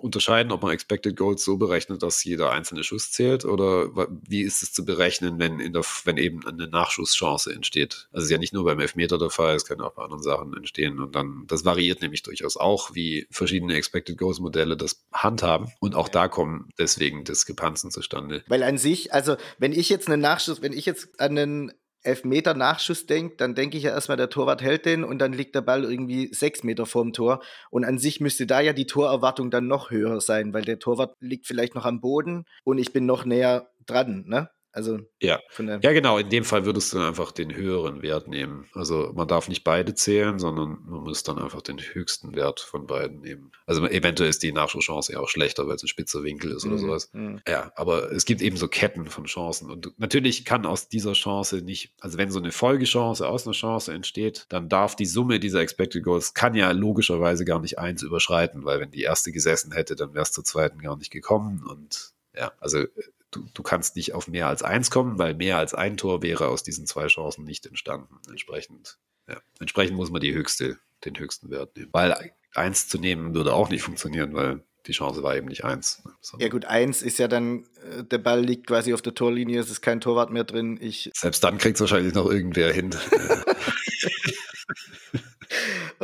unterscheiden, 0.00 0.52
ob 0.52 0.62
man 0.62 0.72
Expected 0.72 1.16
Goals 1.16 1.44
so 1.44 1.56
berechnet, 1.56 2.02
dass 2.02 2.22
jeder 2.24 2.50
einzelne 2.50 2.84
Schuss 2.84 3.10
zählt 3.10 3.44
oder 3.44 3.90
wie 4.28 4.42
ist 4.42 4.62
es 4.62 4.72
zu 4.72 4.84
berechnen, 4.84 5.38
wenn, 5.38 5.60
in 5.60 5.72
der, 5.72 5.82
wenn 6.04 6.16
eben 6.16 6.46
eine 6.46 6.68
Nachschusschance 6.68 7.52
entsteht. 7.52 8.08
Also 8.12 8.18
es 8.18 8.24
ist 8.24 8.30
ja 8.30 8.38
nicht 8.38 8.52
nur 8.52 8.64
beim 8.64 8.80
Elfmeter 8.80 9.18
der 9.18 9.30
Fall, 9.30 9.54
es 9.54 9.64
können 9.64 9.80
auch 9.80 9.94
bei 9.94 10.02
anderen 10.02 10.22
Sachen 10.22 10.56
entstehen 10.56 11.00
und 11.00 11.14
dann, 11.14 11.44
das 11.46 11.64
variiert 11.64 12.02
nämlich 12.02 12.22
durchaus 12.22 12.56
auch, 12.56 12.94
wie 12.94 13.26
verschiedene 13.30 13.74
Expected 13.74 14.18
Goals 14.18 14.40
Modelle 14.40 14.76
das 14.76 15.04
handhaben 15.12 15.72
und 15.80 15.94
auch 15.94 16.08
da 16.08 16.28
kommen 16.28 16.68
deswegen 16.78 17.24
Diskrepanzen 17.24 17.90
zustande. 17.90 18.44
Weil 18.48 18.62
an 18.62 18.78
sich, 18.78 19.12
also 19.12 19.36
wenn 19.58 19.72
ich 19.72 19.88
jetzt 19.88 20.08
einen 20.08 20.20
Nachschuss, 20.20 20.62
wenn 20.62 20.72
ich 20.72 20.86
jetzt 20.86 21.20
an 21.20 21.38
einen 21.38 21.72
Elfmeter 22.02 22.54
Nachschuss 22.54 23.06
denkt, 23.06 23.40
dann 23.40 23.54
denke 23.54 23.76
ich 23.76 23.84
ja 23.84 23.90
erstmal, 23.90 24.16
der 24.16 24.30
Torwart 24.30 24.62
hält 24.62 24.86
den 24.86 25.04
und 25.04 25.18
dann 25.18 25.32
liegt 25.32 25.54
der 25.54 25.60
Ball 25.60 25.84
irgendwie 25.84 26.32
sechs 26.32 26.62
Meter 26.62 26.86
vorm 26.86 27.12
Tor. 27.12 27.42
Und 27.70 27.84
an 27.84 27.98
sich 27.98 28.20
müsste 28.20 28.46
da 28.46 28.60
ja 28.60 28.72
die 28.72 28.86
Torerwartung 28.86 29.50
dann 29.50 29.68
noch 29.68 29.90
höher 29.90 30.20
sein, 30.20 30.52
weil 30.52 30.62
der 30.62 30.78
Torwart 30.78 31.16
liegt 31.20 31.46
vielleicht 31.46 31.74
noch 31.74 31.84
am 31.84 32.00
Boden 32.00 32.44
und 32.64 32.78
ich 32.78 32.92
bin 32.92 33.06
noch 33.06 33.24
näher 33.24 33.70
dran, 33.86 34.24
ne? 34.26 34.50
Also 34.72 35.00
ja. 35.20 35.38
ja, 35.58 35.92
genau. 35.92 36.16
In 36.16 36.30
dem 36.30 36.44
Fall 36.44 36.64
würdest 36.64 36.92
du 36.92 36.98
dann 36.98 37.08
einfach 37.08 37.30
den 37.30 37.54
höheren 37.54 38.00
Wert 38.00 38.26
nehmen. 38.26 38.66
Also 38.72 39.12
man 39.14 39.28
darf 39.28 39.48
nicht 39.48 39.64
beide 39.64 39.94
zählen, 39.94 40.38
sondern 40.38 40.78
man 40.86 41.02
muss 41.02 41.22
dann 41.22 41.38
einfach 41.38 41.60
den 41.60 41.78
höchsten 41.78 42.34
Wert 42.34 42.60
von 42.60 42.86
beiden 42.86 43.20
nehmen. 43.20 43.52
Also 43.66 43.86
eventuell 43.86 44.30
ist 44.30 44.42
die 44.42 44.50
Nachschusschance 44.50 45.12
ja 45.12 45.20
auch 45.20 45.28
schlechter, 45.28 45.68
weil 45.68 45.76
es 45.76 45.82
ein 45.82 45.88
spitzer 45.88 46.22
Winkel 46.22 46.52
ist 46.52 46.64
oder 46.64 46.76
mhm. 46.76 46.78
sowas. 46.78 47.10
Mhm. 47.12 47.40
Ja, 47.46 47.70
aber 47.76 48.10
es 48.12 48.24
gibt 48.24 48.40
eben 48.40 48.56
so 48.56 48.66
Ketten 48.66 49.06
von 49.06 49.24
Chancen. 49.24 49.70
Und 49.70 49.92
natürlich 49.98 50.46
kann 50.46 50.64
aus 50.64 50.88
dieser 50.88 51.12
Chance 51.12 51.56
nicht, 51.56 51.92
also 52.00 52.16
wenn 52.16 52.30
so 52.30 52.38
eine 52.38 52.50
Folgechance 52.50 53.28
aus 53.28 53.46
einer 53.46 53.54
Chance 53.54 53.92
entsteht, 53.92 54.46
dann 54.48 54.70
darf 54.70 54.96
die 54.96 55.06
Summe 55.06 55.38
dieser 55.38 55.60
Expected 55.60 56.02
Goals, 56.02 56.32
kann 56.32 56.54
ja 56.54 56.70
logischerweise 56.72 57.44
gar 57.44 57.60
nicht 57.60 57.78
eins 57.78 58.02
überschreiten, 58.02 58.64
weil 58.64 58.80
wenn 58.80 58.90
die 58.90 59.02
erste 59.02 59.32
gesessen 59.32 59.72
hätte, 59.72 59.96
dann 59.96 60.14
wäre 60.14 60.22
es 60.22 60.32
zur 60.32 60.44
zweiten 60.44 60.78
gar 60.78 60.96
nicht 60.96 61.10
gekommen. 61.10 61.62
Und 61.68 62.12
ja, 62.34 62.52
also 62.58 62.84
du, 63.32 63.44
du 63.52 63.62
kannst 63.62 63.96
nicht 63.96 64.14
auf 64.14 64.28
mehr 64.28 64.46
als 64.46 64.62
eins 64.62 64.90
kommen, 64.90 65.18
weil 65.18 65.34
mehr 65.34 65.58
als 65.58 65.74
ein 65.74 65.96
Tor 65.96 66.22
wäre 66.22 66.48
aus 66.48 66.62
diesen 66.62 66.86
zwei 66.86 67.08
Chancen 67.08 67.44
nicht 67.44 67.66
entstanden. 67.66 68.20
Entsprechend, 68.28 68.98
ja, 69.28 69.40
entsprechend 69.58 69.96
muss 69.96 70.10
man 70.10 70.20
die 70.20 70.32
höchste, 70.32 70.78
den 71.04 71.18
höchsten 71.18 71.50
Wert 71.50 71.76
nehmen. 71.76 71.90
Weil 71.92 72.32
eins 72.54 72.86
zu 72.86 72.98
nehmen 72.98 73.34
würde 73.34 73.52
auch 73.54 73.70
nicht 73.70 73.82
funktionieren, 73.82 74.34
weil 74.34 74.62
die 74.86 74.92
Chance 74.92 75.22
war 75.22 75.36
eben 75.36 75.46
nicht 75.46 75.64
eins. 75.64 76.02
Ja 76.38 76.48
gut, 76.48 76.64
eins 76.64 77.02
ist 77.02 77.18
ja 77.18 77.28
dann, 77.28 77.66
äh, 77.88 78.04
der 78.04 78.18
Ball 78.18 78.44
liegt 78.44 78.66
quasi 78.66 78.92
auf 78.92 79.02
der 79.02 79.14
Torlinie, 79.14 79.60
es 79.60 79.70
ist 79.70 79.80
kein 79.80 80.00
Torwart 80.00 80.30
mehr 80.30 80.44
drin. 80.44 80.78
Ich 80.80 81.10
Selbst 81.14 81.42
dann 81.44 81.58
kriegt 81.58 81.76
es 81.76 81.80
wahrscheinlich 81.80 82.14
noch 82.14 82.30
irgendwer 82.30 82.72
hin. 82.72 82.90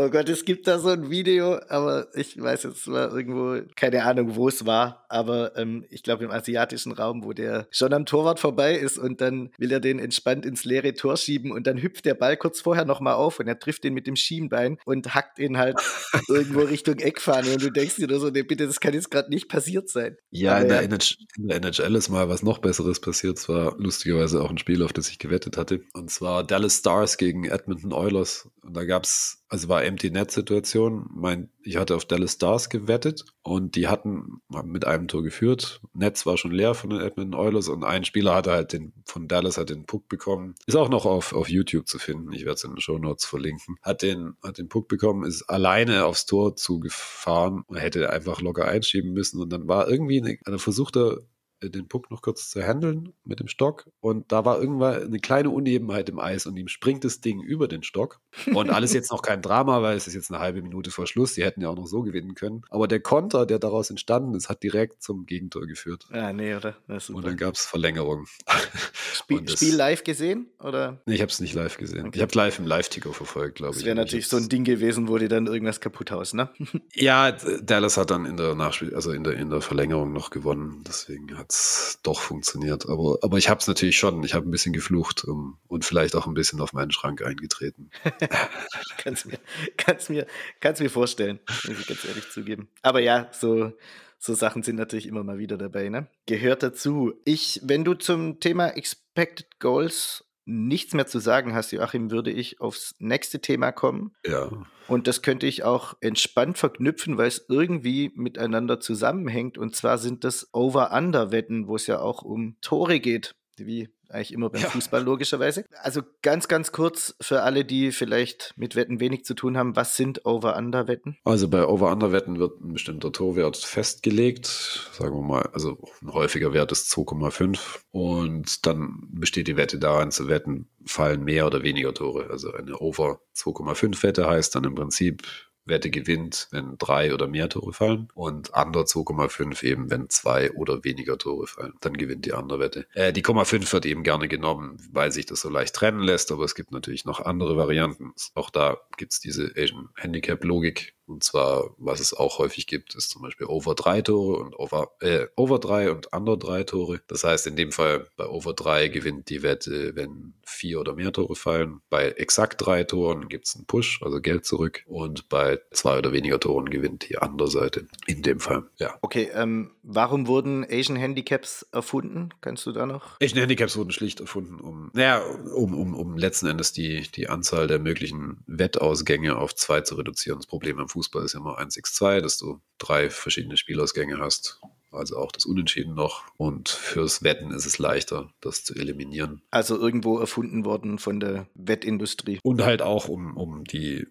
Oh 0.01 0.11
Gott, 0.11 0.29
es 0.29 0.45
gibt 0.45 0.69
da 0.69 0.79
so 0.79 0.91
ein 0.91 1.11
Video, 1.11 1.59
aber 1.69 2.07
ich 2.15 2.41
weiß 2.41 2.63
jetzt 2.63 2.87
mal 2.87 3.09
irgendwo, 3.09 3.61
keine 3.75 4.05
Ahnung, 4.05 4.37
wo 4.37 4.47
es 4.47 4.65
war, 4.65 5.05
aber 5.09 5.57
ähm, 5.57 5.85
ich 5.91 6.05
glaube 6.05 6.23
im 6.23 6.31
asiatischen 6.31 6.93
Raum, 6.93 7.25
wo 7.25 7.33
der 7.33 7.67
schon 7.73 7.93
am 7.93 8.07
Torwart 8.07 8.39
vorbei 8.39 8.77
ist 8.77 8.97
und 8.97 9.21
dann 9.21 9.51
will 9.59 9.73
er 9.73 9.81
den 9.81 9.99
entspannt 9.99 10.47
ins 10.47 10.65
leere 10.65 10.95
Tor 10.95 11.17
schieben 11.17 11.51
und 11.51 11.67
dann 11.67 11.83
hüpft 11.83 12.05
der 12.05 12.15
Ball 12.15 12.37
kurz 12.37 12.61
vorher 12.61 12.85
nochmal 12.85 13.15
auf 13.15 13.41
und 13.41 13.49
er 13.49 13.59
trifft 13.59 13.83
den 13.83 13.93
mit 13.93 14.07
dem 14.07 14.15
Schienbein 14.15 14.79
und 14.85 15.17
hackt 15.17 15.41
ihn 15.41 15.59
halt 15.59 15.81
irgendwo 16.29 16.61
Richtung 16.61 17.01
Eckfahne 17.01 17.55
und 17.55 17.63
du 17.63 17.73
denkst 17.73 17.97
dir 17.97 18.07
nur 18.07 18.21
so, 18.21 18.31
nee, 18.31 18.45
bitte, 18.45 18.69
das 18.69 18.79
kann 18.79 18.95
jetzt 18.95 19.11
gerade 19.11 19.31
nicht 19.31 19.49
passiert 19.49 19.89
sein. 19.89 20.17
Ja, 20.31 20.59
in 20.59 20.69
der, 20.69 20.77
ja. 20.77 20.83
in 20.83 21.49
der, 21.49 21.57
NHL 21.57 21.97
ist 21.97 22.09
mal 22.09 22.29
was 22.29 22.45
noch 22.45 22.59
Besseres 22.59 23.01
passiert. 23.01 23.39
Es 23.39 23.49
war 23.49 23.75
lustigerweise 23.79 24.43
auch 24.43 24.51
ein 24.51 24.59
Spiel, 24.59 24.85
auf 24.85 24.93
das 24.93 25.11
ich 25.11 25.19
gewettet 25.19 25.57
hatte. 25.57 25.81
Und 25.93 26.09
zwar 26.13 26.45
Dallas 26.45 26.77
Stars 26.77 27.17
gegen 27.17 27.47
Edmonton 27.47 27.93
Oilers. 27.93 28.49
Und 28.63 28.77
da 28.77 28.85
gab 28.85 29.03
es, 29.03 29.38
also 29.49 29.69
war 29.69 29.85
Empty 29.85 30.11
Net 30.11 30.31
Situation. 30.31 31.07
Mein, 31.11 31.51
ich 31.63 31.77
hatte 31.77 31.97
auf 31.97 32.05
Dallas 32.05 32.33
Stars 32.33 32.69
gewettet 32.69 33.25
und 33.43 33.77
die 33.77 33.89
hatten 33.89 34.41
mit 34.65 34.87
einem 34.87 35.09
Tor 35.09 35.23
geführt. 35.23 35.81
Netz 35.95 36.27
war 36.27 36.37
schon 36.37 36.53
leer 36.53 36.75
von 36.75 36.91
den 36.91 37.01
Edmonton 37.01 37.39
Oilers 37.39 37.69
und 37.69 37.83
ein 37.83 38.05
Spieler 38.05 38.35
hatte 38.35 38.53
halt 38.53 38.73
den, 38.73 38.93
von 39.05 39.27
Dallas 39.27 39.57
hat 39.57 39.71
den 39.71 39.87
Puck 39.87 40.09
bekommen. 40.09 40.55
Ist 40.67 40.77
auch 40.77 40.91
noch 40.91 41.07
auf, 41.07 41.33
auf 41.33 41.49
YouTube 41.49 41.89
zu 41.89 41.99
finden. 41.99 42.33
Ich 42.33 42.45
werde 42.45 42.55
es 42.55 42.65
in 42.65 42.73
den 42.73 42.81
Show 42.81 42.99
Notes 42.99 43.25
verlinken. 43.25 43.77
Hat 43.83 44.03
den, 44.03 44.35
hat 44.43 44.59
den 44.59 44.69
Puck 44.69 44.87
bekommen, 44.87 45.25
ist 45.25 45.45
alleine 45.45 46.05
aufs 46.05 46.27
Tor 46.27 46.57
zugefahren. 46.57 47.65
Er 47.73 47.81
hätte 47.81 48.11
einfach 48.11 48.43
locker 48.43 48.67
einschieben 48.67 49.13
müssen 49.13 49.41
und 49.41 49.51
dann 49.51 49.67
war 49.67 49.89
irgendwie 49.89 50.21
eine, 50.21 50.39
eine 50.45 50.59
versuchte 50.59 51.23
äh, 51.23 51.38
den 51.63 51.89
Puck 51.89 52.11
noch 52.11 52.23
kurz 52.23 52.51
zu 52.51 52.63
handeln 52.63 53.13
mit 53.25 53.41
dem 53.41 53.49
Stock 53.49 53.89
und 54.01 54.31
da 54.33 54.45
war 54.45 54.61
irgendwann 54.61 55.03
eine 55.03 55.19
kleine 55.19 55.51
Unebenheit 55.51 56.09
im 56.09 56.19
Eis 56.19 56.47
und 56.47 56.57
ihm 56.57 56.69
springt 56.69 57.05
das 57.05 57.21
Ding 57.21 57.41
über 57.43 57.69
den 57.69 57.83
Stock. 57.83 58.21
Und 58.55 58.71
alles 58.71 58.93
jetzt 58.93 59.11
noch 59.11 59.23
kein 59.23 59.43
Drama, 59.43 59.83
weil 59.83 59.97
es 59.97 60.07
ist 60.07 60.15
jetzt 60.15 60.31
eine 60.31 60.41
halbe 60.41 60.63
Minute 60.63 60.91
vor 60.91 61.07
Schluss. 61.07 61.35
Die 61.35 61.45
hätten 61.45 61.61
ja 61.61 61.69
auch 61.69 61.77
noch 61.77 61.87
so 61.87 62.03
gewinnen 62.03 62.35
können. 62.35 62.63
Aber 62.71 62.89
der 62.89 63.01
Konter, 63.01 63.47
der 63.47 63.59
daraus 63.59 63.91
entstanden 63.91 64.35
ist, 64.35 64.49
hat 64.49 64.63
direkt 64.63 65.03
zum 65.03 65.27
Gegentor 65.27 65.67
geführt. 65.67 66.07
Ja, 66.13 66.33
nee, 66.33 66.55
oder? 66.55 66.77
Und 66.87 67.25
dann 67.25 67.37
gab 67.37 67.55
es 67.55 67.67
Verlängerung. 67.67 68.27
Spiel, 69.13 69.43
das, 69.43 69.55
Spiel, 69.55 69.75
live 69.75 70.05
gesehen? 70.05 70.49
Oder? 70.61 71.01
Nee, 71.07 71.17
ich 71.17 71.21
habe 71.21 71.31
es 71.31 71.41
nicht 71.41 71.55
live 71.55 71.77
gesehen. 71.77 72.09
Okay. 72.09 72.17
Ich 72.17 72.23
habe 72.23 72.33
live 72.35 72.59
im 72.59 72.67
Live-Ticker 72.67 73.13
verfolgt, 73.13 73.57
glaube 73.57 73.73
ich. 73.73 73.79
Das 73.79 73.87
wäre 73.87 73.97
natürlich 73.97 74.29
so 74.29 74.37
ein 74.37 74.49
Ding 74.49 74.65
gewesen, 74.65 75.09
wo 75.09 75.19
die 75.19 75.29
dann 75.29 75.47
irgendwas 75.47 75.81
kaputt 75.81 76.11
haust, 76.11 76.35
ne? 76.35 76.51
ja, 76.95 77.33
Dallas 77.33 77.97
hat 77.97 78.11
dann 78.11 78.25
in 78.25 78.37
der 78.37 78.55
Nachspiel, 78.55 78.95
also 78.95 79.13
in 79.13 79.25
der, 79.25 79.35
in 79.35 79.51
der 79.51 79.61
Verlängerung 79.61 80.13
noch 80.13 80.31
gewonnen. 80.31 80.85
Deswegen 80.87 81.37
hat 81.37 81.48
es 81.49 81.99
doch 82.03 82.21
funktioniert. 82.21 82.89
Aber, 82.89 83.19
aber 83.23 83.39
ich 83.39 83.49
habe 83.49 83.61
es 83.61 83.67
natürlich 83.67 83.99
schon. 83.99 84.23
Ich 84.25 84.35
habe 84.35 84.49
ein 84.49 84.51
bisschen 84.51 84.73
geflucht 84.73 85.25
um, 85.25 85.59
und 85.67 85.85
vielleicht 85.85 86.15
auch 86.15 86.27
ein 86.27 86.35
bisschen 86.35 86.61
auf 86.61 86.73
meinen 86.73 86.91
Schrank 86.91 87.23
eingetreten. 87.23 87.91
kannst, 88.99 89.27
mir, 89.27 89.39
kannst, 89.77 90.11
mir, 90.11 90.27
kannst 90.61 90.81
mir 90.81 90.91
vorstellen, 90.91 91.41
muss 91.67 91.81
ich 91.81 91.87
ganz 91.87 92.05
ehrlich 92.05 92.31
zugeben. 92.31 92.69
Aber 92.83 93.01
ja, 93.01 93.31
so 93.33 93.73
so 94.19 94.35
Sachen 94.35 94.63
sind 94.63 94.77
natürlich 94.77 95.07
immer 95.07 95.23
mal 95.23 95.39
wieder 95.39 95.57
dabei, 95.57 95.89
ne? 95.89 96.09
Gehört 96.27 96.63
dazu. 96.63 97.15
Ich, 97.25 97.61
wenn 97.63 97.85
du 97.85 97.95
zum 97.95 98.41
Thema 98.41 98.69
Expected 98.71 99.61
Goals 99.61 100.25
nichts 100.49 100.95
mehr 100.95 101.07
zu 101.07 101.19
sagen 101.19 101.55
hast, 101.55 101.73
Joachim, 101.73 102.11
würde 102.11 102.31
ich 102.31 102.61
aufs 102.61 102.95
nächste 102.99 103.41
Thema 103.41 103.71
kommen. 103.71 104.15
Ja. 104.25 104.51
Und 104.89 105.07
das 105.07 105.21
könnte 105.21 105.47
ich 105.47 105.63
auch 105.63 105.95
entspannt 106.01 106.57
verknüpfen, 106.57 107.19
weil 107.19 107.29
es 107.29 107.45
irgendwie 107.49 108.11
miteinander 108.15 108.81
zusammenhängt. 108.81 109.59
Und 109.59 109.77
zwar 109.77 109.99
sind 109.99 110.25
das 110.25 110.49
Over-Under-Wetten, 110.53 111.69
wo 111.69 111.77
es 111.77 111.87
ja 111.87 112.01
auch 112.01 112.23
um 112.23 112.57
Tore 112.63 112.99
geht, 112.99 113.35
wie 113.59 113.91
eigentlich 114.09 114.33
immer 114.33 114.51
beim 114.51 114.63
ja. 114.63 114.71
Fußball 114.71 115.03
logischerweise. 115.03 115.65
Also 115.83 116.03
ganz, 116.23 116.49
ganz 116.49 116.73
kurz 116.73 117.15
für 117.21 117.43
alle, 117.43 117.65
die 117.65 117.93
vielleicht 117.93 118.55
mit 118.57 118.77
Wetten 118.77 119.01
wenig 119.01 119.25
zu 119.25 119.35
tun 119.35 119.57
haben, 119.57 119.77
was 119.77 119.97
sind 119.97 120.25
Over-Under-Wetten? 120.25 121.19
Also 121.25 121.49
bei 121.49 121.67
Over-Under-Wetten 121.67 122.39
wird 122.39 122.61
ein 122.61 122.73
bestimmter 122.73 123.13
Torwert 123.13 123.57
festgelegt, 123.57 124.47
sagen 124.93 125.15
wir 125.17 125.23
mal, 125.23 125.51
also 125.53 125.79
ein 126.03 126.13
häufiger 126.13 126.53
Wert 126.53 126.73
ist 126.73 126.91
2,5 126.93 127.59
und 127.91 128.67
dann 128.67 129.09
besteht 129.11 129.49
die 129.49 129.57
Wette 129.57 129.79
daran 129.79 130.11
zu 130.11 130.29
wetten, 130.29 130.69
fallen 130.85 131.25
mehr 131.25 131.47
oder 131.47 131.63
weniger 131.63 131.93
Tore. 131.95 132.31
Also 132.31 132.53
eine 132.53 132.79
Over 132.79 133.21
2,5 133.37 134.03
Wette 134.03 134.29
heißt 134.29 134.55
dann 134.55 134.65
im 134.65 134.75
Prinzip, 134.75 135.23
Wette 135.69 135.91
gewinnt, 135.91 136.49
wenn 136.51 136.77
drei 136.79 137.15
oder 137.15 137.29
mehr 137.29 137.49
Tore 137.49 137.73
fallen 137.73 138.09
und 138.15 138.51
Under 138.51 138.81
2,5 138.83 139.63
eben, 139.65 139.91
wenn 139.91 140.09
zwei 140.09 140.53
oder 140.53 140.85
weniger 140.85 141.19
Tore 141.19 141.47
fallen. 141.47 141.75
Dann 141.81 141.97
gewinnt 141.97 142.27
die 142.27 142.33
andere 142.33 142.59
Wette. 142.61 142.87
Äh, 142.95 143.13
die 143.13 143.23
0,5 143.23 143.73
wird 143.73 143.87
eben 143.87 144.03
gerne 144.03 144.29
genommen, 144.29 144.79
weil 144.93 145.13
sich 145.13 145.27
das 145.27 145.41
so 145.41 145.49
leicht 145.49 145.75
trennen 145.75 146.01
lässt, 146.01 146.33
aber 146.33 146.45
es 146.45 146.55
gibt 146.55 146.73
natürlich 146.73 147.05
noch 147.05 147.21
andere 147.21 147.57
Varianten. 147.57 148.13
Auch 148.35 148.51
da 148.51 148.79
gibt 148.97 149.13
es 149.13 149.21
diese 149.21 149.53
Asian 149.57 149.89
Handicap 149.97 150.43
Logik, 150.45 150.95
und 151.09 151.25
zwar, 151.25 151.71
was 151.79 152.01
es 152.01 152.15
auch 152.15 152.39
häufig 152.39 152.67
gibt, 152.67 152.95
ist 152.95 153.11
zum 153.11 153.23
Beispiel 153.23 153.47
Over 153.47 153.75
3 153.75 154.03
Tore 154.03 154.39
und 154.39 154.59
Over, 154.59 154.93
äh, 155.01 155.27
Over 155.37 155.59
3 155.59 155.91
und 155.91 156.13
Under 156.13 156.37
3 156.37 156.65
Tore. 156.65 157.01
Das 157.09 157.25
heißt, 157.25 157.47
in 157.47 157.57
dem 157.57 157.73
Fall 157.73 158.07
bei 158.17 158.27
Over 158.27 158.55
3 158.55 158.89
gewinnt 158.89 159.31
die 159.31 159.43
Wette, 159.43 159.97
wenn 159.97 160.35
vier 160.45 160.81
oder 160.81 160.95
mehr 160.95 161.13
Tore 161.13 161.37
fallen. 161.37 161.81
Bei 161.91 162.11
exakt 162.11 162.65
drei 162.65 162.85
Toren 162.85 163.29
gibt 163.29 163.47
es 163.47 163.55
einen 163.55 163.67
Push, 163.67 164.01
also 164.03 164.21
Geld 164.21 164.45
zurück. 164.45 164.83
Und 164.87 165.29
bei 165.29 165.61
zwei 165.73 165.99
oder 165.99 166.13
weniger 166.13 166.41
Toren 166.41 166.71
gewinnt 166.71 167.09
die 167.09 167.19
andere 167.19 167.49
Seite. 167.49 167.87
In 168.07 168.23
dem 168.23 168.41
Fall, 168.41 168.65
ja. 168.79 168.97
Okay, 169.03 169.31
ähm, 169.35 169.73
warum 169.83 170.27
wurden 170.27 170.65
Asian 170.69 170.97
Handicaps 170.97 171.67
erfunden? 171.73 172.31
Kannst 172.41 172.67
du 172.67 172.73
da 172.73 172.87
noch? 172.87 173.21
Asian 173.23 173.41
Handicaps 173.41 173.77
wurden 173.77 173.91
schlicht 173.91 174.21
erfunden, 174.21 174.61
um, 174.61 174.91
naja, 174.95 175.23
um, 175.55 175.75
um, 175.75 175.95
um 175.95 176.17
letzten 176.17 176.47
Endes 176.47 176.73
die, 176.73 177.03
die 177.15 177.29
Anzahl 177.29 177.67
der 177.67 177.79
möglichen 177.79 178.43
Wettausgänge 178.47 179.37
auf 179.37 179.55
zwei 179.55 179.83
zu 179.83 179.95
reduzieren. 179.95 180.39
Das 180.39 180.47
Problem 180.47 180.79
am 180.79 180.89
Fußball 180.89 180.98
ist 180.99 181.35
ja 181.35 181.41
immer 181.41 181.59
1x2, 181.59 182.21
dass 182.21 182.39
du 182.39 182.61
drei 182.79 183.11
verschiedene 183.11 183.57
Spielausgänge 183.57 184.19
hast. 184.19 184.61
Also 184.91 185.19
auch 185.19 185.33
das 185.33 185.45
Unentschieden 185.45 185.95
noch. 185.95 186.25
Und 186.37 186.69
fürs 186.69 187.23
Wetten 187.23 187.51
ist 187.51 187.67
es 187.67 187.79
leichter, 187.79 188.31
das 188.41 188.65
zu 188.65 188.75
eliminieren. 188.75 189.43
Also 189.51 189.79
irgendwo 189.79 190.19
erfunden 190.19 190.65
worden 190.65 190.99
von 190.99 191.21
der 191.21 191.47
Wettindustrie. 191.55 192.39
Und 192.43 192.63
halt 192.63 192.81
auch, 192.81 193.09
um, 193.09 193.37
um 193.37 193.65
die 193.65 194.07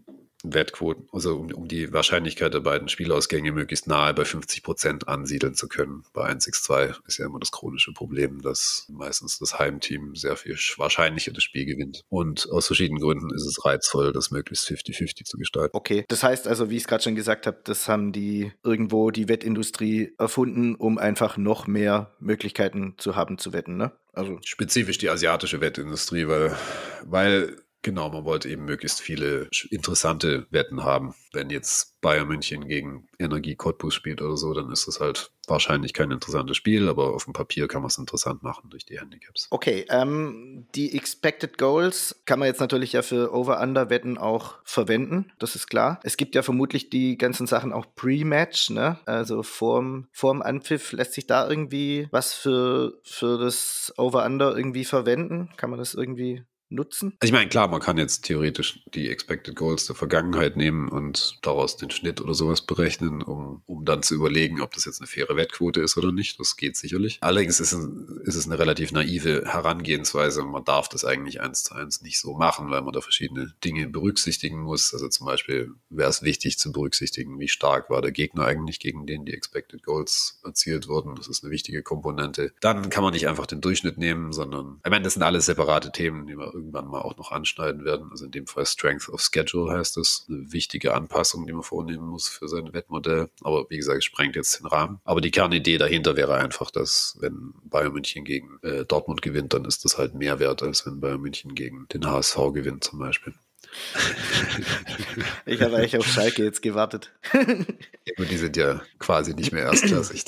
Wettquoten, 0.53 1.07
also 1.11 1.37
um, 1.37 1.51
um, 1.51 1.67
die 1.67 1.93
Wahrscheinlichkeit 1.93 2.53
der 2.53 2.59
beiden 2.59 2.89
Spielausgänge 2.89 3.51
möglichst 3.51 3.87
nahe 3.87 4.13
bei 4.13 4.25
50 4.25 4.63
Prozent 4.63 5.07
ansiedeln 5.07 5.55
zu 5.55 5.67
können. 5.67 6.03
Bei 6.13 6.29
1x2 6.29 6.95
ist 7.07 7.17
ja 7.17 7.25
immer 7.25 7.39
das 7.39 7.51
chronische 7.51 7.91
Problem, 7.93 8.41
dass 8.41 8.85
meistens 8.89 9.39
das 9.39 9.59
Heimteam 9.59 10.15
sehr 10.15 10.35
viel 10.35 10.57
wahrscheinlicher 10.77 11.31
das 11.31 11.43
Spiel 11.43 11.65
gewinnt. 11.65 12.03
Und 12.09 12.49
aus 12.51 12.67
verschiedenen 12.67 13.01
Gründen 13.01 13.33
ist 13.33 13.45
es 13.45 13.63
reizvoll, 13.65 14.13
das 14.13 14.31
möglichst 14.31 14.67
50-50 14.67 15.25
zu 15.25 15.37
gestalten. 15.37 15.75
Okay, 15.75 16.05
das 16.07 16.23
heißt 16.23 16.47
also, 16.47 16.69
wie 16.69 16.75
ich 16.75 16.83
es 16.83 16.87
gerade 16.87 17.03
schon 17.03 17.15
gesagt 17.15 17.47
habe, 17.47 17.59
das 17.63 17.87
haben 17.87 18.11
die 18.11 18.51
irgendwo 18.63 19.11
die 19.11 19.29
Wettindustrie 19.29 20.13
erfunden, 20.17 20.75
um 20.75 20.97
einfach 20.97 21.37
noch 21.37 21.67
mehr 21.67 22.15
Möglichkeiten 22.19 22.95
zu 22.97 23.15
haben 23.15 23.37
zu 23.37 23.53
wetten, 23.53 23.77
ne? 23.77 23.91
Also 24.13 24.39
spezifisch 24.43 24.97
die 24.97 25.09
asiatische 25.09 25.61
Wettindustrie, 25.61 26.27
weil, 26.27 26.55
weil 27.03 27.55
Genau, 27.87 28.09
man 28.09 28.25
wollte 28.25 28.49
eben 28.49 28.65
möglichst 28.65 28.99
viele 28.99 29.49
interessante 29.69 30.45
Wetten 30.49 30.83
haben. 30.83 31.15
Wenn 31.31 31.49
jetzt 31.49 32.01
Bayern 32.01 32.27
München 32.27 32.67
gegen 32.67 33.07
Energie 33.17 33.55
Cottbus 33.55 33.93
spielt 33.93 34.21
oder 34.21 34.35
so, 34.35 34.53
dann 34.53 34.69
ist 34.73 34.89
das 34.89 34.99
halt 34.99 35.31
wahrscheinlich 35.47 35.93
kein 35.93 36.11
interessantes 36.11 36.57
Spiel, 36.57 36.89
aber 36.89 37.13
auf 37.13 37.23
dem 37.23 37.31
Papier 37.31 37.69
kann 37.69 37.81
man 37.81 37.87
es 37.87 37.97
interessant 37.97 38.43
machen 38.43 38.69
durch 38.69 38.85
die 38.85 38.99
Handicaps. 38.99 39.47
Okay, 39.51 39.85
ähm, 39.89 40.67
die 40.75 40.97
Expected 40.97 41.57
Goals 41.57 42.21
kann 42.25 42.39
man 42.39 42.49
jetzt 42.49 42.59
natürlich 42.59 42.91
ja 42.91 43.03
für 43.03 43.33
Over-Under-Wetten 43.33 44.17
auch 44.17 44.55
verwenden, 44.65 45.31
das 45.39 45.55
ist 45.55 45.67
klar. 45.67 46.01
Es 46.03 46.17
gibt 46.17 46.35
ja 46.35 46.41
vermutlich 46.41 46.89
die 46.89 47.17
ganzen 47.17 47.47
Sachen 47.47 47.71
auch 47.71 47.85
Pre-Match, 47.95 48.69
ne? 48.69 48.99
Also 49.05 49.43
vorm, 49.43 50.09
vorm 50.11 50.41
Anpfiff 50.41 50.91
lässt 50.91 51.13
sich 51.13 51.25
da 51.25 51.49
irgendwie 51.49 52.09
was 52.11 52.33
für, 52.33 52.99
für 53.03 53.37
das 53.37 53.93
Over-Under 53.95 54.57
irgendwie 54.57 54.83
verwenden? 54.83 55.51
Kann 55.55 55.69
man 55.69 55.79
das 55.79 55.93
irgendwie 55.93 56.43
nutzen? 56.69 57.13
Also 57.19 57.29
ich 57.29 57.31
meine, 57.31 57.49
klar, 57.49 57.67
man 57.67 57.81
kann 57.81 57.97
jetzt 57.97 58.25
theoretisch 58.25 58.83
die 58.93 59.09
Expected 59.09 59.55
Goals 59.55 59.85
der 59.85 59.95
Vergangenheit 59.95 60.57
nehmen 60.57 60.89
und 60.89 61.39
daraus 61.41 61.77
den 61.77 61.89
Schnitt 61.91 62.21
oder 62.21 62.33
sowas 62.33 62.61
berechnen, 62.61 63.21
um, 63.21 63.61
um 63.65 63.85
dann 63.85 64.03
zu 64.03 64.15
überlegen, 64.15 64.61
ob 64.61 64.73
das 64.73 64.85
jetzt 64.85 64.99
eine 64.99 65.07
faire 65.07 65.35
Wettquote 65.35 65.81
ist 65.81 65.97
oder 65.97 66.11
nicht. 66.11 66.39
Das 66.39 66.57
geht 66.57 66.75
sicherlich. 66.75 67.17
Allerdings 67.21 67.59
ist 67.59 67.71
es, 67.71 67.87
ist 68.25 68.35
es 68.35 68.45
eine 68.45 68.59
relativ 68.59 68.91
naive 68.91 69.43
Herangehensweise. 69.45 70.43
Man 70.43 70.65
darf 70.65 70.89
das 70.89 71.05
eigentlich 71.05 71.41
eins 71.41 71.63
zu 71.63 71.73
eins 71.73 72.01
nicht 72.01 72.19
so 72.19 72.35
machen, 72.35 72.69
weil 72.69 72.81
man 72.81 72.93
da 72.93 73.01
verschiedene 73.01 73.53
Dinge 73.63 73.87
berücksichtigen 73.87 74.59
muss. 74.61 74.93
Also 74.93 75.07
zum 75.07 75.25
Beispiel 75.25 75.71
wäre 75.89 76.09
es 76.09 76.21
wichtig 76.21 76.59
zu 76.59 76.71
berücksichtigen, 76.71 77.39
wie 77.39 77.47
stark 77.47 77.89
war 77.89 78.01
der 78.01 78.11
Gegner 78.11 78.45
eigentlich, 78.45 78.79
gegen 78.79 79.05
den 79.05 79.25
die 79.25 79.33
Expected 79.33 79.83
Goals 79.83 80.39
erzielt 80.43 80.87
wurden. 80.87 81.15
Das 81.15 81.27
ist 81.27 81.43
eine 81.43 81.51
wichtige 81.51 81.83
Komponente. 81.83 82.53
Dann 82.61 82.89
kann 82.89 83.03
man 83.03 83.13
nicht 83.13 83.27
einfach 83.27 83.45
den 83.45 83.61
Durchschnitt 83.61 83.97
nehmen, 83.97 84.33
sondern, 84.33 84.79
ich 84.83 84.91
meine, 84.91 85.03
das 85.03 85.13
sind 85.13 85.23
alles 85.23 85.45
separate 85.45 85.91
Themen, 85.91 86.27
die 86.27 86.35
man 86.35 86.51
irgendwann 86.57 86.87
mal 86.87 87.01
auch 87.01 87.17
noch 87.17 87.31
anschneiden 87.31 87.85
werden. 87.85 88.09
Also 88.11 88.25
in 88.25 88.31
dem 88.31 88.47
Fall 88.47 88.65
Strength 88.65 89.09
of 89.09 89.21
Schedule 89.21 89.71
heißt 89.71 89.97
es. 89.97 90.25
Eine 90.27 90.51
wichtige 90.51 90.93
Anpassung, 90.93 91.45
die 91.45 91.53
man 91.53 91.63
vornehmen 91.63 92.07
muss 92.07 92.27
für 92.27 92.47
sein 92.47 92.73
Wettmodell. 92.73 93.29
Aber 93.41 93.65
wie 93.69 93.77
gesagt, 93.77 93.99
es 93.99 94.05
sprengt 94.05 94.35
jetzt 94.35 94.59
den 94.59 94.67
Rahmen. 94.67 94.99
Aber 95.03 95.21
die 95.21 95.31
Kernidee 95.31 95.77
dahinter 95.77 96.15
wäre 96.15 96.35
einfach, 96.35 96.71
dass 96.71 97.17
wenn 97.19 97.53
Bayern 97.63 97.93
München 97.93 98.25
gegen 98.25 98.59
äh, 98.63 98.85
Dortmund 98.85 99.21
gewinnt, 99.21 99.53
dann 99.53 99.65
ist 99.65 99.85
das 99.85 99.97
halt 99.97 100.13
mehr 100.15 100.39
wert, 100.39 100.63
als 100.63 100.85
wenn 100.85 100.99
Bayern 100.99 101.21
München 101.21 101.55
gegen 101.55 101.87
den 101.93 102.05
HSV 102.05 102.35
gewinnt 102.53 102.83
zum 102.83 102.99
Beispiel. 102.99 103.33
ich 105.45 105.61
habe 105.61 105.77
eigentlich 105.77 105.97
auf 105.97 106.05
Schalke 106.05 106.43
jetzt 106.43 106.61
gewartet. 106.61 107.11
Aber 107.33 108.25
die 108.29 108.37
sind 108.37 108.57
ja 108.57 108.81
quasi 108.99 109.33
nicht 109.33 109.51
mehr 109.51 109.63
erstklassig. 109.63 110.25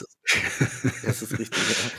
Das 1.04 1.22
ist 1.22 1.38
richtig, 1.38 1.52
ja. 1.70 1.92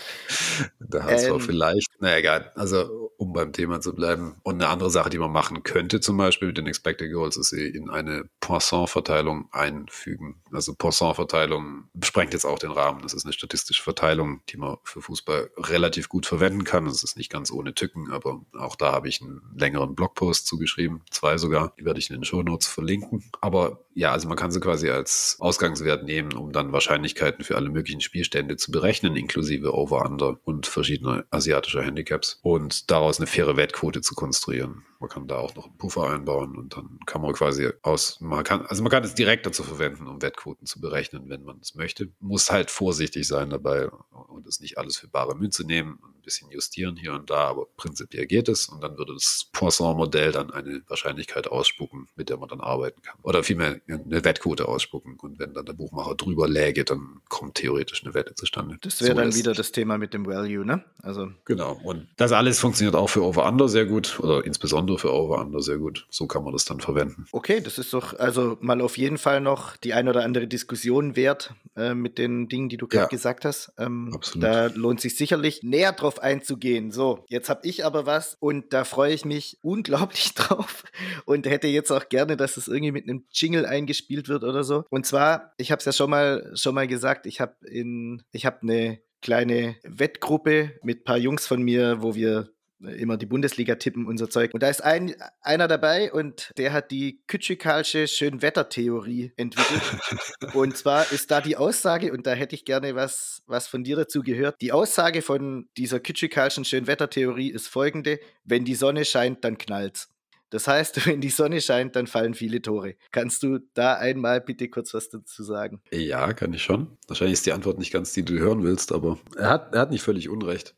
Der 0.79 1.05
HSV 1.05 1.29
ähm, 1.29 1.41
vielleicht. 1.41 1.89
Na 2.01 2.17
egal. 2.17 2.51
Also, 2.55 3.11
um 3.17 3.33
beim 3.33 3.53
Thema 3.53 3.81
zu 3.81 3.95
bleiben. 3.95 4.37
Und 4.43 4.55
eine 4.55 4.69
andere 4.69 4.91
Sache, 4.91 5.11
die 5.11 5.19
man 5.19 5.31
machen 5.31 5.63
könnte, 5.63 6.01
zum 6.01 6.17
Beispiel 6.17 6.49
mit 6.49 6.59
den 6.59 6.67
Expected 6.67 7.13
Goals, 7.13 7.37
ist 7.37 7.51
sie 7.51 7.69
in 7.69 7.91
eine 7.91 8.25
Poisson-Verteilung 8.41 9.49
einfügen. 9.53 10.43
Also, 10.53 10.75
Poisson-Verteilung 10.75 11.85
sprengt 12.03 12.33
jetzt 12.33 12.45
auch 12.45 12.59
den 12.59 12.73
Rahmen. 12.73 13.03
Das 13.03 13.15
ist 13.15 13.25
eine 13.25 13.33
statistische 13.33 13.83
Verteilung, 13.83 14.41
die 14.49 14.57
man 14.57 14.79
für 14.85 15.03
Fußball 15.03 15.51
relativ 15.57 16.09
gut 16.09 16.27
verwenden 16.27 16.65
kann. 16.65 16.87
Das 16.87 17.03
ist 17.03 17.17
nicht 17.17 17.31
ganz 17.31 17.51
ohne 17.51 17.75
Tücken, 17.75 18.11
aber 18.11 18.41
auch 18.59 18.77
da 18.77 18.93
habe 18.93 19.09
ich 19.09 19.21
einen 19.21 19.43
längeren 19.55 19.95
Blogpost 19.95 20.47
zugeschrieben. 20.47 21.03
Zwei 21.11 21.39
sogar. 21.39 21.75
Die 21.79 21.85
werde 21.85 21.99
ich 21.99 22.11
in 22.11 22.17
den 22.17 22.25
Show 22.25 22.43
Notes 22.43 22.67
verlinken. 22.67 23.31
Aber 23.41 23.85
ja, 23.93 24.13
also 24.13 24.29
man 24.29 24.37
kann 24.37 24.51
sie 24.51 24.61
quasi 24.61 24.89
als 24.91 25.37
Ausgangswert 25.41 26.05
nehmen, 26.05 26.33
um 26.33 26.53
dann 26.53 26.73
Wahrscheinlichkeiten 26.73 27.45
für 27.45 27.57
alle 27.57 27.71
möglichen 27.71 28.01
Spielstände 28.01 28.57
zu 28.57 28.71
berechnen, 28.71 29.17
inklusive 29.17 29.75
Over-Under 29.75 30.39
und 30.45 30.67
verschiedene 30.67 31.25
asiatische 31.31 31.83
Handicaps 31.83 32.39
und 32.43 32.91
daraus 32.91 33.19
eine 33.19 33.27
faire 33.27 33.57
Wettquote 33.57 34.01
zu 34.01 34.15
konstruieren. 34.15 34.85
Man 35.01 35.09
kann 35.09 35.27
da 35.27 35.39
auch 35.39 35.55
noch 35.55 35.67
einen 35.67 35.77
Puffer 35.77 36.11
einbauen 36.11 36.57
und 36.57 36.77
dann 36.77 37.01
kann 37.07 37.23
man 37.23 37.33
quasi 37.33 37.71
aus, 37.83 38.21
man 38.21 38.45
kann, 38.45 38.67
also 38.67 38.83
man 38.83 38.91
kann 38.91 39.03
es 39.03 39.15
direkt 39.15 39.47
dazu 39.47 39.63
verwenden, 39.63 40.07
um 40.07 40.23
Wettquoten 40.23 40.67
zu 40.67 40.81
berechnen, 40.81 41.29
wenn 41.29 41.43
man 41.43 41.59
es 41.61 41.75
möchte. 41.75 42.13
Muss 42.21 42.51
halt 42.51 42.71
vorsichtig 42.71 43.27
sein 43.27 43.51
dabei 43.51 43.89
und 43.89 44.47
es 44.47 44.61
nicht 44.61 44.79
alles 44.79 44.99
für 44.99 45.09
bare 45.09 45.35
Münze 45.35 45.67
nehmen, 45.67 45.99
ein 46.21 46.25
bisschen 46.25 46.51
justieren 46.51 46.97
hier 46.97 47.15
und 47.15 47.31
da, 47.31 47.49
aber 47.49 47.67
prinzipiell 47.77 48.27
geht 48.27 48.49
es 48.49 48.69
und 48.69 48.83
dann 48.83 48.97
würde 48.99 49.15
das 49.15 49.49
Poisson-Modell 49.53 50.33
dann 50.33 50.51
eine 50.51 50.83
Wahrscheinlichkeit 50.87 51.49
ausspucken, 51.49 52.09
mit 52.15 52.29
der 52.29 52.37
man 52.37 52.49
dann 52.49 52.61
arbeiten 52.61 53.03
kann. 53.03 53.19
Oder 53.23 53.43
vielmehr 53.43 53.81
eine 53.89 54.25
Wettquote 54.25 54.69
ausspucken 54.69 55.17
und 55.19 55.39
wenn 55.39 55.55
dann 55.55 55.65
der 55.65 55.73
Buchmacher 55.73 56.15
drüber 56.15 56.49
läge, 56.49 56.85
dann 56.85 57.21
kommt 57.29 57.57
theoretisch 57.57 58.05
eine 58.05 58.15
Wette 58.15 58.35
zustande. 58.35 58.77
Das 58.81 59.01
wäre 59.01 59.13
so 59.13 59.17
dann 59.17 59.35
wieder 59.35 59.55
das 59.55 59.73
Thema 59.73 59.99
mit 59.99 60.15
dem 60.15 60.27
Value, 60.27 60.65
ne? 60.65 60.85
Also 61.03 61.31
genau. 61.45 61.81
Und 61.83 62.09
das 62.17 62.33
alles 62.33 62.61
funktioniert 62.61 62.95
auch 62.95 63.09
für 63.09 63.23
Over-Under 63.23 63.69
sehr 63.69 63.87
gut 63.87 64.21
oder 64.21 64.45
insbesondere 64.45 64.99
für 64.99 65.13
Over-Under 65.13 65.61
sehr 65.61 65.79
gut. 65.79 66.07
So 66.11 66.27
kann 66.27 66.45
man 66.45 66.53
das 66.53 66.65
dann 66.65 66.81
verwenden. 66.81 67.27
Okay, 67.33 67.61
das 67.61 67.79
ist 67.79 67.93
doch 67.93 68.19
also 68.19 68.59
mal 68.61 68.81
auf 68.81 68.99
jeden 68.99 69.19
Fall 69.19 69.41
noch 69.41 69.77
die 69.77 69.95
ein 69.95 70.09
oder 70.09 70.25
andere 70.25 70.47
Diskussion 70.47 71.17
wert 71.17 71.55
äh, 71.77 71.95
mit 71.95 72.19
den 72.19 72.49
Dingen, 72.49 72.69
die 72.69 72.77
du 72.77 72.87
gerade 72.87 73.05
ja, 73.05 73.09
gesagt 73.09 73.45
hast. 73.45 73.73
Ähm, 73.79 74.11
absolut. 74.15 74.45
Da 74.45 74.67
lohnt 74.67 75.01
sich 75.01 75.17
sicherlich 75.17 75.63
näher 75.63 75.93
drauf 75.93 76.10
einzugehen. 76.19 76.91
So, 76.91 77.25
jetzt 77.29 77.49
habe 77.49 77.67
ich 77.67 77.85
aber 77.85 78.07
was 78.07 78.37
und 78.41 78.73
da 78.73 78.85
freue 78.85 79.15
ich 79.15 79.25
mich 79.25 79.59
unglaublich 79.63 80.35
drauf 80.35 80.85
und 81.25 81.47
hätte 81.47 81.69
jetzt 81.69 81.91
auch 81.91 82.09
gerne, 82.09 82.37
dass 82.37 82.57
es 82.57 82.69
irgendwie 82.69 82.93
mit 82.93 83.09
einem 83.09 83.25
Jingle 83.31 83.67
eingespielt 83.67 84.29
wird 84.29 84.45
oder 84.45 84.65
so. 84.65 84.85
Und 84.91 85.07
zwar, 85.07 85.53
ich 85.57 85.71
habe 85.71 85.81
es 85.81 85.85
ja 85.85 85.93
schon 85.93 86.11
mal 86.11 86.51
schon 86.55 86.75
mal 86.75 86.87
gesagt, 86.87 87.27
ich 87.27 87.41
habe 87.41 87.55
in 87.67 88.23
ich 88.33 88.47
habe 88.47 88.63
eine 88.63 89.01
kleine 89.23 89.77
Wettgruppe 89.85 90.79
mit 90.83 91.01
ein 91.01 91.05
paar 91.05 91.19
Jungs 91.19 91.47
von 91.47 91.63
mir, 91.63 92.03
wo 92.03 92.15
wir 92.15 92.51
immer 92.81 93.17
die 93.17 93.27
Bundesliga 93.27 93.75
tippen, 93.77 94.07
unser 94.07 94.31
Zeug. 94.31 94.55
Und 94.55 94.63
da 94.63 94.69
ist 94.69 94.83
ein, 94.83 95.15
einer 95.41 95.69
dabei 95.69 96.13
und 96.13 96.51
der 96.57 96.73
hat 96.73 96.91
die 96.91 97.21
Kütschikalsche 97.27 98.07
Schönwettertheorie 98.07 99.33
entwickelt. 99.37 99.83
und 100.55 100.77
zwar 100.77 101.11
ist 101.13 101.31
da 101.31 101.41
die 101.41 101.57
Aussage, 101.57 102.13
und 102.13 102.27
da 102.27 102.33
hätte 102.33 102.55
ich 102.55 102.65
gerne 102.65 102.95
was, 102.95 103.43
was 103.47 103.67
von 103.67 103.85
dir 103.85 103.97
dazu 103.97 104.23
gehört. 104.23 104.61
Die 104.61 104.73
Aussage 104.73 105.23
von 105.23 105.69
dieser 105.77 106.01
Kütschikalschen 106.01 106.65
Schönwettertheorie 106.65 107.51
ist 107.51 107.69
folgende: 107.69 108.21
Wenn 108.45 108.65
die 108.65 108.75
Sonne 108.75 109.05
scheint, 109.05 109.45
dann 109.45 109.59
knallt's. 109.59 110.09
Das 110.51 110.67
heißt, 110.67 111.07
wenn 111.07 111.21
die 111.21 111.31
Sonne 111.31 111.61
scheint, 111.61 111.97
dann 111.97 112.07
fallen 112.07 112.35
viele 112.35 112.61
Tore. 112.61 112.97
Kannst 113.13 113.43
du 113.43 113.61
da 113.75 113.95
einmal 113.95 114.41
bitte 114.41 114.69
kurz 114.69 114.93
was 114.95 115.09
dazu 115.09 115.43
sagen? 115.43 115.81
Ja, 115.93 116.33
kann 116.33 116.53
ich 116.53 116.63
schon. 116.63 116.99
Wahrscheinlich 117.07 117.35
ist 117.35 117.47
die 117.47 117.53
Antwort 117.53 117.79
nicht 117.79 117.93
ganz 117.93 118.13
die, 118.13 118.25
die 118.25 118.35
du 118.35 118.41
hören 118.41 118.63
willst, 118.63 118.93
aber 118.93 119.19
er 119.37 119.51
hat, 119.51 119.75
er 119.75 119.81
hat 119.81 119.91
nicht 119.91 120.03
völlig 120.03 120.29
Unrecht. 120.29 120.75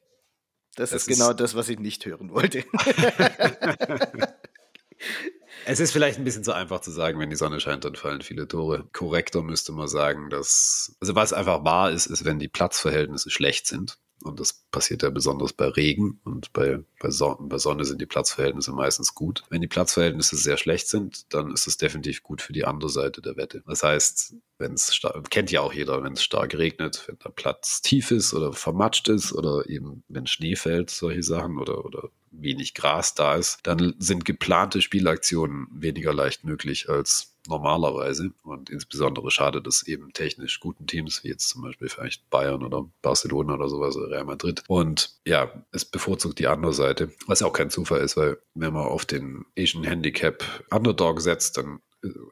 Das 0.74 0.92
es 0.92 1.06
ist 1.06 1.18
genau 1.18 1.32
das, 1.32 1.54
was 1.54 1.68
ich 1.68 1.78
nicht 1.78 2.04
hören 2.06 2.30
wollte. 2.30 2.64
es 5.66 5.80
ist 5.80 5.92
vielleicht 5.92 6.18
ein 6.18 6.24
bisschen 6.24 6.44
zu 6.44 6.52
einfach 6.52 6.80
zu 6.80 6.90
sagen, 6.90 7.18
wenn 7.18 7.30
die 7.30 7.36
Sonne 7.36 7.60
scheint, 7.60 7.84
dann 7.84 7.94
fallen 7.94 8.22
viele 8.22 8.48
Tore. 8.48 8.88
Korrekter 8.92 9.42
müsste 9.42 9.72
man 9.72 9.88
sagen, 9.88 10.30
dass, 10.30 10.96
also 11.00 11.14
was 11.14 11.32
einfach 11.32 11.64
wahr 11.64 11.90
ist, 11.90 12.06
ist, 12.06 12.24
wenn 12.24 12.38
die 12.38 12.48
Platzverhältnisse 12.48 13.30
schlecht 13.30 13.66
sind, 13.66 13.98
und 14.22 14.40
das 14.40 14.52
passiert 14.70 15.02
ja 15.02 15.10
besonders 15.10 15.52
bei 15.52 15.66
Regen 15.66 16.20
und 16.24 16.52
bei, 16.52 16.78
bei, 17.00 17.10
Son 17.10 17.48
bei 17.48 17.58
Sonne 17.58 17.84
sind 17.84 18.00
die 18.00 18.06
Platzverhältnisse 18.06 18.72
meistens 18.72 19.14
gut. 19.14 19.44
Wenn 19.50 19.60
die 19.60 19.68
Platzverhältnisse 19.68 20.36
sehr 20.36 20.56
schlecht 20.56 20.88
sind, 20.88 21.32
dann 21.34 21.52
ist 21.52 21.66
es 21.66 21.76
definitiv 21.76 22.22
gut 22.22 22.42
für 22.42 22.52
die 22.52 22.64
andere 22.64 22.90
Seite 22.90 23.20
der 23.20 23.36
Wette. 23.36 23.62
Das 23.66 23.82
heißt, 23.82 24.34
wenn 24.58 24.74
es 24.74 25.00
kennt 25.30 25.50
ja 25.50 25.60
auch 25.60 25.72
jeder, 25.72 26.02
wenn 26.02 26.14
es 26.14 26.22
stark 26.22 26.54
regnet, 26.54 27.04
wenn 27.06 27.18
der 27.18 27.30
Platz 27.30 27.82
tief 27.82 28.10
ist 28.10 28.32
oder 28.34 28.52
vermatscht 28.52 29.08
ist 29.08 29.32
oder 29.32 29.68
eben 29.68 30.04
wenn 30.08 30.26
Schnee 30.26 30.56
fällt, 30.56 30.90
solche 30.90 31.22
Sachen 31.22 31.58
oder, 31.58 31.84
oder 31.84 32.10
wenig 32.30 32.74
Gras 32.74 33.14
da 33.14 33.36
ist, 33.36 33.58
dann 33.64 33.94
sind 33.98 34.24
geplante 34.24 34.80
Spielaktionen 34.80 35.68
weniger 35.72 36.14
leicht 36.14 36.44
möglich 36.44 36.88
als 36.88 37.31
normalerweise. 37.46 38.30
Und 38.42 38.70
insbesondere 38.70 39.30
schadet 39.30 39.66
es 39.66 39.86
eben 39.86 40.12
technisch 40.12 40.60
guten 40.60 40.86
Teams, 40.86 41.24
wie 41.24 41.28
jetzt 41.28 41.48
zum 41.48 41.62
Beispiel 41.62 41.88
vielleicht 41.88 42.28
Bayern 42.30 42.62
oder 42.62 42.88
Barcelona 43.02 43.54
oder 43.54 43.68
sowas 43.68 43.96
oder 43.96 44.10
Real 44.10 44.24
Madrid. 44.24 44.62
Und 44.68 45.10
ja, 45.26 45.64
es 45.72 45.84
bevorzugt 45.84 46.38
die 46.38 46.46
andere 46.46 46.72
Seite, 46.72 47.10
was 47.26 47.42
auch 47.42 47.52
kein 47.52 47.70
Zufall 47.70 48.00
ist, 48.00 48.16
weil 48.16 48.38
wenn 48.54 48.72
man 48.72 48.86
auf 48.86 49.04
den 49.04 49.44
Asian 49.58 49.84
Handicap 49.84 50.44
Underdog 50.70 51.20
setzt, 51.20 51.56
dann 51.56 51.80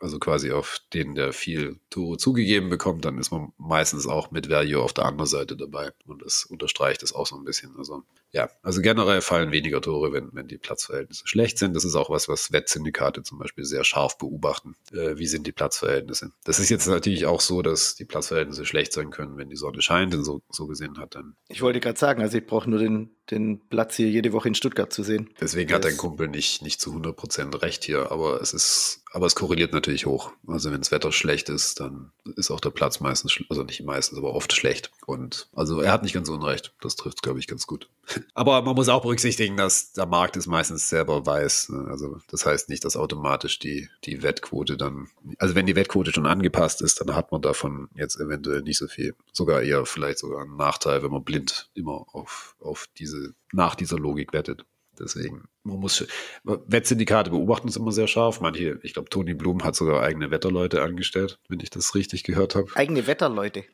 also 0.00 0.18
quasi 0.18 0.50
auf 0.50 0.80
den, 0.92 1.14
der 1.14 1.32
viel 1.32 1.78
Tore 1.90 2.16
zugegeben 2.16 2.70
bekommt, 2.70 3.04
dann 3.04 3.18
ist 3.18 3.30
man 3.30 3.52
meistens 3.56 4.06
auch 4.06 4.30
mit 4.30 4.50
Value 4.50 4.82
auf 4.82 4.92
der 4.92 5.06
anderen 5.06 5.28
Seite 5.28 5.56
dabei. 5.56 5.92
Und 6.06 6.22
das 6.22 6.44
unterstreicht 6.44 7.02
es 7.02 7.14
auch 7.14 7.26
so 7.26 7.36
ein 7.36 7.44
bisschen. 7.44 7.76
Also 7.76 8.02
ja, 8.32 8.48
also 8.62 8.80
generell 8.80 9.20
fallen 9.22 9.50
weniger 9.50 9.80
Tore, 9.80 10.12
wenn, 10.12 10.28
wenn 10.32 10.46
die 10.46 10.58
Platzverhältnisse 10.58 11.26
schlecht 11.26 11.58
sind. 11.58 11.74
Das 11.74 11.84
ist 11.84 11.96
auch 11.96 12.10
was, 12.10 12.28
was 12.28 12.52
Wettsyndikate 12.52 13.24
zum 13.24 13.38
Beispiel 13.38 13.64
sehr 13.64 13.82
scharf 13.82 14.18
beobachten. 14.18 14.76
Äh, 14.92 15.18
wie 15.18 15.26
sind 15.26 15.48
die 15.48 15.52
Platzverhältnisse? 15.52 16.30
Das 16.44 16.60
ist 16.60 16.68
jetzt 16.68 16.86
natürlich 16.86 17.26
auch 17.26 17.40
so, 17.40 17.60
dass 17.62 17.96
die 17.96 18.04
Platzverhältnisse 18.04 18.64
schlecht 18.64 18.92
sein 18.92 19.10
können, 19.10 19.36
wenn 19.36 19.48
die 19.48 19.56
Sonne 19.56 19.82
scheint. 19.82 20.14
Und 20.14 20.22
so, 20.22 20.42
so 20.48 20.68
gesehen 20.68 20.98
hat 20.98 21.16
dann. 21.16 21.34
Ich 21.48 21.60
wollte 21.60 21.80
gerade 21.80 21.98
sagen, 21.98 22.22
also 22.22 22.38
ich 22.38 22.46
brauche 22.46 22.70
nur 22.70 22.78
den, 22.78 23.10
den 23.32 23.60
Platz 23.68 23.96
hier 23.96 24.08
jede 24.08 24.32
Woche 24.32 24.48
in 24.48 24.54
Stuttgart 24.54 24.92
zu 24.92 25.02
sehen. 25.02 25.30
Deswegen 25.40 25.72
hat 25.72 25.84
dein 25.84 25.96
Kumpel 25.96 26.28
nicht, 26.28 26.62
nicht 26.62 26.80
zu 26.80 26.90
100 26.90 27.16
Prozent 27.16 27.60
recht 27.62 27.82
hier, 27.82 28.12
aber 28.12 28.40
es 28.40 28.54
ist, 28.54 29.02
aber 29.12 29.26
es 29.26 29.34
korreliert 29.34 29.72
natürlich 29.72 30.06
hoch. 30.06 30.32
Also 30.46 30.70
wenn 30.70 30.80
das 30.80 30.92
Wetter 30.92 31.10
schlecht 31.10 31.48
ist, 31.48 31.80
dann 31.80 32.12
ist 32.36 32.52
auch 32.52 32.60
der 32.60 32.70
Platz 32.70 33.00
meistens, 33.00 33.36
also 33.48 33.64
nicht 33.64 33.82
meistens, 33.82 34.18
aber 34.18 34.34
oft 34.34 34.52
schlecht. 34.52 34.92
Und 35.04 35.48
also 35.52 35.80
er 35.80 35.92
hat 35.92 36.04
nicht 36.04 36.12
ganz 36.12 36.28
unrecht. 36.28 36.74
Das 36.80 36.94
trifft, 36.94 37.22
glaube 37.22 37.40
ich, 37.40 37.48
ganz 37.48 37.66
gut. 37.66 37.88
Aber 38.34 38.62
man 38.62 38.74
muss 38.74 38.88
auch 38.88 39.02
berücksichtigen, 39.02 39.56
dass 39.56 39.92
der 39.92 40.06
Markt 40.06 40.36
ist 40.36 40.46
meistens 40.46 40.88
selber 40.88 41.24
weiß. 41.26 41.70
Ne? 41.70 41.88
Also 41.90 42.18
das 42.28 42.46
heißt 42.46 42.68
nicht, 42.68 42.84
dass 42.84 42.96
automatisch 42.96 43.58
die, 43.58 43.88
die 44.04 44.22
Wettquote 44.22 44.76
dann, 44.76 45.08
also 45.38 45.54
wenn 45.54 45.66
die 45.66 45.76
Wettquote 45.76 46.12
schon 46.12 46.26
angepasst 46.26 46.82
ist, 46.82 47.00
dann 47.00 47.14
hat 47.14 47.32
man 47.32 47.42
davon 47.42 47.88
jetzt 47.94 48.18
eventuell 48.20 48.62
nicht 48.62 48.78
so 48.78 48.86
viel. 48.86 49.14
Sogar 49.32 49.62
eher 49.62 49.86
vielleicht 49.86 50.18
sogar 50.18 50.42
einen 50.42 50.56
Nachteil, 50.56 51.02
wenn 51.02 51.10
man 51.10 51.24
blind 51.24 51.70
immer 51.74 52.06
auf, 52.12 52.56
auf 52.60 52.88
diese, 52.98 53.34
nach 53.52 53.74
dieser 53.74 53.98
Logik 53.98 54.32
wettet. 54.32 54.64
Deswegen, 54.98 55.48
man 55.62 55.78
muss, 55.78 56.06
Wettsyndikate 56.44 57.30
beobachten 57.30 57.68
es 57.68 57.76
immer 57.76 57.92
sehr 57.92 58.06
scharf. 58.06 58.40
Manche, 58.40 58.78
ich 58.82 58.92
glaube, 58.92 59.08
Toni 59.08 59.34
Blum 59.34 59.64
hat 59.64 59.74
sogar 59.74 60.02
eigene 60.02 60.30
Wetterleute 60.30 60.82
angestellt, 60.82 61.38
wenn 61.48 61.60
ich 61.60 61.70
das 61.70 61.94
richtig 61.94 62.22
gehört 62.22 62.54
habe. 62.54 62.68
Eigene 62.74 63.06
Wetterleute? 63.06 63.64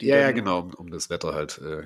Ja, 0.00 0.16
ja, 0.16 0.32
genau, 0.32 0.60
um, 0.60 0.74
um 0.74 0.90
das 0.90 1.08
Wetter 1.08 1.34
halt 1.34 1.58
äh, 1.58 1.84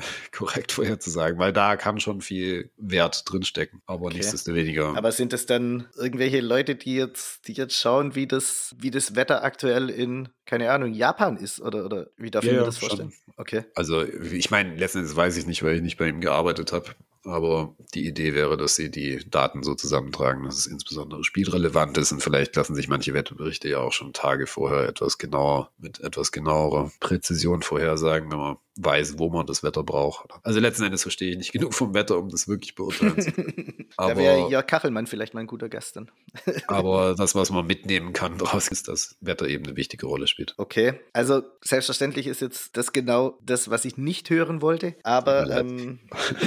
korrekt 0.32 0.72
vorherzusagen, 0.72 1.38
weil 1.38 1.52
da 1.52 1.76
kann 1.76 2.00
schon 2.00 2.20
viel 2.20 2.70
Wert 2.76 3.24
drinstecken, 3.26 3.82
aber 3.86 4.06
okay. 4.06 4.16
nichtsdestoweniger. 4.16 4.96
Aber 4.96 5.12
sind 5.12 5.32
es 5.32 5.46
dann 5.46 5.88
irgendwelche 5.96 6.40
Leute, 6.40 6.74
die 6.74 6.94
jetzt, 6.94 7.46
die 7.48 7.52
jetzt 7.52 7.76
schauen, 7.76 8.14
wie 8.14 8.26
das, 8.26 8.74
wie 8.78 8.90
das 8.90 9.16
Wetter 9.16 9.44
aktuell 9.44 9.90
in, 9.90 10.28
keine 10.46 10.70
Ahnung, 10.70 10.92
Japan 10.94 11.36
ist 11.36 11.60
oder, 11.60 11.84
oder 11.84 12.08
wie 12.16 12.30
darf 12.30 12.44
ich 12.44 12.52
mir 12.52 12.64
das 12.64 12.78
vorstellen? 12.78 13.12
Schon. 13.12 13.34
Okay. 13.36 13.64
Also 13.74 14.02
ich 14.02 14.50
meine, 14.50 14.76
letztendlich 14.76 15.16
weiß 15.16 15.36
ich 15.36 15.46
nicht, 15.46 15.62
weil 15.62 15.76
ich 15.76 15.82
nicht 15.82 15.96
bei 15.96 16.08
ihm 16.08 16.20
gearbeitet 16.20 16.72
habe. 16.72 16.94
Aber 17.24 17.76
die 17.94 18.06
Idee 18.06 18.34
wäre, 18.34 18.56
dass 18.56 18.76
sie 18.76 18.90
die 18.90 19.28
Daten 19.28 19.62
so 19.62 19.74
zusammentragen, 19.74 20.44
dass 20.44 20.56
es 20.56 20.66
insbesondere 20.66 21.22
spielrelevant 21.22 21.98
ist. 21.98 22.12
Und 22.12 22.22
vielleicht 22.22 22.56
lassen 22.56 22.74
sich 22.74 22.88
manche 22.88 23.12
Wettberichte 23.12 23.68
ja 23.68 23.78
auch 23.78 23.92
schon 23.92 24.14
Tage 24.14 24.46
vorher 24.46 24.88
etwas 24.88 25.18
genauer, 25.18 25.70
mit 25.78 26.00
etwas 26.00 26.32
genauerer 26.32 26.90
Präzision 26.98 27.62
vorhersagen, 27.62 28.30
wenn 28.30 28.38
man 28.38 28.56
weiß, 28.84 29.18
wo 29.18 29.28
man 29.30 29.46
das 29.46 29.62
Wetter 29.62 29.82
braucht. 29.82 30.30
Also 30.42 30.60
letzten 30.60 30.84
Endes 30.84 31.02
verstehe 31.02 31.30
ich 31.30 31.36
nicht 31.38 31.52
genug 31.52 31.74
vom 31.74 31.94
Wetter, 31.94 32.18
um 32.18 32.28
das 32.28 32.48
wirklich 32.48 32.74
beurteilen 32.74 33.20
zu 33.20 33.32
können. 33.32 33.88
da 33.96 34.16
wäre 34.16 34.50
Jörg 34.50 34.66
Kachelmann 34.66 35.06
vielleicht 35.06 35.34
mal 35.34 35.40
ein 35.40 35.46
guter 35.46 35.68
Gast 35.68 35.96
dann. 35.96 36.10
aber 36.66 37.14
das, 37.16 37.34
was 37.34 37.50
man 37.50 37.66
mitnehmen 37.66 38.12
kann 38.12 38.38
daraus, 38.38 38.68
ist, 38.68 38.88
dass 38.88 39.16
Wetter 39.20 39.48
eben 39.48 39.64
eine 39.64 39.76
wichtige 39.76 40.06
Rolle 40.06 40.26
spielt. 40.26 40.54
Okay, 40.56 40.94
also 41.12 41.42
selbstverständlich 41.62 42.26
ist 42.26 42.40
jetzt 42.40 42.76
das 42.76 42.92
genau 42.92 43.38
das, 43.42 43.70
was 43.70 43.84
ich 43.84 43.96
nicht 43.96 44.30
hören 44.30 44.62
wollte. 44.62 44.94
Aber 45.02 45.50
ähm, 45.50 46.00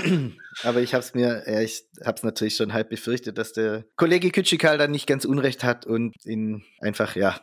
aber 0.64 0.82
ich 0.82 0.94
habe 0.94 1.04
es 1.04 1.14
mir, 1.14 1.44
ja, 1.46 1.62
ich 1.62 1.86
habe 2.04 2.18
es 2.18 2.24
natürlich 2.24 2.56
schon 2.56 2.74
halb 2.74 2.90
befürchtet, 2.90 3.38
dass 3.38 3.54
der 3.54 3.86
Kollege 3.96 4.32
Kütschikal 4.32 4.78
dann 4.78 4.92
nicht 4.92 5.08
ganz 5.08 5.26
unrecht 5.26 5.64
hat 5.64 5.86
und 5.86 6.14
ihn 6.26 6.64
einfach, 6.80 7.16
ja, 7.16 7.40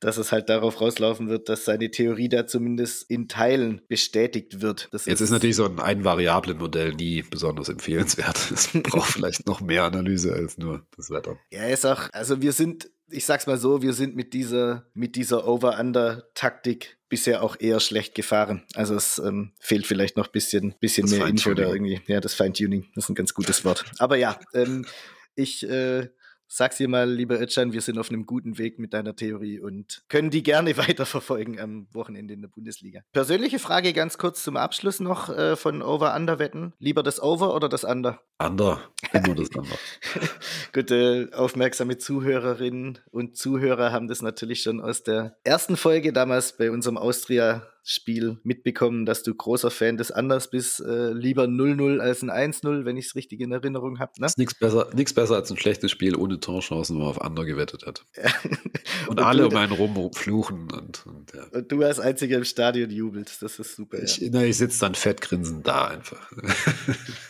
dass 0.00 0.16
es 0.16 0.32
halt 0.32 0.48
darauf 0.48 0.80
rauslaufen 0.80 1.28
wird, 1.28 1.48
dass 1.48 1.64
seine 1.64 1.90
Theorie 1.90 2.28
da 2.28 2.46
zumindest 2.46 3.10
in 3.10 3.28
Teilen 3.28 3.82
bestätigt 3.88 4.60
wird. 4.60 4.88
Das 4.92 5.06
Jetzt 5.06 5.20
ist, 5.20 5.26
ist 5.26 5.30
natürlich 5.30 5.56
so 5.56 5.64
ein 5.64 5.78
Ein-Variablen-Modell 5.78 6.94
nie 6.94 7.22
besonders 7.22 7.68
empfehlenswert. 7.68 8.38
Es 8.60 8.68
braucht 8.72 9.12
vielleicht 9.12 9.46
noch 9.46 9.60
mehr 9.60 9.84
Analyse 9.84 10.32
als 10.32 10.58
nur 10.58 10.86
das 10.96 11.10
Wetter. 11.10 11.38
Ja, 11.50 11.66
ist 11.66 11.86
auch, 11.86 12.08
also 12.12 12.42
wir 12.42 12.52
sind, 12.52 12.90
ich 13.08 13.24
sag's 13.24 13.46
mal 13.46 13.58
so, 13.58 13.82
wir 13.82 13.92
sind 13.92 14.16
mit 14.16 14.34
dieser, 14.34 14.86
mit 14.92 15.16
dieser 15.16 15.46
Over-Under-Taktik 15.46 16.98
bisher 17.08 17.42
auch 17.42 17.56
eher 17.58 17.80
schlecht 17.80 18.14
gefahren. 18.14 18.62
Also 18.74 18.94
es 18.94 19.18
ähm, 19.18 19.52
fehlt 19.58 19.86
vielleicht 19.86 20.16
noch 20.16 20.26
ein 20.26 20.32
bisschen, 20.32 20.74
bisschen 20.80 21.08
mehr 21.10 21.26
Info 21.26 21.54
da 21.54 21.72
irgendwie. 21.72 22.00
Ja, 22.06 22.20
das 22.20 22.34
Feintuning, 22.34 22.86
das 22.94 23.04
ist 23.04 23.10
ein 23.10 23.14
ganz 23.14 23.34
gutes 23.34 23.64
Wort. 23.64 23.84
Aber 23.98 24.16
ja, 24.16 24.38
ähm, 24.54 24.86
ich 25.34 25.68
äh, 25.68 26.08
sag's 26.52 26.78
dir 26.78 26.88
mal, 26.88 27.08
lieber 27.08 27.40
Özcan, 27.40 27.72
wir 27.72 27.80
sind 27.80 27.98
auf 27.98 28.10
einem 28.10 28.26
guten 28.26 28.58
Weg 28.58 28.78
mit 28.78 28.92
deiner 28.92 29.14
Theorie 29.14 29.60
und 29.60 30.02
können 30.08 30.30
die 30.30 30.42
gerne 30.42 30.76
weiterverfolgen 30.76 31.60
am 31.60 31.86
Wochenende 31.92 32.34
in 32.34 32.42
der 32.42 32.48
Bundesliga. 32.48 33.00
Persönliche 33.12 33.58
Frage 33.58 33.92
ganz 33.92 34.18
kurz 34.18 34.42
zum 34.42 34.56
Abschluss 34.56 35.00
noch 35.00 35.28
äh, 35.28 35.56
von 35.56 35.80
Over-Under-Wetten. 35.80 36.74
Lieber 36.78 37.02
das 37.02 37.22
Over 37.22 37.54
oder 37.54 37.68
das 37.68 37.84
Under? 37.84 38.20
Under, 38.38 38.80
immer 39.12 39.34
das 39.34 39.50
Under. 39.50 39.76
Gute, 40.72 41.30
aufmerksame 41.32 41.98
Zuhörerinnen 41.98 42.98
und 43.10 43.36
Zuhörer 43.36 43.92
haben 43.92 44.08
das 44.08 44.20
natürlich 44.20 44.62
schon 44.62 44.80
aus 44.80 45.04
der 45.04 45.36
ersten 45.44 45.76
Folge 45.76 46.12
damals 46.12 46.56
bei 46.56 46.70
unserem 46.70 46.98
Austria 46.98 47.62
Spiel 47.90 48.38
mitbekommen, 48.44 49.04
dass 49.04 49.24
du 49.24 49.34
großer 49.34 49.70
Fan 49.70 49.96
des 49.96 50.12
Anders 50.12 50.50
bist. 50.50 50.80
Äh, 50.80 51.12
lieber 51.12 51.44
0-0 51.44 51.98
als 51.98 52.22
ein 52.22 52.30
1-0, 52.30 52.84
wenn 52.84 52.96
ich 52.96 53.06
es 53.06 53.14
richtig 53.16 53.40
in 53.40 53.50
Erinnerung 53.50 53.98
habe. 53.98 54.12
Ne? 54.18 54.26
Ist 54.26 54.38
nichts 54.38 54.54
besser, 54.54 54.88
besser 54.94 55.34
als 55.34 55.50
ein 55.50 55.56
schlechtes 55.56 55.90
Spiel 55.90 56.14
ohne 56.14 56.38
Torchancen, 56.38 56.96
wo 56.96 57.00
man 57.00 57.08
auf 57.08 57.20
Under 57.20 57.44
gewettet 57.44 57.86
hat. 57.86 58.04
und, 59.08 59.18
und, 59.18 59.26
alle 59.26 59.48
um 59.48 59.56
einen 59.56 59.72
rum 59.72 60.12
fluchen. 60.12 60.70
Und, 60.70 61.04
und, 61.04 61.32
ja. 61.34 61.44
und, 61.50 61.72
du 61.72 61.82
als 61.82 61.98
einziger 61.98 62.38
im 62.38 62.44
Stadion 62.44 62.90
jubelst. 62.90 63.42
Das 63.42 63.58
ist 63.58 63.74
super. 63.74 64.00
Ich, 64.00 64.18
ja. 64.18 64.42
ich 64.42 64.56
sitze 64.56 64.80
dann 64.80 64.94
fettgrinsend 64.94 65.66
da 65.66 65.88
einfach. 65.88 66.30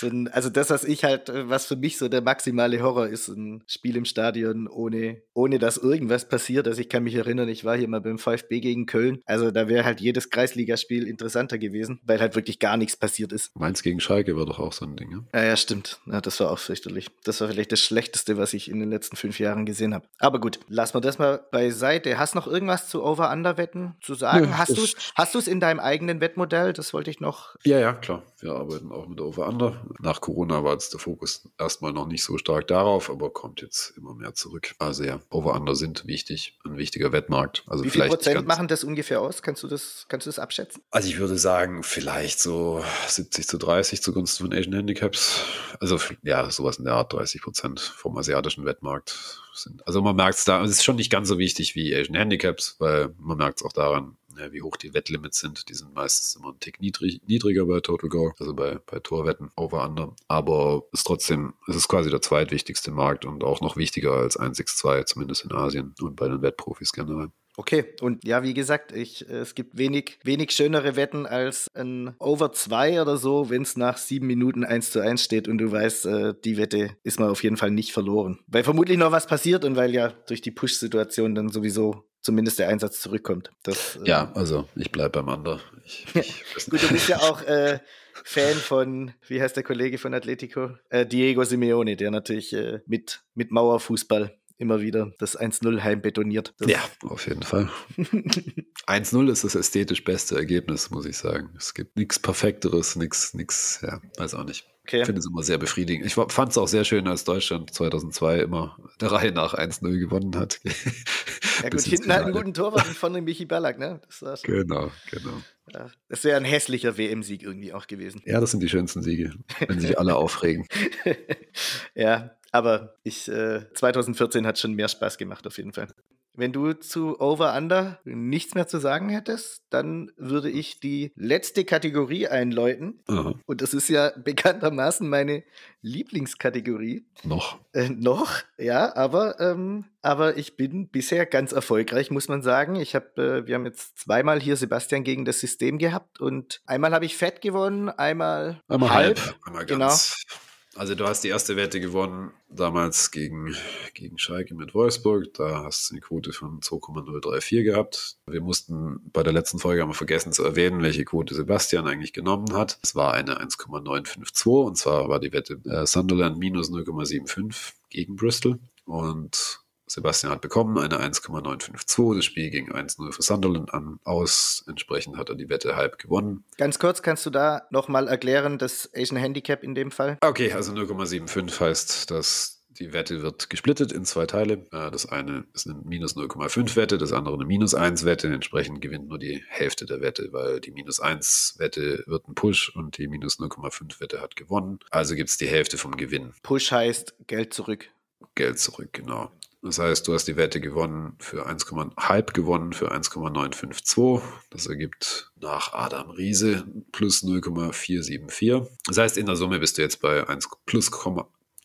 So 0.00 0.06
ein, 0.06 0.28
also 0.28 0.48
das, 0.48 0.70
was 0.70 0.84
ich 0.84 1.04
halt, 1.04 1.28
äh, 1.28 1.50
was 1.50 1.66
für 1.66 1.76
mich 1.76 1.98
so 1.98 2.08
der 2.08 2.22
maximale 2.22 2.82
Horror 2.82 3.08
ist, 3.08 3.28
ein 3.28 3.62
Spiel 3.66 3.96
im 3.96 4.06
Stadion 4.06 4.66
ohne, 4.66 5.20
ohne 5.34 5.58
dass 5.58 5.76
irgendwas 5.76 6.26
passiert. 6.26 6.66
Also 6.66 6.80
ich 6.80 6.88
kann 6.88 7.02
mich 7.02 7.14
erinnern, 7.16 7.50
ich 7.50 7.66
war 7.66 7.76
hier 7.76 7.86
mal 7.86 8.00
beim 8.00 8.18
VfB 8.18 8.60
gegen 8.60 8.86
Köln. 8.86 9.20
Also 9.26 9.50
da 9.50 9.68
wäre 9.68 9.84
halt 9.84 10.00
jedes 10.00 10.30
Kreisligaspiel 10.30 11.06
interessanter 11.06 11.58
gewesen, 11.58 12.00
weil 12.02 12.18
halt 12.18 12.34
wirklich 12.34 12.58
gar 12.58 12.78
nichts 12.78 12.96
passiert 12.96 13.32
ist. 13.32 13.54
Mainz 13.54 13.82
gegen 13.82 14.00
Schalke 14.00 14.36
war 14.36 14.46
doch 14.46 14.58
auch 14.58 14.72
so 14.72 14.86
ein 14.86 14.96
Ding, 14.96 15.10
ja? 15.10 15.38
Ja, 15.38 15.46
ja, 15.48 15.56
stimmt. 15.56 16.00
Ja, 16.06 16.22
das 16.22 16.40
war 16.40 16.50
auch 16.50 16.58
fürchterlich. 16.58 17.08
Das 17.24 17.42
war 17.42 17.48
vielleicht 17.48 17.72
das 17.72 17.80
Schlechteste, 17.80 18.38
was 18.38 18.54
ich 18.54 18.70
in 18.70 18.80
den 18.80 18.88
letzten 18.88 19.16
fünf 19.16 19.38
Jahren 19.38 19.66
gesehen 19.66 19.92
habe. 19.92 20.06
Aber 20.18 20.40
gut, 20.40 20.60
lassen 20.68 20.94
wir 20.94 21.02
das 21.02 21.18
mal 21.18 21.44
beiseite. 21.52 22.18
Hast 22.18 22.34
noch 22.34 22.46
irgendwas 22.46 22.88
zu 22.88 23.04
Over-Under-Wetten 23.04 23.96
zu 24.00 24.14
sagen? 24.14 24.46
Nö, 24.46 24.52
hast 24.54 25.34
du 25.34 25.38
es 25.38 25.46
in 25.46 25.60
deinem 25.60 25.78
eigenen 25.78 26.22
Wettmodell? 26.22 26.72
Das 26.72 26.94
wollte 26.94 27.10
ich 27.10 27.20
noch. 27.20 27.54
Ja, 27.64 27.78
ja, 27.78 27.92
klar. 27.92 28.22
Wir 28.40 28.52
arbeiten 28.52 28.90
auch 28.92 29.06
mit 29.06 29.20
Over-Under 29.20 29.84
nach 29.98 30.20
Corona 30.20 30.62
war 30.64 30.72
jetzt 30.72 30.92
der 30.92 31.00
Fokus 31.00 31.48
erstmal 31.58 31.92
noch 31.92 32.06
nicht 32.06 32.22
so 32.22 32.38
stark 32.38 32.68
darauf, 32.68 33.10
aber 33.10 33.30
kommt 33.30 33.60
jetzt 33.60 33.94
immer 33.96 34.14
mehr 34.14 34.34
zurück. 34.34 34.74
Also 34.78 35.04
ja, 35.04 35.20
Over-Under 35.30 35.74
sind 35.74 36.06
wichtig, 36.06 36.58
ein 36.64 36.76
wichtiger 36.76 37.12
Wettmarkt. 37.12 37.64
Also 37.66 37.84
Wie 37.84 37.90
viel 37.90 38.06
Prozent 38.06 38.46
machen 38.46 38.68
das 38.68 38.84
ungefähr 38.84 39.20
aus? 39.20 39.42
Kannst 39.42 39.62
du 39.62 39.68
das, 39.68 40.06
kannst 40.08 40.26
du 40.26 40.28
das 40.28 40.38
abschätzen? 40.38 40.82
Also 40.90 41.08
ich 41.08 41.18
würde 41.18 41.36
sagen, 41.36 41.82
vielleicht 41.82 42.40
so 42.40 42.84
70 43.08 43.48
zu 43.48 43.58
30 43.58 44.02
zugunsten 44.02 44.46
von 44.46 44.56
Asian 44.56 44.74
Handicaps. 44.74 45.44
Also 45.80 45.98
ja, 46.22 46.50
sowas 46.50 46.78
in 46.78 46.84
der 46.84 46.94
Art 46.94 47.12
30 47.12 47.42
Prozent 47.42 47.80
vom 47.80 48.16
asiatischen 48.16 48.64
Wettmarkt 48.64 49.42
sind. 49.54 49.86
Also 49.86 50.02
man 50.02 50.16
merkt 50.16 50.38
es 50.38 50.44
da, 50.44 50.62
es 50.62 50.70
ist 50.70 50.84
schon 50.84 50.96
nicht 50.96 51.10
ganz 51.10 51.28
so 51.28 51.38
wichtig 51.38 51.74
wie 51.74 51.94
Asian 51.94 52.16
Handicaps, 52.16 52.76
weil 52.78 53.14
man 53.18 53.38
merkt 53.38 53.60
es 53.60 53.66
auch 53.66 53.72
daran, 53.72 54.16
wie 54.50 54.62
hoch 54.62 54.76
die 54.76 54.94
Wettlimits 54.94 55.40
sind. 55.40 55.68
Die 55.68 55.74
sind 55.74 55.94
meistens 55.94 56.36
immer 56.36 56.52
ein 56.52 56.60
Tick 56.60 56.80
niedrig, 56.80 57.20
niedriger 57.26 57.66
bei 57.66 57.80
Total 57.80 58.08
Go, 58.08 58.32
also 58.38 58.54
bei, 58.54 58.78
bei 58.86 58.98
Torwetten 59.00 59.50
over 59.56 59.84
under. 59.84 60.14
Aber 60.28 60.84
ist 60.92 61.06
trotzdem, 61.06 61.54
es 61.68 61.76
ist 61.76 61.88
quasi 61.88 62.10
der 62.10 62.22
zweitwichtigste 62.22 62.90
Markt 62.90 63.24
und 63.24 63.44
auch 63.44 63.60
noch 63.60 63.76
wichtiger 63.76 64.12
als 64.12 64.36
162, 64.36 65.06
zumindest 65.06 65.44
in 65.44 65.52
Asien 65.52 65.94
und 66.00 66.16
bei 66.16 66.28
den 66.28 66.42
Wettprofis 66.42 66.92
generell. 66.92 67.30
Okay, 67.56 67.84
und 68.00 68.24
ja, 68.24 68.42
wie 68.42 68.54
gesagt, 68.54 68.92
ich, 68.92 69.28
es 69.28 69.54
gibt 69.54 69.76
wenig, 69.76 70.18
wenig 70.22 70.52
schönere 70.52 70.96
Wetten 70.96 71.26
als 71.26 71.66
ein 71.74 72.14
Over 72.18 72.52
2 72.52 73.02
oder 73.02 73.16
so, 73.16 73.50
wenn 73.50 73.62
es 73.62 73.76
nach 73.76 73.98
sieben 73.98 74.28
Minuten 74.28 74.64
1 74.64 74.92
zu 74.92 75.00
1 75.00 75.22
steht 75.22 75.48
und 75.48 75.58
du 75.58 75.70
weißt, 75.70 76.06
äh, 76.06 76.34
die 76.44 76.56
Wette 76.56 76.96
ist 77.02 77.20
mal 77.20 77.28
auf 77.28 77.42
jeden 77.42 77.56
Fall 77.58 77.70
nicht 77.70 77.92
verloren. 77.92 78.38
Weil 78.46 78.64
vermutlich 78.64 78.96
noch 78.96 79.12
was 79.12 79.26
passiert 79.26 79.64
und 79.64 79.76
weil 79.76 79.92
ja 79.92 80.08
durch 80.26 80.40
die 80.40 80.52
Push-Situation 80.52 81.34
dann 81.34 81.50
sowieso 81.50 82.09
zumindest 82.20 82.58
der 82.58 82.68
Einsatz 82.68 83.00
zurückkommt. 83.00 83.50
Das, 83.62 83.96
äh, 83.96 84.08
ja, 84.08 84.32
also 84.34 84.68
ich 84.76 84.92
bleibe 84.92 85.10
beim 85.10 85.28
Ander. 85.28 85.60
Ich, 85.84 86.06
ich 86.14 86.44
Gut, 86.68 86.82
du 86.82 86.88
bist 86.88 87.08
ja 87.08 87.18
auch 87.18 87.42
äh, 87.42 87.80
Fan 88.24 88.54
von, 88.54 89.12
wie 89.26 89.40
heißt 89.40 89.56
der 89.56 89.62
Kollege 89.62 89.98
von 89.98 90.14
Atletico? 90.14 90.70
Äh, 90.88 91.06
Diego 91.06 91.44
Simeone, 91.44 91.96
der 91.96 92.10
natürlich 92.10 92.52
äh, 92.52 92.80
mit, 92.86 93.22
mit 93.34 93.50
Mauerfußball 93.50 94.36
immer 94.60 94.82
wieder 94.82 95.12
das 95.18 95.38
1-0 95.38 95.82
heim 95.82 96.02
betoniert. 96.02 96.54
Das 96.58 96.70
ja, 96.70 96.80
auf 97.02 97.26
jeden 97.26 97.42
Fall. 97.42 97.70
1-0 97.96 99.32
ist 99.32 99.44
das 99.44 99.54
ästhetisch 99.54 100.04
beste 100.04 100.36
Ergebnis, 100.36 100.90
muss 100.90 101.06
ich 101.06 101.16
sagen. 101.16 101.54
Es 101.56 101.72
gibt 101.72 101.96
nichts 101.96 102.18
Perfekteres, 102.18 102.94
nichts, 102.94 103.32
nichts, 103.32 103.80
ja, 103.82 104.00
weiß 104.18 104.34
auch 104.34 104.44
nicht. 104.44 104.69
Okay. 104.86 105.00
Ich 105.00 105.06
finde 105.06 105.20
es 105.20 105.26
immer 105.26 105.42
sehr 105.42 105.58
befriedigend. 105.58 106.06
Ich 106.06 106.14
fand 106.14 106.50
es 106.50 106.58
auch 106.58 106.66
sehr 106.66 106.84
schön, 106.84 107.06
als 107.06 107.24
Deutschland 107.24 107.72
2002 107.72 108.40
immer 108.40 108.76
der 109.00 109.12
Reihe 109.12 109.32
nach 109.32 109.54
1-0 109.54 109.98
gewonnen 109.98 110.36
hat. 110.36 110.60
ja 111.62 111.68
gut, 111.68 111.80
hinten 111.82 112.12
hat 112.12 112.24
einen 112.24 112.32
guten 112.32 112.54
Torwart 112.54 112.86
von 112.86 113.12
dem 113.12 113.24
Michi 113.24 113.44
Ballack, 113.44 113.78
ne? 113.78 114.00
Genau, 114.42 114.90
genau. 115.10 115.42
Ja, 115.72 115.90
das 116.08 116.24
wäre 116.24 116.36
ein 116.38 116.44
hässlicher 116.44 116.96
WM-Sieg 116.96 117.42
irgendwie 117.42 117.72
auch 117.72 117.86
gewesen. 117.86 118.22
Ja, 118.24 118.40
das 118.40 118.50
sind 118.50 118.62
die 118.62 118.68
schönsten 118.68 119.02
Siege, 119.02 119.34
wenn 119.66 119.78
sich 119.80 119.98
alle 119.98 120.16
aufregen. 120.16 120.66
ja, 121.94 122.36
aber 122.50 122.94
ich, 123.02 123.28
äh, 123.28 123.72
2014 123.74 124.46
hat 124.46 124.58
schon 124.58 124.74
mehr 124.74 124.88
Spaß 124.88 125.18
gemacht 125.18 125.46
auf 125.46 125.56
jeden 125.58 125.72
Fall. 125.72 125.88
Wenn 126.34 126.52
du 126.52 126.72
zu 126.72 127.20
Over 127.20 127.56
Under 127.56 127.98
nichts 128.04 128.54
mehr 128.54 128.68
zu 128.68 128.78
sagen 128.78 129.08
hättest, 129.08 129.64
dann 129.70 130.12
würde 130.16 130.48
ich 130.48 130.80
die 130.80 131.12
letzte 131.16 131.64
Kategorie 131.64 132.28
einläuten. 132.28 133.02
Aha. 133.08 133.34
Und 133.46 133.62
das 133.62 133.74
ist 133.74 133.88
ja 133.88 134.12
bekanntermaßen 134.16 135.08
meine 135.08 135.42
Lieblingskategorie. 135.82 137.06
Noch. 137.24 137.58
Äh, 137.72 137.88
noch, 137.88 138.30
ja, 138.58 138.94
aber, 138.94 139.40
ähm, 139.40 139.86
aber 140.02 140.36
ich 140.36 140.56
bin 140.56 140.88
bisher 140.88 141.26
ganz 141.26 141.52
erfolgreich, 141.52 142.10
muss 142.10 142.28
man 142.28 142.42
sagen. 142.42 142.76
Ich 142.76 142.94
habe, 142.94 143.42
äh, 143.42 143.46
wir 143.46 143.56
haben 143.56 143.66
jetzt 143.66 143.98
zweimal 143.98 144.40
hier 144.40 144.56
Sebastian 144.56 145.04
gegen 145.04 145.24
das 145.24 145.40
System 145.40 145.78
gehabt 145.78 146.20
und 146.20 146.62
einmal 146.66 146.92
habe 146.92 147.06
ich 147.06 147.16
fett 147.16 147.40
gewonnen, 147.40 147.88
einmal, 147.88 148.60
einmal 148.68 148.90
halb. 148.90 149.18
halb. 149.18 149.36
Einmal 149.46 149.66
genau. 149.66 149.88
ganz. 149.88 150.24
Genau. 150.28 150.49
Also 150.76 150.94
du 150.94 151.04
hast 151.04 151.24
die 151.24 151.28
erste 151.28 151.56
Wette 151.56 151.80
gewonnen, 151.80 152.30
damals 152.48 153.10
gegen, 153.10 153.56
gegen 153.92 154.18
Schalke 154.18 154.54
mit 154.54 154.72
Wolfsburg. 154.72 155.34
Da 155.34 155.64
hast 155.64 155.90
du 155.90 155.94
eine 155.94 156.00
Quote 156.00 156.32
von 156.32 156.62
2,034 156.62 157.64
gehabt. 157.64 158.18
Wir 158.26 158.40
mussten 158.40 159.00
bei 159.12 159.24
der 159.24 159.32
letzten 159.32 159.58
Folge 159.58 159.82
haben 159.82 159.90
wir 159.90 159.94
vergessen 159.94 160.32
zu 160.32 160.44
erwähnen, 160.44 160.82
welche 160.82 161.04
Quote 161.04 161.34
Sebastian 161.34 161.88
eigentlich 161.88 162.12
genommen 162.12 162.52
hat. 162.52 162.78
Es 162.82 162.94
war 162.94 163.14
eine 163.14 163.40
1,952 163.40 164.46
und 164.46 164.76
zwar 164.78 165.08
war 165.08 165.18
die 165.18 165.32
Wette 165.32 165.60
äh, 165.64 165.86
Sunderland 165.86 166.38
minus 166.38 166.70
0,75 166.70 167.72
gegen 167.88 168.14
Bristol. 168.14 168.60
Und 168.84 169.59
Sebastian 169.90 170.32
hat 170.32 170.40
bekommen 170.40 170.78
eine 170.78 171.00
1,952. 171.00 172.16
Das 172.16 172.24
Spiel 172.24 172.50
ging 172.50 172.70
1-0 172.70 173.12
für 173.12 173.22
Sunderland 173.22 173.74
an, 173.74 173.98
aus. 174.04 174.64
Entsprechend 174.68 175.16
hat 175.16 175.30
er 175.30 175.34
die 175.34 175.48
Wette 175.48 175.74
halb 175.74 175.98
gewonnen. 175.98 176.44
Ganz 176.58 176.78
kurz, 176.78 177.02
kannst 177.02 177.26
du 177.26 177.30
da 177.30 177.62
nochmal 177.70 178.06
erklären, 178.06 178.56
das 178.56 178.88
Asian 178.94 179.18
Handicap 179.18 179.64
in 179.64 179.74
dem 179.74 179.90
Fall? 179.90 180.16
Okay, 180.20 180.52
also 180.52 180.72
0,75 180.72 181.58
heißt, 181.58 182.10
dass 182.10 182.62
die 182.78 182.92
Wette 182.92 183.22
wird 183.22 183.50
gesplittet 183.50 183.90
in 183.90 184.04
zwei 184.04 184.26
Teile. 184.26 184.66
Äh, 184.70 184.92
das 184.92 185.06
eine 185.06 185.44
ist 185.54 185.66
eine 185.66 185.80
minus 185.84 186.16
0,5 186.16 186.76
Wette, 186.76 186.96
das 186.96 187.12
andere 187.12 187.34
eine 187.34 187.44
minus 187.44 187.74
1 187.74 188.04
Wette. 188.04 188.28
Entsprechend 188.28 188.80
gewinnt 188.80 189.08
nur 189.08 189.18
die 189.18 189.42
Hälfte 189.48 189.86
der 189.86 190.00
Wette, 190.00 190.28
weil 190.30 190.60
die 190.60 190.70
minus 190.70 191.00
1 191.00 191.56
Wette 191.58 192.04
wird 192.06 192.28
ein 192.28 192.36
Push 192.36 192.74
und 192.76 192.96
die 192.96 193.08
minus 193.08 193.40
0,5 193.40 194.00
Wette 194.00 194.20
hat 194.20 194.36
gewonnen. 194.36 194.78
Also 194.90 195.16
gibt 195.16 195.30
es 195.30 195.36
die 195.36 195.48
Hälfte 195.48 195.78
vom 195.78 195.96
Gewinn. 195.96 196.32
Push 196.44 196.70
heißt 196.70 197.14
Geld 197.26 197.52
zurück. 197.52 197.90
Geld 198.34 198.58
zurück, 198.58 198.92
genau. 198.92 199.30
Das 199.62 199.78
heißt, 199.78 200.08
du 200.08 200.14
hast 200.14 200.26
die 200.26 200.36
Wette 200.36 200.60
gewonnen 200.60 201.16
für 201.18 201.46
1,5 201.46 202.32
gewonnen 202.32 202.72
für 202.72 202.90
1,952. 202.92 204.22
Das 204.48 204.66
ergibt 204.66 205.32
nach 205.38 205.74
Adam 205.74 206.10
Riese 206.10 206.64
plus 206.92 207.22
0,474. 207.22 208.62
Das 208.86 208.96
heißt, 208.96 209.18
in 209.18 209.26
der 209.26 209.36
Summe 209.36 209.58
bist 209.58 209.76
du 209.76 209.82
jetzt 209.82 210.00
bei 210.00 210.26
1 210.26 210.48
plus, 210.64 210.90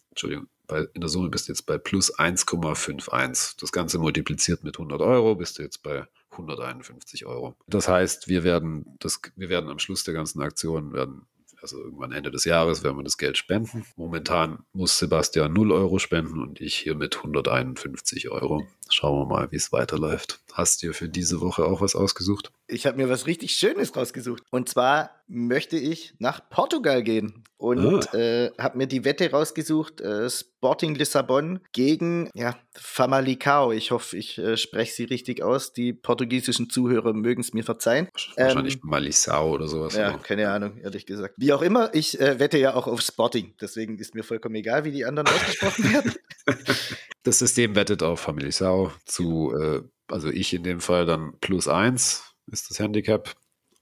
Entschuldigung, 0.10 0.48
bei, 0.68 0.88
in 0.94 1.02
der 1.02 1.10
Summe 1.10 1.30
bist 1.30 1.48
du 1.48 1.54
jetzt 1.54 1.66
bei 1.66 1.78
plus 1.78 2.14
1,51. 2.18 3.60
Das 3.60 3.72
Ganze 3.72 3.98
multipliziert 3.98 4.64
mit 4.64 4.76
100 4.78 5.02
Euro, 5.02 5.36
bist 5.36 5.58
du 5.58 5.64
jetzt 5.64 5.82
bei 5.82 6.06
151 6.32 7.26
Euro. 7.26 7.56
Das 7.68 7.88
heißt, 7.88 8.28
wir 8.28 8.44
werden, 8.44 8.98
das, 9.00 9.22
wir 9.36 9.50
werden 9.50 9.70
am 9.70 9.80
Schluss 9.80 10.04
der 10.04 10.14
ganzen 10.14 10.42
Aktion 10.42 10.92
werden 10.92 11.28
also 11.66 11.84
irgendwann 11.84 12.12
Ende 12.12 12.30
des 12.30 12.46
Jahres 12.46 12.84
werden 12.84 12.98
wir 12.98 13.04
das 13.04 13.18
Geld 13.18 13.38
spenden. 13.38 13.88
Momentan 13.96 14.60
muss 14.72 15.00
Sebastian 15.00 15.52
0 15.52 15.72
Euro 15.72 15.98
spenden 15.98 16.40
und 16.40 16.62
ich 16.62 16.76
hier 16.76 16.94
mit 16.94 17.18
151 17.18 18.30
Euro. 18.30 18.68
Schauen 18.90 19.20
wir 19.20 19.26
mal, 19.26 19.52
wie 19.52 19.56
es 19.58 19.72
weiterläuft. 19.72 20.40
hast 20.56 20.82
dir 20.82 20.94
für 20.94 21.10
diese 21.10 21.42
Woche 21.42 21.66
auch 21.66 21.82
was 21.82 21.96
ausgesucht? 21.96 22.52
Ich 22.68 22.86
habe 22.86 22.98
mir 22.98 23.10
was 23.10 23.28
richtig 23.28 23.56
Schönes 23.56 23.96
rausgesucht. 23.96 24.44
Und 24.52 24.70
zwar 24.70 25.12
möchte 25.28 25.78
ich 25.78 26.14
nach 26.20 26.50
Portugal 26.50 27.04
gehen 27.04 27.44
und 27.58 28.14
ah. 28.14 28.18
äh, 28.18 28.52
habe 28.58 28.78
mir 28.78 28.88
die 28.88 29.04
Wette 29.06 29.30
rausgesucht: 29.30 30.02
äh, 30.02 30.30
Sporting 30.30 30.96
Lissabon 30.96 31.60
gegen 31.74 32.30
ja, 32.34 32.56
Famalicão. 32.74 33.74
Ich 33.74 33.92
hoffe, 33.92 34.18
ich 34.18 34.38
äh, 34.38 34.56
spreche 34.56 34.94
sie 34.94 35.04
richtig 35.04 35.44
aus. 35.44 35.74
Die 35.74 35.94
portugiesischen 35.94 36.70
Zuhörer 36.70 37.14
mögen 37.14 37.42
es 37.42 37.54
mir 37.54 37.64
verzeihen. 37.64 38.08
Wahrscheinlich 38.36 38.76
ähm, 38.76 38.82
Malisau 38.84 39.52
oder 39.52 39.68
sowas. 39.68 39.96
Ja, 39.96 40.10
oder? 40.10 40.20
keine 40.20 40.50
Ahnung, 40.50 40.78
ehrlich 40.78 41.06
gesagt. 41.06 41.36
Wie 41.38 41.54
auch 41.54 41.62
immer, 41.62 41.94
ich 41.94 42.20
äh, 42.20 42.40
wette 42.40 42.58
ja 42.58 42.76
auch 42.76 42.88
auf 42.88 43.02
Sporting. 43.02 43.54
Deswegen 43.60 43.98
ist 44.00 44.16
mir 44.16 44.24
vollkommen 44.24 44.56
egal, 44.56 44.86
wie 44.86 44.92
die 44.92 45.06
anderen 45.06 45.28
ausgesprochen 45.28 45.92
werden. 45.92 46.14
Das 47.26 47.40
System 47.40 47.76
wettet 47.76 48.04
auf 48.04 48.22
Famalicão 48.22 48.92
zu, 49.04 49.52
äh, 49.60 49.82
also 50.08 50.30
ich 50.30 50.54
in 50.54 50.62
dem 50.62 50.80
Fall 50.80 51.08
dann 51.08 51.34
plus 51.40 51.68
eins 51.68 52.36
ist 52.46 52.70
das 52.70 52.78
Handicap. 52.78 53.36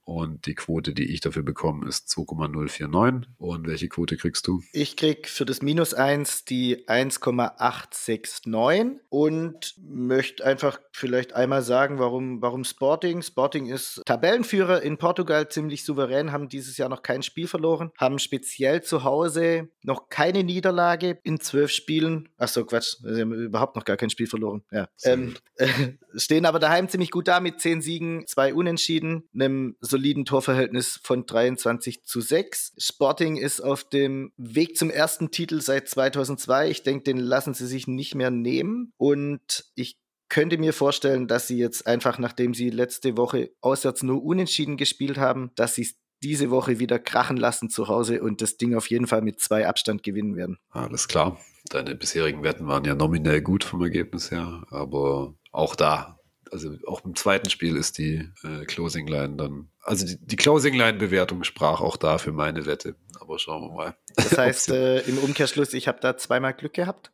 Und 0.04 0.46
die 0.46 0.54
Quote, 0.54 0.92
die 0.92 1.10
ich 1.12 1.20
dafür 1.20 1.42
bekomme, 1.42 1.88
ist 1.88 2.08
2,049. 2.10 3.30
Und 3.38 3.66
welche 3.66 3.88
Quote 3.88 4.18
kriegst 4.18 4.46
du? 4.46 4.62
Ich 4.72 4.96
krieg 4.96 5.28
für 5.28 5.46
das 5.46 5.62
Minus 5.62 5.94
1 5.94 6.44
die 6.44 6.86
1,869 6.88 9.00
und 9.08 9.74
möchte 9.78 10.44
einfach 10.44 10.78
vielleicht 10.92 11.32
einmal 11.32 11.62
sagen, 11.62 11.98
warum, 11.98 12.42
warum 12.42 12.64
Sporting. 12.64 13.22
Sporting 13.22 13.66
ist 13.66 14.02
Tabellenführer 14.04 14.82
in 14.82 14.98
Portugal, 14.98 15.48
ziemlich 15.48 15.84
souverän, 15.84 16.32
haben 16.32 16.48
dieses 16.48 16.76
Jahr 16.76 16.90
noch 16.90 17.02
kein 17.02 17.22
Spiel 17.22 17.48
verloren, 17.48 17.90
haben 17.98 18.18
speziell 18.18 18.82
zu 18.82 19.04
Hause 19.04 19.68
noch 19.82 20.10
keine 20.10 20.44
Niederlage 20.44 21.18
in 21.22 21.40
zwölf 21.40 21.70
Spielen. 21.70 22.28
Achso, 22.36 22.64
Quatsch, 22.64 22.96
sie 23.02 23.20
haben 23.20 23.32
überhaupt 23.32 23.76
noch 23.76 23.84
gar 23.84 23.96
kein 23.96 24.10
Spiel 24.10 24.26
verloren. 24.26 24.62
Ja. 24.70 24.88
Ähm, 25.04 25.34
äh, 25.56 25.68
stehen 26.16 26.46
aber 26.46 26.58
daheim 26.58 26.88
ziemlich 26.88 27.10
gut 27.10 27.28
da 27.28 27.40
mit 27.40 27.60
zehn 27.60 27.80
Siegen, 27.80 28.26
zwei 28.26 28.52
Unentschieden, 28.52 29.28
einem 29.34 29.76
soliden 29.94 30.24
Torverhältnis 30.24 30.98
von 31.04 31.24
23 31.24 32.02
zu 32.02 32.20
6. 32.20 32.74
Sporting 32.78 33.36
ist 33.36 33.60
auf 33.60 33.84
dem 33.84 34.32
Weg 34.36 34.76
zum 34.76 34.90
ersten 34.90 35.30
Titel 35.30 35.60
seit 35.60 35.88
2002. 35.88 36.68
Ich 36.68 36.82
denke, 36.82 37.04
den 37.04 37.18
lassen 37.18 37.54
sie 37.54 37.68
sich 37.68 37.86
nicht 37.86 38.16
mehr 38.16 38.32
nehmen. 38.32 38.92
Und 38.96 39.66
ich 39.76 40.00
könnte 40.28 40.58
mir 40.58 40.72
vorstellen, 40.72 41.28
dass 41.28 41.46
sie 41.46 41.58
jetzt 41.58 41.86
einfach, 41.86 42.18
nachdem 42.18 42.54
sie 42.54 42.70
letzte 42.70 43.16
Woche 43.16 43.52
auswärts 43.60 44.02
nur 44.02 44.24
unentschieden 44.24 44.76
gespielt 44.76 45.16
haben, 45.16 45.52
dass 45.54 45.76
sie 45.76 45.82
es 45.82 45.94
diese 46.24 46.50
Woche 46.50 46.80
wieder 46.80 46.98
krachen 46.98 47.36
lassen 47.36 47.70
zu 47.70 47.86
Hause 47.86 48.20
und 48.20 48.42
das 48.42 48.56
Ding 48.56 48.74
auf 48.74 48.90
jeden 48.90 49.06
Fall 49.06 49.22
mit 49.22 49.38
zwei 49.38 49.68
Abstand 49.68 50.02
gewinnen 50.02 50.34
werden. 50.34 50.58
Alles 50.70 51.06
klar. 51.06 51.38
Deine 51.70 51.94
bisherigen 51.94 52.42
Wetten 52.42 52.66
waren 52.66 52.84
ja 52.84 52.96
nominell 52.96 53.42
gut 53.42 53.62
vom 53.62 53.80
Ergebnis 53.82 54.32
her, 54.32 54.64
aber 54.70 55.34
auch 55.52 55.76
da 55.76 56.18
also 56.54 56.76
auch 56.86 57.04
im 57.04 57.16
zweiten 57.16 57.50
Spiel 57.50 57.76
ist 57.76 57.98
die 57.98 58.30
äh, 58.44 58.64
Closing 58.64 59.08
Line 59.08 59.36
dann, 59.36 59.68
also 59.82 60.06
die, 60.06 60.16
die 60.18 60.36
Closing 60.36 60.74
Line 60.74 60.98
Bewertung 60.98 61.42
sprach 61.42 61.80
auch 61.80 61.96
da 61.96 62.16
für 62.18 62.32
meine 62.32 62.64
Wette. 62.64 62.94
Aber 63.20 63.38
schauen 63.38 63.62
wir 63.62 63.74
mal. 63.74 63.96
Das 64.14 64.38
heißt, 64.38 64.70
äh, 64.70 65.00
im 65.00 65.18
Umkehrschluss, 65.18 65.74
ich 65.74 65.88
habe 65.88 65.98
da 66.00 66.16
zweimal 66.16 66.54
Glück 66.54 66.72
gehabt? 66.72 67.10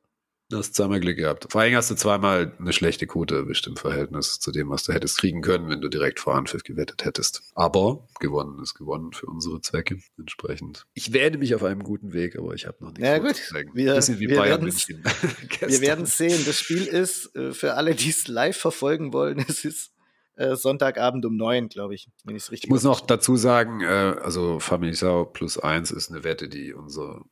Du 0.50 0.58
hast 0.58 0.74
zweimal 0.74 0.98
Glück 0.98 1.16
gehabt. 1.16 1.46
Vor 1.48 1.60
allem 1.60 1.76
hast 1.76 1.92
du 1.92 1.94
zweimal 1.94 2.52
eine 2.58 2.72
schlechte 2.72 3.06
Quote 3.06 3.36
erwischt 3.36 3.68
im 3.68 3.76
Verhältnis 3.76 4.40
zu 4.40 4.50
dem, 4.50 4.68
was 4.68 4.82
du 4.82 4.92
hättest 4.92 5.18
kriegen 5.18 5.42
können, 5.42 5.68
wenn 5.68 5.80
du 5.80 5.88
direkt 5.88 6.18
vor 6.18 6.34
Anpfiff 6.34 6.64
gewettet 6.64 7.04
hättest. 7.04 7.44
Aber 7.54 8.08
gewonnen 8.18 8.60
ist 8.60 8.74
gewonnen 8.74 9.12
für 9.12 9.26
unsere 9.26 9.60
Zwecke. 9.60 10.00
Entsprechend. 10.18 10.86
Ich 10.92 11.12
wähne 11.12 11.38
mich 11.38 11.54
auf 11.54 11.62
einem 11.62 11.84
guten 11.84 12.12
Weg, 12.12 12.36
aber 12.36 12.52
ich 12.54 12.66
habe 12.66 12.78
noch 12.80 12.90
nichts. 12.90 13.06
Ja 13.06 13.18
gut, 13.18 13.40
wir, 13.74 13.94
Bisschen 13.94 14.18
wie 14.18 14.28
wir 14.28 14.38
Bayern 14.38 14.64
München. 14.64 15.04
wir 15.60 15.80
werden 15.80 16.06
sehen. 16.06 16.42
Das 16.44 16.58
Spiel 16.58 16.84
ist 16.84 17.32
äh, 17.36 17.52
für 17.52 17.74
alle, 17.74 17.94
die 17.94 18.10
es 18.10 18.26
live 18.26 18.56
verfolgen 18.56 19.12
wollen, 19.12 19.38
es 19.48 19.64
ist 19.64 19.92
äh, 20.34 20.56
Sonntagabend 20.56 21.24
um 21.26 21.36
neun, 21.36 21.68
glaube 21.68 21.94
ich, 21.94 22.08
wenn 22.24 22.34
ich 22.34 22.42
es 22.42 22.50
richtig 22.50 22.64
Ich 22.64 22.70
muss 22.70 22.82
noch 22.82 23.00
dazu 23.02 23.36
sagen, 23.36 23.82
äh, 23.82 23.86
also 24.20 24.58
Familisau 24.58 25.26
plus 25.26 25.58
eins 25.58 25.92
ist 25.92 26.10
eine 26.10 26.24
Wette, 26.24 26.48
die 26.48 26.74
unser 26.74 27.22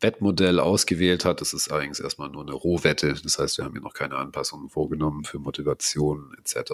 Wettmodell 0.00 0.60
ausgewählt 0.60 1.24
hat. 1.24 1.40
Das 1.40 1.52
ist 1.52 1.70
allerdings 1.70 2.00
erstmal 2.00 2.30
nur 2.30 2.42
eine 2.42 2.52
Rohwette. 2.52 3.14
Das 3.22 3.38
heißt, 3.38 3.58
wir 3.58 3.64
haben 3.64 3.72
hier 3.72 3.82
noch 3.82 3.94
keine 3.94 4.16
Anpassungen 4.16 4.68
vorgenommen 4.68 5.24
für 5.24 5.38
Motivation 5.38 6.34
etc., 6.38 6.72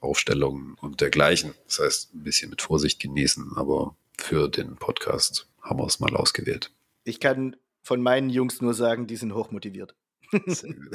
Aufstellungen 0.00 0.74
und 0.80 1.00
dergleichen. 1.00 1.54
Das 1.66 1.80
heißt, 1.80 2.14
ein 2.14 2.22
bisschen 2.22 2.50
mit 2.50 2.62
Vorsicht 2.62 3.00
genießen, 3.00 3.52
aber 3.56 3.96
für 4.18 4.48
den 4.48 4.76
Podcast 4.76 5.48
haben 5.60 5.80
wir 5.80 5.86
es 5.86 6.00
mal 6.00 6.16
ausgewählt. 6.16 6.72
Ich 7.04 7.20
kann 7.20 7.56
von 7.82 8.02
meinen 8.02 8.30
Jungs 8.30 8.60
nur 8.60 8.74
sagen, 8.74 9.06
die 9.06 9.16
sind 9.16 9.34
hochmotiviert. 9.34 9.94
Schauen 10.32 10.90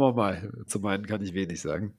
wir 0.00 0.12
mal. 0.12 0.52
Zu 0.66 0.80
meinen 0.80 1.06
kann 1.06 1.22
ich 1.22 1.34
wenig 1.34 1.60
sagen. 1.60 1.94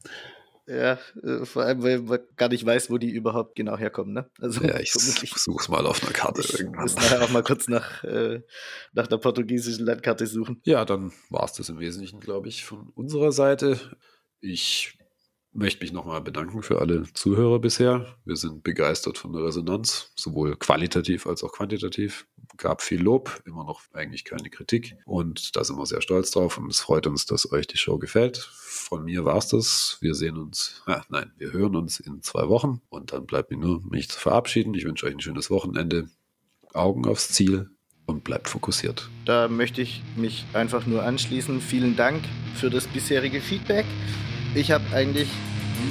Ja, 0.68 0.98
äh, 1.22 1.46
vor 1.46 1.64
allem, 1.64 1.84
weil 1.84 2.00
man 2.00 2.20
gar 2.38 2.50
nicht 2.50 2.66
weiß, 2.66 2.90
wo 2.90 2.98
die 2.98 3.12
überhaupt 3.12 3.56
genau 3.56 3.78
herkommen. 3.78 4.14
Ne? 4.14 4.30
Also, 4.40 4.64
ja, 4.64 4.80
ich 4.80 4.92
suche 4.94 5.72
mal 5.72 5.86
auf 5.86 6.04
einer 6.04 6.12
Karte 6.12 6.42
ich 6.42 6.60
irgendwann. 6.60 6.84
Muss 6.84 6.96
nachher 6.96 7.24
auch 7.24 7.30
mal 7.30 7.44
kurz 7.44 7.68
nach, 7.68 8.04
äh, 8.04 8.42
nach 8.94 9.08
der 9.08 9.18
portugiesischen 9.18 9.86
Landkarte 9.86 10.26
suchen. 10.26 10.62
Ja, 10.66 10.84
dann 10.86 11.12
war 11.30 11.46
es 11.46 11.54
das 11.54 11.70
im 11.70 11.80
Wesentlichen, 11.80 12.20
glaube 12.20 12.48
ich, 12.48 12.66
von 12.66 12.90
unserer 12.96 13.32
Seite. 13.32 13.80
Ich 14.42 14.98
möchte 15.56 15.84
mich 15.84 15.94
nochmal 15.94 16.22
bedanken 16.22 16.62
für 16.62 16.80
alle 16.80 17.04
Zuhörer 17.14 17.60
bisher. 17.60 18.18
Wir 18.26 18.36
sind 18.36 18.64
begeistert 18.64 19.18
von 19.18 19.34
der 19.34 19.44
Resonanz, 19.44 20.12
sowohl 20.16 20.56
qualitativ 20.58 21.26
als 21.26 21.44
auch 21.44 21.54
quantitativ. 21.54 22.28
Gab 22.58 22.82
viel 22.82 23.02
Lob, 23.02 23.42
immer 23.46 23.64
noch 23.64 23.82
eigentlich 23.94 24.26
keine 24.26 24.50
Kritik. 24.50 24.98
Und 25.06 25.56
da 25.56 25.64
sind 25.64 25.78
wir 25.78 25.86
sehr 25.86 26.02
stolz 26.02 26.32
drauf 26.32 26.58
und 26.58 26.70
es 26.70 26.80
freut 26.80 27.08
uns, 27.08 27.26
dass 27.26 27.52
euch 27.52 27.68
die 27.68 27.78
Show 27.78 27.98
gefällt. 27.98 28.38
Von 28.38 29.06
mir 29.06 29.26
war 29.26 29.38
es 29.38 29.48
das. 29.48 29.98
Wir 30.02 30.14
sehen 30.14 30.38
uns, 30.38 30.84
ja, 30.88 31.04
nein, 31.10 31.32
wir 31.38 31.54
hören 31.54 31.76
uns 31.76 32.00
in 32.00 32.22
zwei 32.22 32.48
Wochen 32.50 32.82
und 32.90 33.14
dann 33.14 33.26
bleibt 33.26 33.52
mir 33.52 33.58
nur, 33.58 33.82
mich 33.90 34.10
zu 34.10 34.20
verabschieden. 34.20 34.74
Ich 34.74 34.86
wünsche 34.86 35.06
euch 35.06 35.14
ein 35.14 35.22
schönes 35.22 35.50
Wochenende. 35.50 36.10
Augen 36.74 37.08
aufs 37.08 37.30
Ziel 37.30 37.70
und 38.06 38.26
bleibt 38.26 38.50
fokussiert. 38.50 39.10
Da 39.24 39.48
möchte 39.48 39.82
ich 39.82 40.04
mich 40.18 40.46
einfach 40.54 40.86
nur 40.86 41.04
anschließen. 41.04 41.62
Vielen 41.62 41.96
Dank 41.96 42.22
für 42.56 42.70
das 42.70 42.86
bisherige 42.88 43.40
Feedback. 43.40 43.86
Ich 44.56 44.72
habe 44.72 44.84
eigentlich 44.94 45.28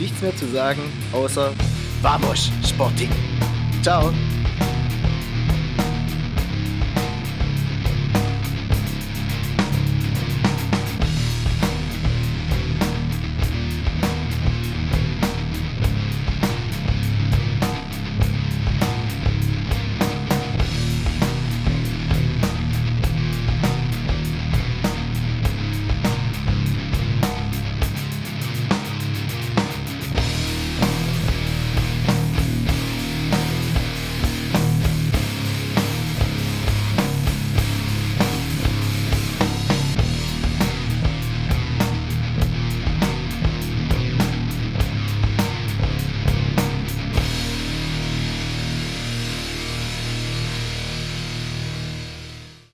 nichts 0.01 0.23
mehr 0.23 0.35
zu 0.35 0.47
sagen, 0.47 0.81
außer 1.13 1.53
Vamos, 2.01 2.51
Sporting. 2.67 3.11
Ciao. 3.83 4.13